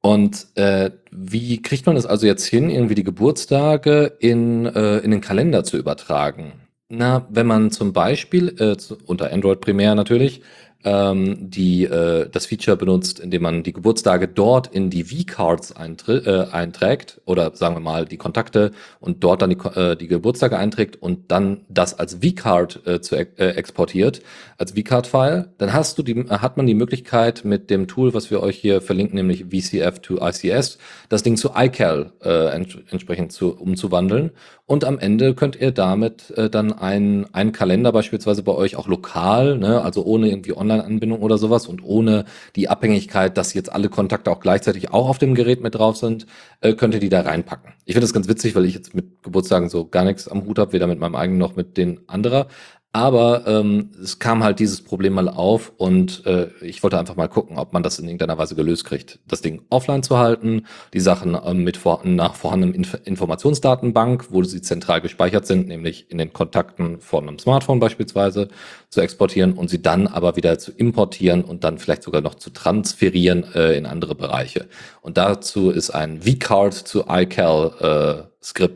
[0.05, 5.11] Und äh, wie kriegt man es also jetzt hin, irgendwie die Geburtstage in, äh, in
[5.11, 6.51] den Kalender zu übertragen?
[6.89, 10.41] Na, wenn man zum Beispiel, äh, zu, unter Android primär natürlich,
[10.83, 16.45] ähm, die äh, das Feature benutzt, indem man die Geburtstage dort in die V-Cards äh,
[16.51, 21.01] einträgt oder sagen wir mal die Kontakte und dort dann die, äh, die Geburtstage einträgt
[21.01, 24.21] und dann das als V-Card äh, zu äh, exportiert,
[24.57, 28.41] als V-Card-File, dann hast du die, hat man die Möglichkeit mit dem Tool, was wir
[28.41, 30.77] euch hier verlinken, nämlich VCF to ICS,
[31.09, 34.31] das Ding zu iCal äh, ents entsprechend zu, umzuwandeln.
[34.65, 38.87] Und am Ende könnt ihr damit äh, dann einen, einen Kalender beispielsweise bei euch auch
[38.87, 42.25] lokal, ne, also ohne irgendwie Online-Anbindung oder sowas und ohne
[42.55, 46.25] die Abhängigkeit, dass jetzt alle Kontakte auch gleichzeitig auch auf dem Gerät mit drauf sind,
[46.61, 47.73] äh, könnt ihr die da reinpacken.
[47.85, 50.59] Ich finde das ganz witzig, weil ich jetzt mit Geburtstagen so gar nichts am Hut
[50.59, 52.47] habe, weder mit meinem eigenen noch mit den anderer.
[52.95, 57.27] Aber ähm, es kam halt dieses Problem mal auf und äh, ich wollte einfach mal
[57.27, 59.17] gucken, ob man das in irgendeiner Weise gelöst kriegt.
[59.27, 64.43] Das Ding offline zu halten, die Sachen ähm, mit vor nach vorhandenem Inf Informationsdatenbank, wo
[64.43, 68.49] sie zentral gespeichert sind, nämlich in den Kontakten von einem Smartphone beispielsweise,
[68.89, 72.51] zu exportieren und sie dann aber wieder zu importieren und dann vielleicht sogar noch zu
[72.51, 74.67] transferieren äh, in andere Bereiche.
[75.01, 78.73] Und dazu ist ein vCard zu iCal äh,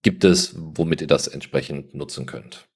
[0.00, 2.69] gibt es, womit ihr das entsprechend nutzen könnt.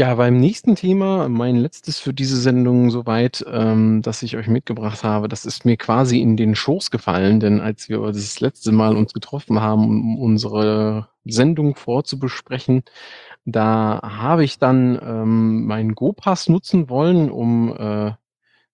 [0.00, 5.04] Ja, beim nächsten Thema, mein letztes für diese Sendung soweit, ähm, das ich euch mitgebracht
[5.04, 8.96] habe, das ist mir quasi in den Schoß gefallen, denn als wir das letzte Mal
[8.96, 12.82] uns getroffen haben, um unsere Sendung vorzubesprechen,
[13.44, 18.12] da habe ich dann ähm, meinen Go-Pass nutzen wollen, um äh,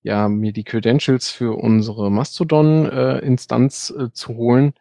[0.05, 4.75] ja, mir die Credentials für unsere Mastodon-Instanz äh, äh, zu holen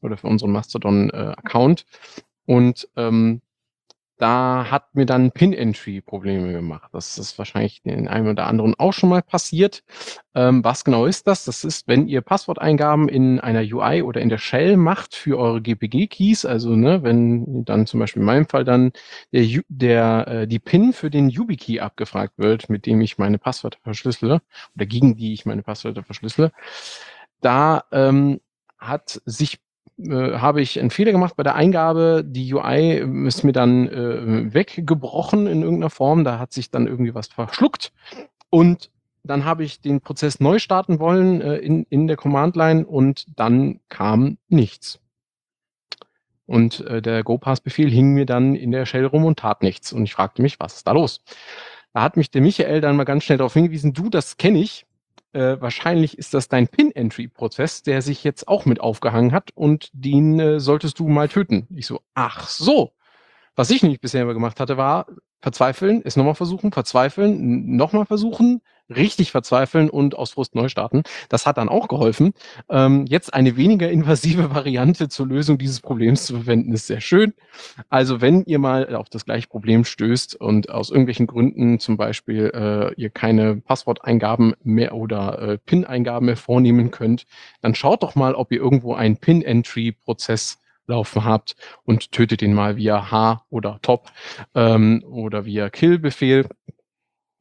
[0.00, 1.80] oder für unseren Mastodon-Account.
[1.80, 3.42] Äh, Und ähm,
[4.18, 6.90] da hat mir dann Pin-Entry Probleme gemacht.
[6.92, 9.84] Das ist wahrscheinlich den einen oder anderen auch schon mal passiert.
[10.34, 11.44] Ähm, was genau ist das?
[11.44, 15.62] Das ist, wenn ihr Passworteingaben in einer UI oder in der Shell macht für eure
[15.62, 18.92] GPG-Keys, also ne, wenn dann zum Beispiel in meinem Fall dann
[19.32, 23.78] der, der äh, die PIN für den YubiKey abgefragt wird, mit dem ich meine Passwörter
[23.82, 24.42] verschlüssele
[24.74, 26.50] oder gegen die ich meine Passwörter verschlüssele,
[27.40, 28.40] da ähm,
[28.78, 29.60] hat sich
[29.98, 32.24] äh, habe ich einen Fehler gemacht bei der Eingabe.
[32.24, 36.24] Die UI ist mir dann äh, weggebrochen in irgendeiner Form.
[36.24, 37.92] Da hat sich dann irgendwie was verschluckt.
[38.50, 38.90] Und
[39.24, 43.80] dann habe ich den Prozess neu starten wollen äh, in, in der Command-Line und dann
[43.88, 45.00] kam nichts.
[46.46, 49.92] Und äh, der GoPass-Befehl hing mir dann in der Shell rum und tat nichts.
[49.92, 51.20] Und ich fragte mich, was ist da los?
[51.92, 54.86] Da hat mich der Michael dann mal ganz schnell darauf hingewiesen, du, das kenne ich.
[55.32, 60.40] Äh, wahrscheinlich ist das dein Pin-Entry-Prozess, der sich jetzt auch mit aufgehangen hat und den
[60.40, 61.66] äh, solltest du mal töten.
[61.74, 62.92] Ich so, ach so.
[63.54, 65.06] Was ich nämlich bisher immer gemacht hatte, war
[65.40, 71.02] verzweifeln, es nochmal versuchen, verzweifeln, nochmal versuchen, richtig verzweifeln und aus Frust neu starten.
[71.28, 72.32] Das hat dann auch geholfen.
[72.68, 77.34] Ähm, jetzt eine weniger invasive Variante zur Lösung dieses Problems zu verwenden, ist sehr schön.
[77.88, 82.50] Also wenn ihr mal auf das gleiche Problem stößt und aus irgendwelchen Gründen zum Beispiel
[82.54, 87.26] äh, ihr keine Passworteingaben mehr oder äh, PIN-Eingaben mehr vornehmen könnt,
[87.60, 90.58] dann schaut doch mal, ob ihr irgendwo einen PIN-Entry-Prozess
[90.88, 91.54] laufen habt
[91.84, 94.10] und tötet ihn mal via H oder Top
[94.54, 96.48] ähm, oder via Kill-Befehl.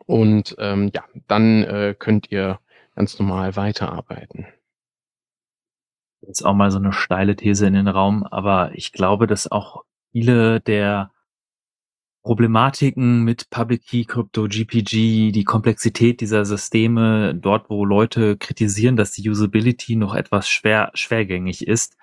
[0.08, 2.60] Und ähm, ja, dann äh, könnt ihr
[2.96, 4.48] ganz normal weiterarbeiten.
[6.22, 9.84] Jetzt auch mal so eine steile These in den Raum, aber ich glaube, dass auch
[10.12, 11.12] viele der
[12.24, 19.12] Problematiken mit Public Key Crypto, GPG, die Komplexität dieser Systeme, dort wo Leute kritisieren, dass
[19.12, 21.96] die Usability noch etwas schwer, schwergängig ist,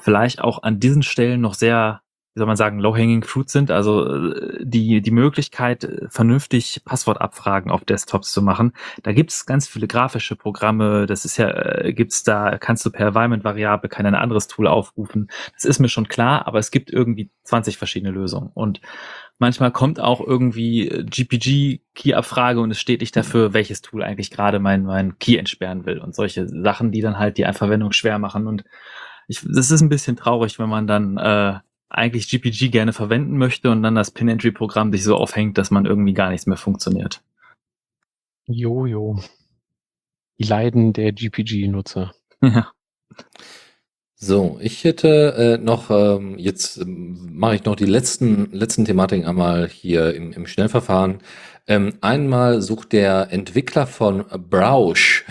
[0.00, 2.02] vielleicht auch an diesen Stellen noch sehr,
[2.38, 3.72] wie soll man sagen, low-hanging fruit sind.
[3.72, 8.74] Also äh, die, die Möglichkeit, äh, vernünftig Passwortabfragen auf Desktops zu machen.
[9.02, 11.06] Da gibt es ganz viele grafische Programme.
[11.06, 15.28] Das ist ja, äh, gibt's da, kannst du per Environment-Variable kein anderes Tool aufrufen.
[15.54, 18.50] Das ist mir schon klar, aber es gibt irgendwie 20 verschiedene Lösungen.
[18.54, 18.80] Und
[19.40, 24.82] Manchmal kommt auch irgendwie GPG-Key-Abfrage und es steht nicht dafür, welches Tool eigentlich gerade mein,
[24.82, 28.48] mein Key entsperren will und solche Sachen, die dann halt die Verwendung schwer machen.
[28.48, 28.64] Und
[29.28, 31.60] ich, das ist ein bisschen traurig, wenn man dann äh,
[31.90, 36.14] eigentlich GPG gerne verwenden möchte und dann das Pin-Entry-Programm sich so aufhängt, dass man irgendwie
[36.14, 37.22] gar nichts mehr funktioniert.
[38.46, 39.22] Jojo.
[40.38, 42.12] Die Leiden der GPG-Nutzer.
[42.42, 42.70] Ja.
[44.20, 49.26] So, ich hätte äh, noch, ähm, jetzt ähm, mache ich noch die letzten, letzten Thematiken
[49.26, 51.18] einmal hier im, im Schnellverfahren.
[51.68, 55.24] Ähm, einmal sucht der Entwickler von Browsh,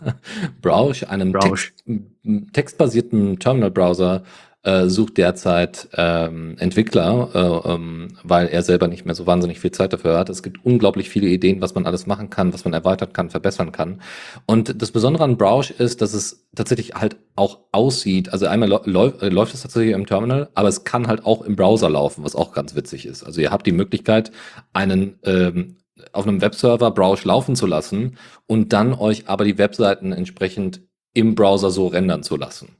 [0.62, 1.74] Browsh, einem Browsh.
[1.84, 4.22] Text, textbasierten Terminal-Browser,
[4.64, 9.72] äh, sucht derzeit ähm, Entwickler, äh, ähm, weil er selber nicht mehr so wahnsinnig viel
[9.72, 10.28] Zeit dafür hat.
[10.28, 13.72] Es gibt unglaublich viele Ideen, was man alles machen kann, was man erweitern kann, verbessern
[13.72, 14.00] kann.
[14.46, 18.32] Und das Besondere an Browse ist, dass es tatsächlich halt auch aussieht.
[18.32, 21.56] Also einmal läuft, äh, läuft es tatsächlich im Terminal, aber es kann halt auch im
[21.56, 23.24] Browser laufen, was auch ganz witzig ist.
[23.24, 24.30] Also ihr habt die Möglichkeit,
[24.72, 25.78] einen ähm,
[26.12, 28.16] auf einem Webserver Browse laufen zu lassen
[28.46, 30.82] und dann euch aber die Webseiten entsprechend
[31.14, 32.76] im Browser so rendern zu lassen.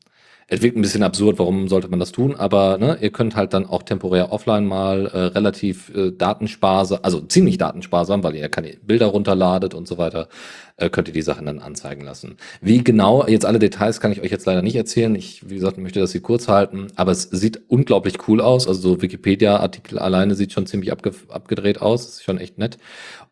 [0.52, 3.54] Es wirkt ein bisschen absurd, warum sollte man das tun, aber ne, ihr könnt halt
[3.54, 8.76] dann auch temporär offline mal äh, relativ äh, datensparsam, also ziemlich datensparsam, weil ihr keine
[8.82, 10.28] Bilder runterladet und so weiter,
[10.76, 12.36] äh, könnt ihr die Sachen dann anzeigen lassen.
[12.60, 15.14] Wie genau, jetzt alle Details kann ich euch jetzt leider nicht erzählen.
[15.14, 18.68] Ich, wie gesagt, möchte das hier kurz halten, aber es sieht unglaublich cool aus.
[18.68, 22.76] Also so Wikipedia-Artikel alleine sieht schon ziemlich abge abgedreht aus, ist schon echt nett.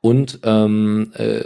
[0.00, 1.44] Und ähm, äh,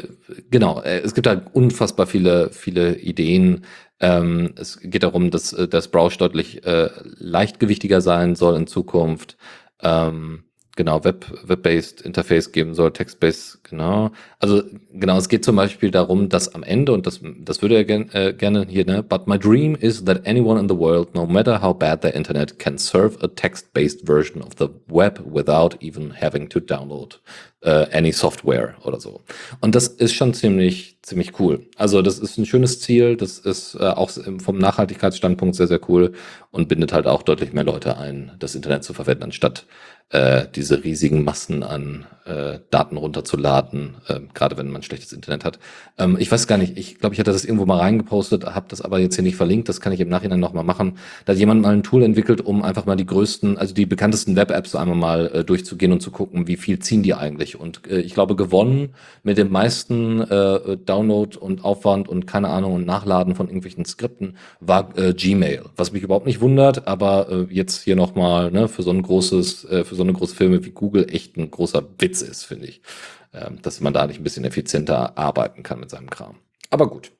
[0.50, 3.64] genau, äh, es gibt halt unfassbar viele, viele Ideen,
[4.00, 9.36] ähm, es geht darum, dass äh, das Browse deutlich äh, leichtgewichtiger sein soll in Zukunft.
[9.80, 10.44] Ähm,
[10.76, 14.10] genau, Web, Web-based Interface geben soll, Text-based, genau.
[14.38, 17.84] Also genau, es geht zum Beispiel darum, dass am Ende, und das, das würde er
[17.84, 21.26] gen, äh, gerne hier, ne, but my dream is that anyone in the world, no
[21.26, 26.12] matter how bad their internet, can serve a text-based version of the web without even
[26.20, 27.18] having to download
[27.64, 29.20] uh, any software oder so.
[29.60, 31.66] Und das ist schon ziemlich, ziemlich cool.
[31.76, 36.12] Also das ist ein schönes Ziel, das ist äh, auch vom Nachhaltigkeitsstandpunkt sehr, sehr cool
[36.50, 39.66] und bindet halt auch deutlich mehr Leute ein, das Internet zu verwenden, anstatt
[40.10, 45.58] äh, diese riesigen Massen an äh, Daten runterzuladen, äh, gerade wenn man schlechtes Internet hat.
[45.98, 48.80] Ähm, ich weiß gar nicht, ich glaube, ich hatte das irgendwo mal reingepostet, habe das
[48.80, 50.98] aber jetzt hier nicht verlinkt, das kann ich im Nachhinein nochmal machen.
[51.24, 54.36] Da hat jemand mal ein Tool entwickelt, um einfach mal die größten, also die bekanntesten
[54.36, 57.60] Web-Apps einmal mal äh, durchzugehen und zu gucken, wie viel ziehen die eigentlich.
[57.60, 62.74] Und äh, ich glaube, gewonnen mit dem meisten äh, Download und Aufwand und keine Ahnung
[62.74, 67.54] und Nachladen von irgendwelchen Skripten war äh, Gmail, was mich überhaupt nicht wundert, aber äh,
[67.54, 70.70] jetzt hier nochmal ne, für so ein großes, äh, für so eine große Firma wie
[70.70, 72.82] Google echt ein großer Witz ist, finde ich.
[73.32, 76.36] Ähm, dass man da nicht ein bisschen effizienter arbeiten kann mit seinem Kram.
[76.70, 77.12] Aber gut.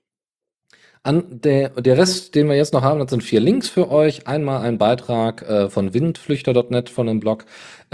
[1.02, 4.26] An der, der Rest, den wir jetzt noch haben, das sind vier Links für euch.
[4.26, 7.44] Einmal ein Beitrag äh, von windflüchter.net von dem Blog.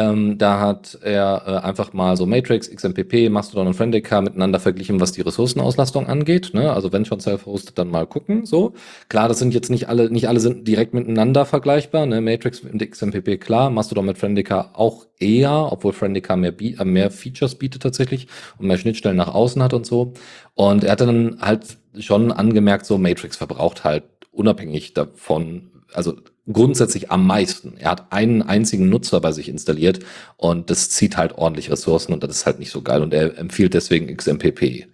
[0.01, 4.99] Ähm, da hat er äh, einfach mal so Matrix, XMPP, Mastodon und Friendica miteinander verglichen,
[4.99, 6.53] was die Ressourcenauslastung angeht.
[6.55, 6.73] Ne?
[6.73, 8.47] Also wenn schon self-hosted, dann mal gucken.
[8.47, 8.73] So
[9.11, 12.07] klar, das sind jetzt nicht alle, nicht alle sind direkt miteinander vergleichbar.
[12.07, 12.23] Ne?
[12.23, 17.57] Matrix mit XMPP klar, Mastodon mit Friendica auch eher, obwohl Friendica mehr, äh, mehr Features
[17.57, 20.15] bietet tatsächlich und mehr Schnittstellen nach außen hat und so.
[20.55, 26.15] Und er hat dann halt schon angemerkt, so Matrix verbraucht halt unabhängig davon, also
[26.53, 27.75] grundsätzlich am meisten.
[27.79, 30.01] Er hat einen einzigen Nutzer bei sich installiert
[30.37, 33.39] und das zieht halt ordentlich Ressourcen und das ist halt nicht so geil und er
[33.39, 34.87] empfiehlt deswegen XMPP.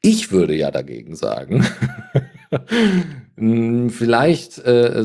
[0.00, 1.64] Ich würde ja dagegen sagen,
[3.90, 5.04] vielleicht äh,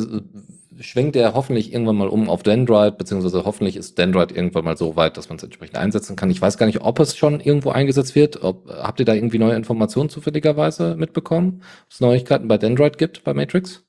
[0.80, 4.96] schwenkt er hoffentlich irgendwann mal um auf Dendrite, beziehungsweise hoffentlich ist Dendrite irgendwann mal so
[4.96, 6.30] weit, dass man es entsprechend einsetzen kann.
[6.30, 8.44] Ich weiß gar nicht, ob es schon irgendwo eingesetzt wird.
[8.44, 11.62] Ob, habt ihr da irgendwie neue Informationen zufälligerweise mitbekommen?
[11.86, 13.87] Ob es Neuigkeiten bei Dendrite gibt, bei Matrix?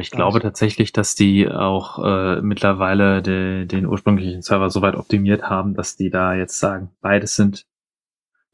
[0.00, 5.44] Ich glaube tatsächlich, dass die auch äh, mittlerweile de, den ursprünglichen Server so weit optimiert
[5.44, 7.66] haben, dass die da jetzt sagen, beides sind.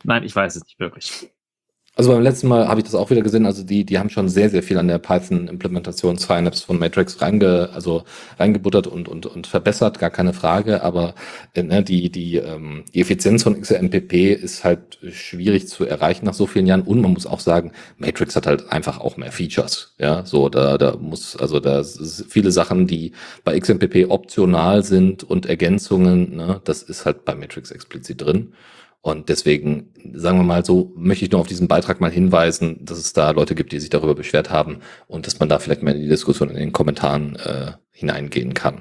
[0.05, 1.34] Nein, ich weiß es nicht wirklich.
[1.97, 3.47] Also beim letzten Mal habe ich das auch wieder gesehen.
[3.47, 7.71] Also die, die haben schon sehr, sehr viel an der Python-Implementation Synapse von Matrix reinge,
[7.73, 8.03] also
[8.37, 10.83] reingebuttert und, und, und verbessert, gar keine Frage.
[10.83, 11.15] Aber
[11.55, 16.35] äh, ne, die, die, ähm, die Effizienz von XMPP ist halt schwierig zu erreichen nach
[16.35, 16.83] so vielen Jahren.
[16.83, 19.95] Und man muss auch sagen, Matrix hat halt einfach auch mehr Features.
[19.99, 21.85] Ja, so da, da muss, also da
[22.29, 23.13] viele Sachen, die
[23.45, 28.53] bei XMPP optional sind und Ergänzungen, ne, das ist halt bei Matrix explizit drin.
[29.05, 32.97] Und deswegen, sagen wir mal so, möchte ich nur auf diesen Beitrag mal hinweisen, dass
[32.97, 34.79] es da Leute gibt, die sich darüber beschwert haben
[35.09, 38.81] und dass man da vielleicht mehr in die Diskussion in den Kommentaren äh, hineingehen kann.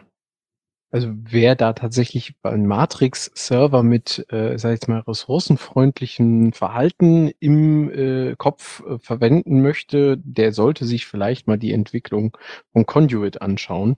[0.92, 7.92] Also wer da tatsächlich einen Matrix-Server mit, äh, sag ich jetzt mal, ressourcenfreundlichen Verhalten im
[7.92, 12.38] äh, Kopf äh, verwenden möchte, der sollte sich vielleicht mal die Entwicklung
[12.72, 13.98] von Conduit anschauen.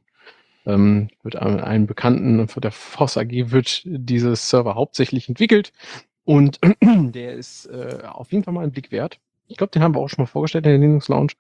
[0.65, 5.71] Ähm, wird einem Bekannten von der Force AG wird dieses Server hauptsächlich entwickelt
[6.25, 9.19] und der ist äh, auf jeden Fall mal einen Blick wert.
[9.47, 11.33] Ich glaube, den haben wir auch schon mal vorgestellt in der Linux Lounge.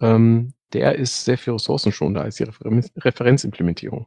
[0.00, 4.06] Ähm, der ist sehr viel ressourcenschonender als die Refer Referenzimplementierung.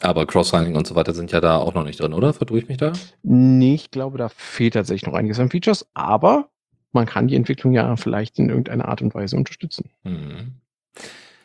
[0.00, 2.32] Aber Cross-Signing und so weiter sind ja da auch noch nicht drin, oder?
[2.32, 2.92] Verdue ich mich da?
[3.22, 6.48] Nee, ich glaube, da fehlt tatsächlich noch einiges an Features, aber
[6.92, 9.90] man kann die Entwicklung ja vielleicht in irgendeiner Art und Weise unterstützen.
[10.02, 10.54] Mhm.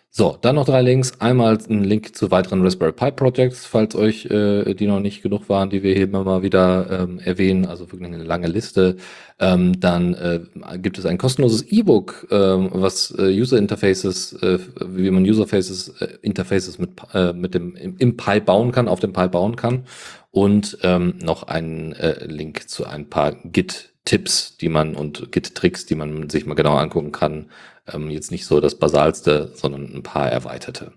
[0.10, 1.20] So, dann noch drei Links.
[1.20, 5.48] Einmal ein Link zu weiteren Raspberry Pi Projects, falls euch äh, die noch nicht genug
[5.48, 7.68] waren, die wir hier immer mal wieder ähm, erwähnen.
[7.68, 8.96] Also wirklich eine lange Liste.
[9.38, 10.40] Ähm, dann äh,
[10.80, 14.58] gibt es ein kostenloses E-Book, ähm, was äh, User Interfaces, äh,
[14.88, 18.88] wie man User Faces, äh, Interfaces mit, äh, mit dem im, im Pi bauen kann,
[18.88, 19.84] auf dem Pi bauen kann.
[20.32, 25.86] Und ähm, noch ein äh, Link zu ein paar Git Tipps, die man und Git-Tricks,
[25.86, 27.48] die man sich mal genauer angucken kann.
[27.92, 30.94] Ähm, jetzt nicht so das Basalste, sondern ein paar erweiterte.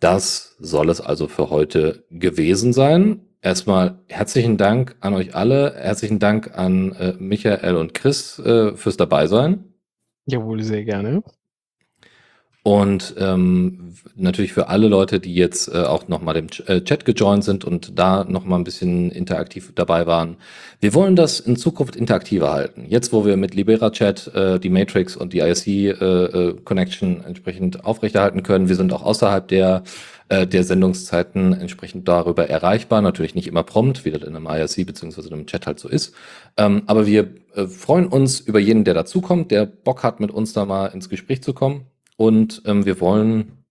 [0.00, 3.26] Das soll es also für heute gewesen sein.
[3.42, 5.74] Erstmal herzlichen Dank an euch alle.
[5.74, 9.74] Herzlichen Dank an äh, Michael und Chris äh, fürs Dabeisein.
[10.26, 11.22] Jawohl, sehr gerne.
[12.62, 17.06] Und ähm, natürlich für alle Leute, die jetzt äh, auch nochmal dem Ch äh, Chat
[17.06, 20.36] gejoint sind und da nochmal ein bisschen interaktiv dabei waren.
[20.78, 22.84] Wir wollen das in Zukunft interaktiver halten.
[22.86, 27.24] Jetzt, wo wir mit Libera Chat äh, die Matrix und die ISC äh, äh, Connection
[27.24, 28.68] entsprechend aufrechterhalten können.
[28.68, 29.82] Wir sind auch außerhalb der
[30.28, 33.02] äh, der Sendungszeiten entsprechend darüber erreichbar.
[33.02, 36.14] Natürlich nicht immer prompt, wie das in einem IRC beziehungsweise einem Chat halt so ist.
[36.56, 40.52] Ähm, aber wir äh, freuen uns über jeden, der dazukommt, der Bock hat, mit uns
[40.52, 41.86] da mal ins Gespräch zu kommen.
[42.20, 43.64] Und ähm, wir wollen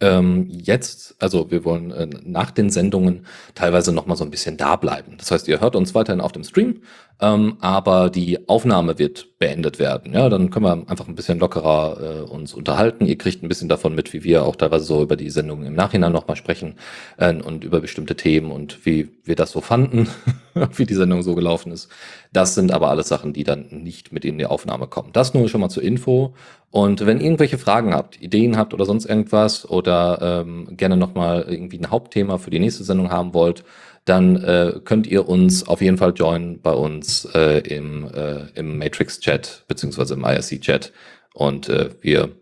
[0.00, 3.26] ähm, jetzt, also wir wollen äh, nach den Sendungen
[3.56, 5.16] teilweise noch mal so ein bisschen da bleiben.
[5.18, 6.82] Das heißt, ihr hört uns weiterhin auf dem Stream,
[7.20, 10.14] ähm, aber die Aufnahme wird beendet werden.
[10.14, 13.06] Ja, dann können wir einfach ein bisschen lockerer äh, uns unterhalten.
[13.06, 15.74] Ihr kriegt ein bisschen davon mit, wie wir auch teilweise so über die Sendungen im
[15.74, 16.76] Nachhinein noch mal sprechen
[17.18, 20.08] äh, und über bestimmte Themen und wie wir das so fanden,
[20.76, 21.88] wie die Sendung so gelaufen ist.
[22.32, 25.10] Das sind aber alles Sachen, die dann nicht mit in die Aufnahme kommen.
[25.12, 26.34] Das nur schon mal zur Info.
[26.70, 31.44] Und wenn ihr irgendwelche Fragen habt, Ideen habt oder sonst irgendwas oder ähm, gerne nochmal
[31.48, 33.64] irgendwie ein Hauptthema für die nächste Sendung haben wollt,
[34.04, 38.78] dann äh, könnt ihr uns auf jeden Fall joinen bei uns äh, im, äh, im
[38.78, 40.92] Matrix-Chat beziehungsweise im IRC-Chat
[41.34, 42.36] und äh, wir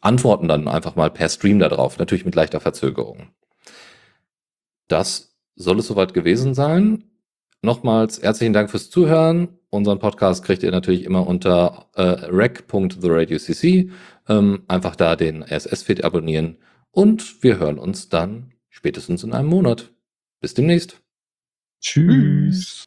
[0.00, 3.30] antworten dann einfach mal per Stream darauf, natürlich mit leichter Verzögerung.
[4.88, 7.04] Das soll es soweit gewesen sein.
[7.62, 9.48] Nochmals herzlichen Dank fürs Zuhören.
[9.70, 13.90] Unseren Podcast kriegt ihr natürlich immer unter äh, rec.theradiocc.
[14.28, 16.58] Ähm, einfach da den RSS-Feed abonnieren
[16.90, 19.92] und wir hören uns dann spätestens in einem Monat.
[20.40, 21.00] Bis demnächst.
[21.80, 22.86] Tschüss.